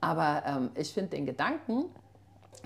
Aber 0.00 0.44
ähm, 0.46 0.70
ich 0.76 0.94
finde 0.94 1.10
den 1.10 1.26
Gedanken, 1.26 1.86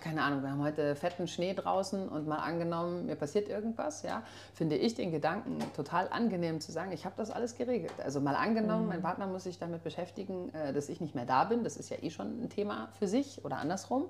keine 0.00 0.22
Ahnung, 0.22 0.42
wir 0.42 0.50
haben 0.50 0.62
heute 0.62 0.96
fetten 0.96 1.28
Schnee 1.28 1.54
draußen 1.54 2.08
und 2.08 2.26
mal 2.26 2.38
angenommen, 2.38 3.06
mir 3.06 3.14
passiert 3.14 3.48
irgendwas, 3.48 4.02
ja, 4.02 4.22
finde 4.52 4.76
ich 4.76 4.94
den 4.94 5.12
Gedanken 5.12 5.58
total 5.74 6.08
angenehm 6.08 6.60
zu 6.60 6.72
sagen, 6.72 6.92
ich 6.92 7.04
habe 7.04 7.14
das 7.16 7.30
alles 7.30 7.54
geregelt. 7.54 7.92
Also 8.02 8.20
mal 8.20 8.34
angenommen, 8.34 8.88
mein 8.88 9.02
Partner 9.02 9.26
muss 9.26 9.44
sich 9.44 9.58
damit 9.58 9.84
beschäftigen, 9.84 10.52
äh, 10.54 10.72
dass 10.72 10.88
ich 10.88 11.00
nicht 11.00 11.14
mehr 11.14 11.26
da 11.26 11.44
bin, 11.44 11.62
das 11.62 11.76
ist 11.76 11.90
ja 11.90 11.96
eh 12.00 12.10
schon 12.10 12.42
ein 12.42 12.50
Thema 12.50 12.88
für 12.98 13.06
sich 13.06 13.44
oder 13.44 13.58
andersrum. 13.58 14.06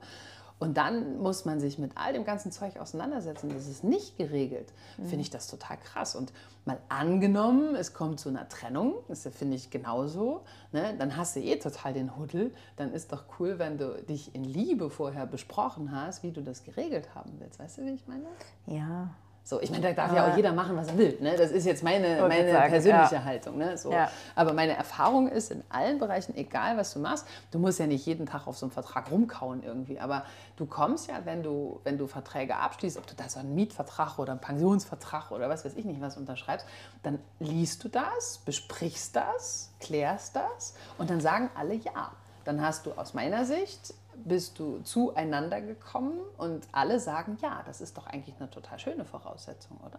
Und 0.63 0.77
dann 0.77 1.19
muss 1.19 1.45
man 1.45 1.59
sich 1.59 1.77
mit 1.81 1.91
all 1.97 2.13
dem 2.13 2.25
ganzen 2.25 2.53
Zeug 2.53 2.77
auseinandersetzen. 2.77 3.51
Das 3.53 3.67
ist 3.67 3.83
nicht 3.83 4.17
geregelt. 4.17 4.73
Finde 4.99 5.23
ich 5.23 5.31
das 5.31 5.49
total 5.49 5.77
krass. 5.77 6.15
Und 6.15 6.33
mal 6.65 6.79
angenommen, 6.89 7.75
es 7.75 7.95
kommt 7.95 8.21
zu 8.21 8.29
einer 8.29 8.49
Trennung, 8.49 8.95
das 9.09 9.29
finde 9.33 9.57
ich 9.57 9.71
genauso, 9.71 10.45
ne? 10.71 10.95
dann 10.97 11.17
hast 11.17 11.35
du 11.35 11.41
eh 11.41 11.57
total 11.57 11.95
den 11.95 12.17
Huddel. 12.17 12.55
Dann 12.77 12.93
ist 12.93 13.13
doch 13.13 13.25
cool, 13.41 13.59
wenn 13.59 13.77
du 13.77 14.01
dich 14.05 14.37
in 14.37 14.45
Liebe 14.45 14.89
vorher 14.89 15.27
besprochen 15.27 15.91
hast, 15.91 16.23
wie 16.23 16.31
du 16.31 16.43
das 16.43 16.63
geregelt 16.63 17.13
haben 17.17 17.33
willst. 17.41 17.59
Weißt 17.59 17.79
du, 17.79 17.83
wie 17.83 17.95
ich 17.95 18.07
meine? 18.07 18.27
ja. 18.67 19.11
So, 19.45 19.61
ich 19.61 19.71
meine, 19.71 19.83
da 19.83 19.93
darf 19.93 20.15
ja 20.15 20.31
auch 20.31 20.37
jeder 20.37 20.53
machen, 20.53 20.77
was 20.77 20.89
er 20.89 20.99
will. 20.99 21.19
Ne? 21.21 21.37
Das 21.37 21.51
ist 21.51 21.67
jetzt 21.67 21.83
meine, 21.83 22.21
meine 22.29 22.53
sagen, 22.53 22.71
persönliche 22.71 23.15
ja. 23.17 23.25
Haltung. 23.25 23.59
Ne? 23.59 23.77
So. 23.77 23.91
Ja. 23.91 24.09
Aber 24.37 24.53
meine 24.53 24.77
Erfahrung 24.77 25.27
ist 25.27 25.51
in 25.51 25.65
allen 25.69 25.99
Bereichen, 25.99 26.37
egal 26.37 26.77
was 26.77 26.93
du 26.93 27.01
machst, 27.01 27.27
du 27.51 27.59
musst 27.59 27.81
ja 27.81 27.89
nicht 27.89 28.07
jeden 28.07 28.27
Tag 28.27 28.47
auf 28.47 28.57
so 28.57 28.67
einen 28.67 28.71
Vertrag 28.71 29.11
rumkauen 29.11 29.65
irgendwie. 29.65 29.99
Aber 29.99 30.25
du 30.57 30.65
kommst 30.67 31.09
ja, 31.09 31.23
wenn 31.25 31.43
du, 31.43 31.81
wenn 31.83 31.99
du 31.99 32.07
Verträge 32.07 32.55
abschließt, 32.55 32.97
ob 32.99 33.07
du 33.09 33.15
da 33.17 33.29
so 33.29 33.41
einen 33.41 33.57
Mietvertrag 33.57 34.21
oder 34.21 34.31
einen 34.31 34.41
Pensionsvertrag 34.41 35.33
oder 35.33 35.49
was 35.49 35.65
weiß 35.65 35.75
ich 35.75 35.85
nicht 35.85 36.01
was 36.01 36.17
unterschreibst, 36.17 36.65
dann 37.03 37.19
liest 37.41 37.83
du 37.83 37.89
das, 37.89 38.39
besprichst 38.45 39.17
das, 39.17 39.73
klärst 39.81 40.37
das 40.37 40.75
und 40.99 41.11
dann 41.11 41.21
sagen 41.21 41.51
alle 41.57 41.75
ja. 41.75 42.13
Dann 42.45 42.61
hast 42.61 42.87
du 42.87 42.93
aus 42.93 43.15
meiner 43.15 43.45
Sicht 43.45 43.95
bist 44.17 44.59
du 44.59 44.81
zueinander 44.81 45.61
gekommen 45.61 46.21
und 46.39 46.67
alle 46.73 47.01
sagen, 47.01 47.39
ja, 47.41 47.63
das 47.65 47.81
ist 47.81 47.97
doch 47.97 48.07
eigentlich 48.07 48.37
eine 48.39 48.51
total 48.51 48.79
schöne 48.79 49.05
Voraussetzung, 49.05 49.79
oder? 49.79 49.99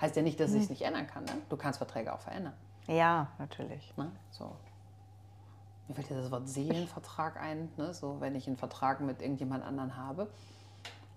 Heißt 0.00 0.16
ja 0.16 0.22
nicht, 0.22 0.40
dass 0.40 0.52
ich 0.52 0.64
es 0.64 0.70
nicht 0.70 0.82
ändern 0.82 1.06
kann. 1.06 1.24
Ne? 1.24 1.32
Du 1.48 1.56
kannst 1.56 1.78
Verträge 1.78 2.12
auch 2.12 2.20
verändern. 2.20 2.54
Ja, 2.88 3.28
natürlich. 3.38 3.96
Ne? 3.96 4.10
So. 4.30 4.56
Mir 5.86 5.94
fällt 5.94 6.10
ja 6.10 6.16
das 6.16 6.30
Wort 6.30 6.48
Seelenvertrag 6.48 7.40
ein, 7.40 7.68
ne? 7.76 7.94
so, 7.94 8.20
wenn 8.20 8.34
ich 8.34 8.46
einen 8.46 8.56
Vertrag 8.56 9.00
mit 9.00 9.22
irgendjemand 9.22 9.64
anderen 9.64 9.96
habe. 9.96 10.28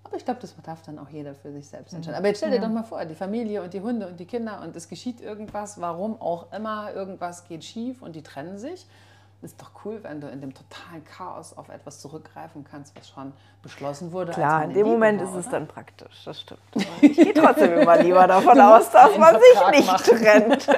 Aber 0.03 0.17
ich 0.17 0.25
glaube, 0.25 0.39
das 0.39 0.55
darf 0.61 0.83
dann 0.83 0.99
auch 0.99 1.09
jeder 1.09 1.33
für 1.33 1.51
sich 1.51 1.67
selbst 1.67 1.93
entscheiden. 1.93 2.17
Aber 2.17 2.27
jetzt 2.27 2.37
stell 2.37 2.51
dir 2.51 2.61
doch 2.61 2.69
mal 2.69 2.83
vor, 2.83 3.03
die 3.05 3.15
Familie 3.15 3.63
und 3.63 3.73
die 3.73 3.81
Hunde 3.81 4.07
und 4.07 4.19
die 4.19 4.27
Kinder 4.27 4.61
und 4.61 4.75
es 4.75 4.87
geschieht 4.87 5.19
irgendwas, 5.19 5.81
warum 5.81 6.21
auch 6.21 6.51
immer, 6.53 6.93
irgendwas 6.93 7.47
geht 7.47 7.63
schief 7.63 8.03
und 8.03 8.15
die 8.15 8.21
trennen 8.21 8.59
sich. 8.59 8.85
Ist 9.45 9.61
doch 9.61 9.69
cool, 9.85 9.99
wenn 10.01 10.19
du 10.21 10.27
in 10.27 10.41
dem 10.41 10.55
totalen 10.55 11.05
Chaos 11.05 11.55
auf 11.55 11.69
etwas 11.69 11.99
zurückgreifen 11.99 12.65
kannst, 12.67 12.97
was 12.97 13.07
schon 13.07 13.31
beschlossen 13.61 14.11
wurde. 14.11 14.31
Klar, 14.31 14.63
in 14.63 14.73
dem 14.73 14.87
Moment 14.87 15.21
war, 15.21 15.29
ist 15.29 15.35
es 15.35 15.51
dann 15.51 15.67
praktisch, 15.67 16.23
das 16.25 16.41
stimmt. 16.41 16.61
Ich 17.01 17.15
gehe 17.15 17.31
trotzdem 17.31 17.77
immer 17.77 17.95
lieber 18.01 18.25
davon 18.25 18.59
aus, 18.59 18.89
dass 18.89 19.15
man 19.19 19.35
sich 19.35 19.43
Vertrag 19.53 19.75
nicht 19.75 19.85
machen. 19.85 20.17
trennt. 20.17 20.63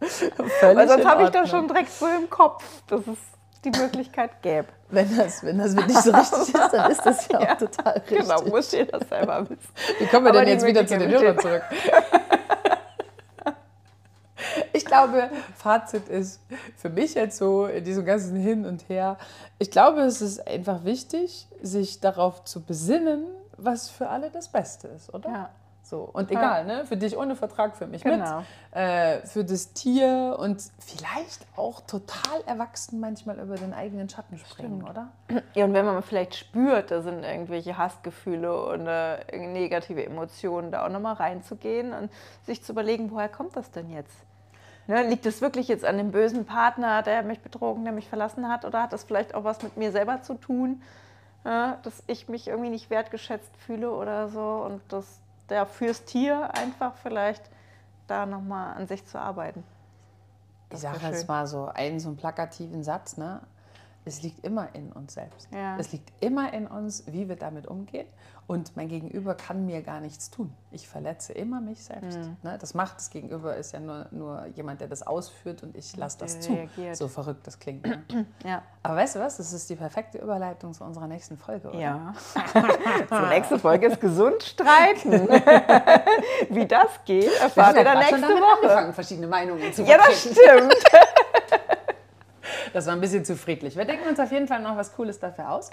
Völlig 0.00 0.76
Weil 0.76 0.88
sonst 0.88 1.06
habe 1.06 1.22
ich 1.22 1.30
das 1.30 1.48
schon 1.48 1.68
direkt 1.68 1.92
so 1.92 2.06
im 2.08 2.28
Kopf, 2.28 2.64
dass 2.88 3.02
es 3.06 3.18
die 3.64 3.70
Möglichkeit 3.70 4.42
gäbe. 4.42 4.66
Wenn 4.88 5.16
das, 5.16 5.44
wenn 5.44 5.58
das 5.58 5.76
wirklich 5.76 5.98
so 5.98 6.10
richtig 6.10 6.54
ist, 6.54 6.72
dann 6.72 6.90
ist 6.90 7.06
das 7.06 7.28
ja, 7.28 7.38
auch 7.38 7.56
total 7.58 7.92
richtig. 7.92 8.18
Genau, 8.18 8.42
muss 8.42 8.72
jeder 8.72 8.98
selber 8.98 9.48
wissen. 9.48 9.68
Wie 10.00 10.06
kommen 10.06 10.24
wir 10.26 10.30
Aber 10.30 10.40
denn 10.40 10.48
jetzt 10.48 10.66
wieder 10.66 10.84
zu 10.84 10.98
den 10.98 11.08
Hörern 11.08 11.38
zurück? 11.38 11.62
Ich 14.74 14.84
glaube, 14.84 15.30
Fazit 15.56 16.08
ist 16.08 16.40
für 16.76 16.90
mich 16.90 17.14
jetzt 17.14 17.38
so 17.38 17.66
in 17.66 17.84
diesem 17.84 18.04
ganzen 18.04 18.34
Hin 18.36 18.66
und 18.66 18.88
Her, 18.88 19.16
ich 19.58 19.70
glaube, 19.70 20.00
es 20.00 20.20
ist 20.20 20.46
einfach 20.46 20.84
wichtig, 20.84 21.46
sich 21.62 22.00
darauf 22.00 22.44
zu 22.44 22.60
besinnen, 22.60 23.24
was 23.56 23.88
für 23.88 24.08
alle 24.08 24.30
das 24.30 24.48
Beste 24.48 24.88
ist, 24.88 25.14
oder? 25.14 25.28
Ja. 25.30 25.50
So. 25.84 26.08
Und 26.12 26.30
egal, 26.30 26.64
ne? 26.64 26.86
Für 26.86 26.96
dich 26.96 27.14
ohne 27.16 27.36
Vertrag, 27.36 27.76
für 27.76 27.86
mich 27.86 28.02
Genau. 28.02 28.38
mit. 28.38 28.46
Äh, 28.72 29.20
für 29.26 29.44
das 29.44 29.74
Tier 29.74 30.34
und 30.40 30.60
vielleicht 30.78 31.46
auch 31.56 31.82
total 31.82 32.40
erwachsen 32.46 32.98
manchmal 33.00 33.38
über 33.38 33.54
den 33.56 33.74
eigenen 33.74 34.08
Schatten 34.08 34.38
springen, 34.38 34.82
oder? 34.82 35.08
Ja, 35.54 35.66
und 35.66 35.74
wenn 35.74 35.84
man 35.84 36.02
vielleicht 36.02 36.34
spürt, 36.36 36.90
da 36.90 37.02
sind 37.02 37.22
irgendwelche 37.22 37.76
Hassgefühle 37.78 38.64
oder 38.66 39.18
negative 39.32 40.04
Emotionen, 40.04 40.72
da 40.72 40.84
auch 40.86 40.90
nochmal 40.90 41.14
reinzugehen 41.14 41.92
und 41.92 42.10
sich 42.44 42.64
zu 42.64 42.72
überlegen, 42.72 43.10
woher 43.12 43.28
kommt 43.28 43.54
das 43.54 43.70
denn 43.70 43.90
jetzt? 43.90 44.16
Ne, 44.86 45.02
liegt 45.08 45.24
es 45.24 45.40
wirklich 45.40 45.68
jetzt 45.68 45.84
an 45.84 45.96
dem 45.96 46.10
bösen 46.10 46.44
Partner, 46.44 47.02
der 47.02 47.22
mich 47.22 47.40
betrogen, 47.40 47.84
der 47.84 47.92
mich 47.92 48.08
verlassen 48.08 48.48
hat, 48.48 48.64
oder 48.66 48.82
hat 48.82 48.92
das 48.92 49.04
vielleicht 49.04 49.34
auch 49.34 49.44
was 49.44 49.62
mit 49.62 49.76
mir 49.78 49.92
selber 49.92 50.20
zu 50.22 50.34
tun, 50.34 50.82
ja, 51.44 51.78
dass 51.82 52.02
ich 52.06 52.28
mich 52.28 52.48
irgendwie 52.48 52.70
nicht 52.70 52.90
wertgeschätzt 52.90 53.56
fühle 53.56 53.90
oder 53.90 54.28
so 54.28 54.40
und 54.40 54.80
dass 54.92 55.20
der 55.48 55.66
fürs 55.66 56.04
Tier 56.04 56.54
einfach 56.54 56.96
vielleicht 56.96 57.42
da 58.06 58.26
nochmal 58.26 58.76
an 58.76 58.86
sich 58.86 59.06
zu 59.06 59.18
arbeiten. 59.18 59.64
Ich 60.68 60.70
Das 60.70 60.82
sage 60.82 61.02
wär 61.02 61.10
jetzt 61.10 61.28
mal 61.28 61.46
so 61.46 61.66
einen 61.66 62.00
so 62.00 62.08
einen 62.08 62.16
plakativen 62.16 62.82
Satz, 62.82 63.16
ne? 63.16 63.40
Es 64.06 64.22
liegt 64.22 64.44
immer 64.44 64.68
in 64.74 64.92
uns 64.92 65.14
selbst. 65.14 65.48
Ja. 65.52 65.78
Es 65.78 65.92
liegt 65.92 66.12
immer 66.22 66.52
in 66.52 66.66
uns, 66.66 67.04
wie 67.06 67.28
wir 67.28 67.36
damit 67.36 67.66
umgehen. 67.66 68.06
Und 68.46 68.76
mein 68.76 68.88
Gegenüber 68.88 69.34
kann 69.34 69.64
mir 69.64 69.80
gar 69.80 70.00
nichts 70.00 70.30
tun. 70.30 70.52
Ich 70.70 70.86
verletze 70.86 71.32
immer 71.32 71.62
mich 71.62 71.82
selbst. 71.82 72.18
Mhm. 72.18 72.36
Ne? 72.42 72.58
Das 72.60 72.74
macht 72.74 72.96
das 72.98 73.08
Gegenüber 73.08 73.56
ist 73.56 73.72
ja 73.72 73.80
nur, 73.80 74.06
nur 74.10 74.44
jemand, 74.54 74.82
der 74.82 74.88
das 74.88 75.06
ausführt 75.06 75.62
und 75.62 75.74
ich 75.74 75.96
lasse 75.96 76.18
das 76.18 76.40
zu. 76.40 76.52
reagiert. 76.52 76.94
So 76.96 77.08
verrückt 77.08 77.46
das 77.46 77.58
klingt. 77.58 77.86
Ne? 77.86 78.04
Ja. 78.44 78.62
Aber 78.82 78.96
weißt 78.96 79.16
du 79.16 79.20
was? 79.20 79.38
Das 79.38 79.54
ist 79.54 79.70
die 79.70 79.76
perfekte 79.76 80.18
Überleitung 80.18 80.74
zu 80.74 80.84
unserer 80.84 81.06
nächsten 81.06 81.38
Folge, 81.38 81.68
oder? 81.68 81.78
Ja. 81.78 82.12
Die 83.10 83.28
nächste 83.34 83.58
Folge 83.58 83.86
ist 83.86 83.98
gesund 84.00 84.42
streiten. 84.42 85.12
Wie 86.50 86.66
das 86.66 86.88
geht, 87.06 87.24
Wir 87.24 87.40
erfahrt 87.40 87.76
ihr 87.78 87.84
dann 87.84 87.94
grad 87.98 88.10
schon 88.10 88.20
nächste 88.20 88.34
damit 88.34 88.42
Woche. 88.42 88.56
angefangen, 88.62 88.92
verschiedene 88.92 89.26
Meinungen 89.26 89.72
zu 89.72 89.82
Ja, 89.84 89.96
das 89.96 90.20
stimmt. 90.20 90.74
Das 92.74 92.86
war 92.86 92.92
ein 92.92 93.00
bisschen 93.00 93.24
zu 93.24 93.36
friedlich. 93.36 93.76
Wir 93.76 93.84
denken 93.84 94.08
uns 94.08 94.18
auf 94.18 94.32
jeden 94.32 94.48
Fall 94.48 94.60
noch 94.60 94.76
was 94.76 94.92
Cooles 94.96 95.20
dafür 95.20 95.52
aus. 95.52 95.70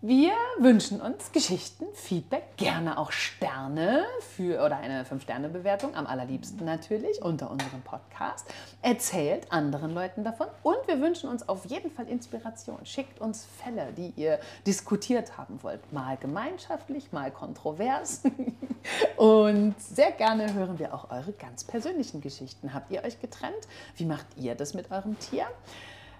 Wir 0.00 0.32
wünschen 0.58 1.02
uns 1.02 1.30
Geschichten, 1.32 1.84
Feedback, 1.92 2.56
gerne 2.56 2.96
auch 2.96 3.12
Sterne 3.12 4.06
für 4.34 4.64
oder 4.64 4.78
eine 4.78 5.04
5-Sterne-Bewertung, 5.04 5.94
am 5.94 6.06
allerliebsten 6.06 6.64
natürlich 6.64 7.20
unter 7.20 7.50
unserem 7.50 7.82
Podcast. 7.82 8.46
Erzählt 8.80 9.52
anderen 9.52 9.92
Leuten 9.92 10.24
davon 10.24 10.46
und 10.62 10.78
wir 10.86 11.02
wünschen 11.02 11.28
uns 11.28 11.46
auf 11.50 11.66
jeden 11.66 11.90
Fall 11.90 12.08
Inspiration. 12.08 12.78
Schickt 12.84 13.20
uns 13.20 13.46
Fälle, 13.62 13.92
die 13.94 14.14
ihr 14.16 14.38
diskutiert 14.66 15.36
haben 15.36 15.62
wollt. 15.62 15.92
Mal 15.92 16.16
gemeinschaftlich, 16.16 17.12
mal 17.12 17.30
kontrovers. 17.30 18.22
Und 19.16 19.74
sehr 19.80 20.12
gerne 20.12 20.54
hören 20.54 20.78
wir 20.78 20.94
auch 20.94 21.10
eure 21.10 21.32
ganz 21.32 21.64
persönlichen 21.64 22.20
Geschichten. 22.20 22.72
Habt 22.72 22.92
ihr 22.92 23.02
euch 23.02 23.20
getrennt? 23.20 23.66
Wie 23.96 24.04
macht 24.04 24.26
ihr 24.36 24.54
das 24.54 24.74
mit 24.74 24.92
eurem 24.92 25.18
Tier? 25.18 25.46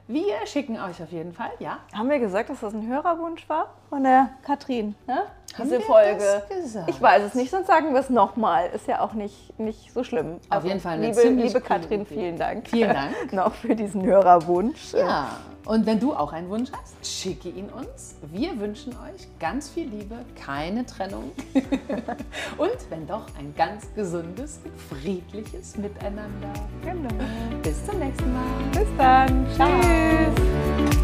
Wir 0.08 0.46
schicken 0.46 0.78
euch 0.78 1.02
auf 1.02 1.10
jeden 1.10 1.32
Fall, 1.32 1.50
ja, 1.58 1.80
Haben 1.92 2.08
wir 2.08 2.20
gesagt, 2.20 2.48
dass 2.48 2.60
das 2.60 2.72
ein 2.72 2.86
Hörerwunsch 2.86 3.48
war 3.48 3.74
von 3.88 4.04
der 4.04 4.30
Katrin? 4.44 4.94
Ne? 5.08 5.24
Haben 5.58 5.70
Diese 5.70 5.80
Folge. 5.80 6.42
Ich 6.86 7.00
weiß 7.00 7.22
es 7.22 7.34
nicht, 7.34 7.50
sonst 7.50 7.66
sagen 7.66 7.92
wir 7.94 8.00
es 8.00 8.10
nochmal. 8.10 8.68
Ist 8.74 8.86
ja 8.86 9.00
auch 9.00 9.14
nicht, 9.14 9.58
nicht 9.58 9.92
so 9.92 10.04
schlimm. 10.04 10.38
Auf 10.50 10.64
jeden 10.64 10.80
Fall 10.80 10.94
eine 10.94 11.08
liebe, 11.08 11.22
liebe 11.28 11.60
Katrin, 11.60 12.02
Idee. 12.02 12.14
vielen 12.14 12.38
Dank. 12.38 12.68
Vielen 12.68 12.92
Dank. 12.92 13.14
Noch 13.32 13.54
für 13.54 13.74
diesen 13.74 14.04
Hörerwunsch. 14.04 14.92
Ja, 14.92 15.30
und 15.66 15.84
wenn 15.84 15.98
du 15.98 16.14
auch 16.14 16.32
einen 16.32 16.48
Wunsch 16.48 16.70
hast, 16.72 16.94
schicke 17.04 17.48
ihn 17.48 17.68
uns. 17.70 18.14
Wir 18.30 18.58
wünschen 18.60 18.92
euch 18.92 19.26
ganz 19.40 19.68
viel 19.68 19.88
Liebe, 19.88 20.14
keine 20.40 20.86
Trennung 20.86 21.32
und 22.58 22.90
wenn 22.90 23.06
doch 23.06 23.26
ein 23.38 23.52
ganz 23.56 23.92
gesundes, 23.94 24.60
friedliches 24.88 25.76
Miteinander. 25.76 26.52
Genau. 26.82 27.24
Bis 27.62 27.84
zum 27.84 27.98
nächsten 27.98 28.32
Mal. 28.32 28.44
Bis 28.72 28.88
dann. 28.96 29.46
Ciao. 29.56 29.68
Tschüss. 29.80 30.95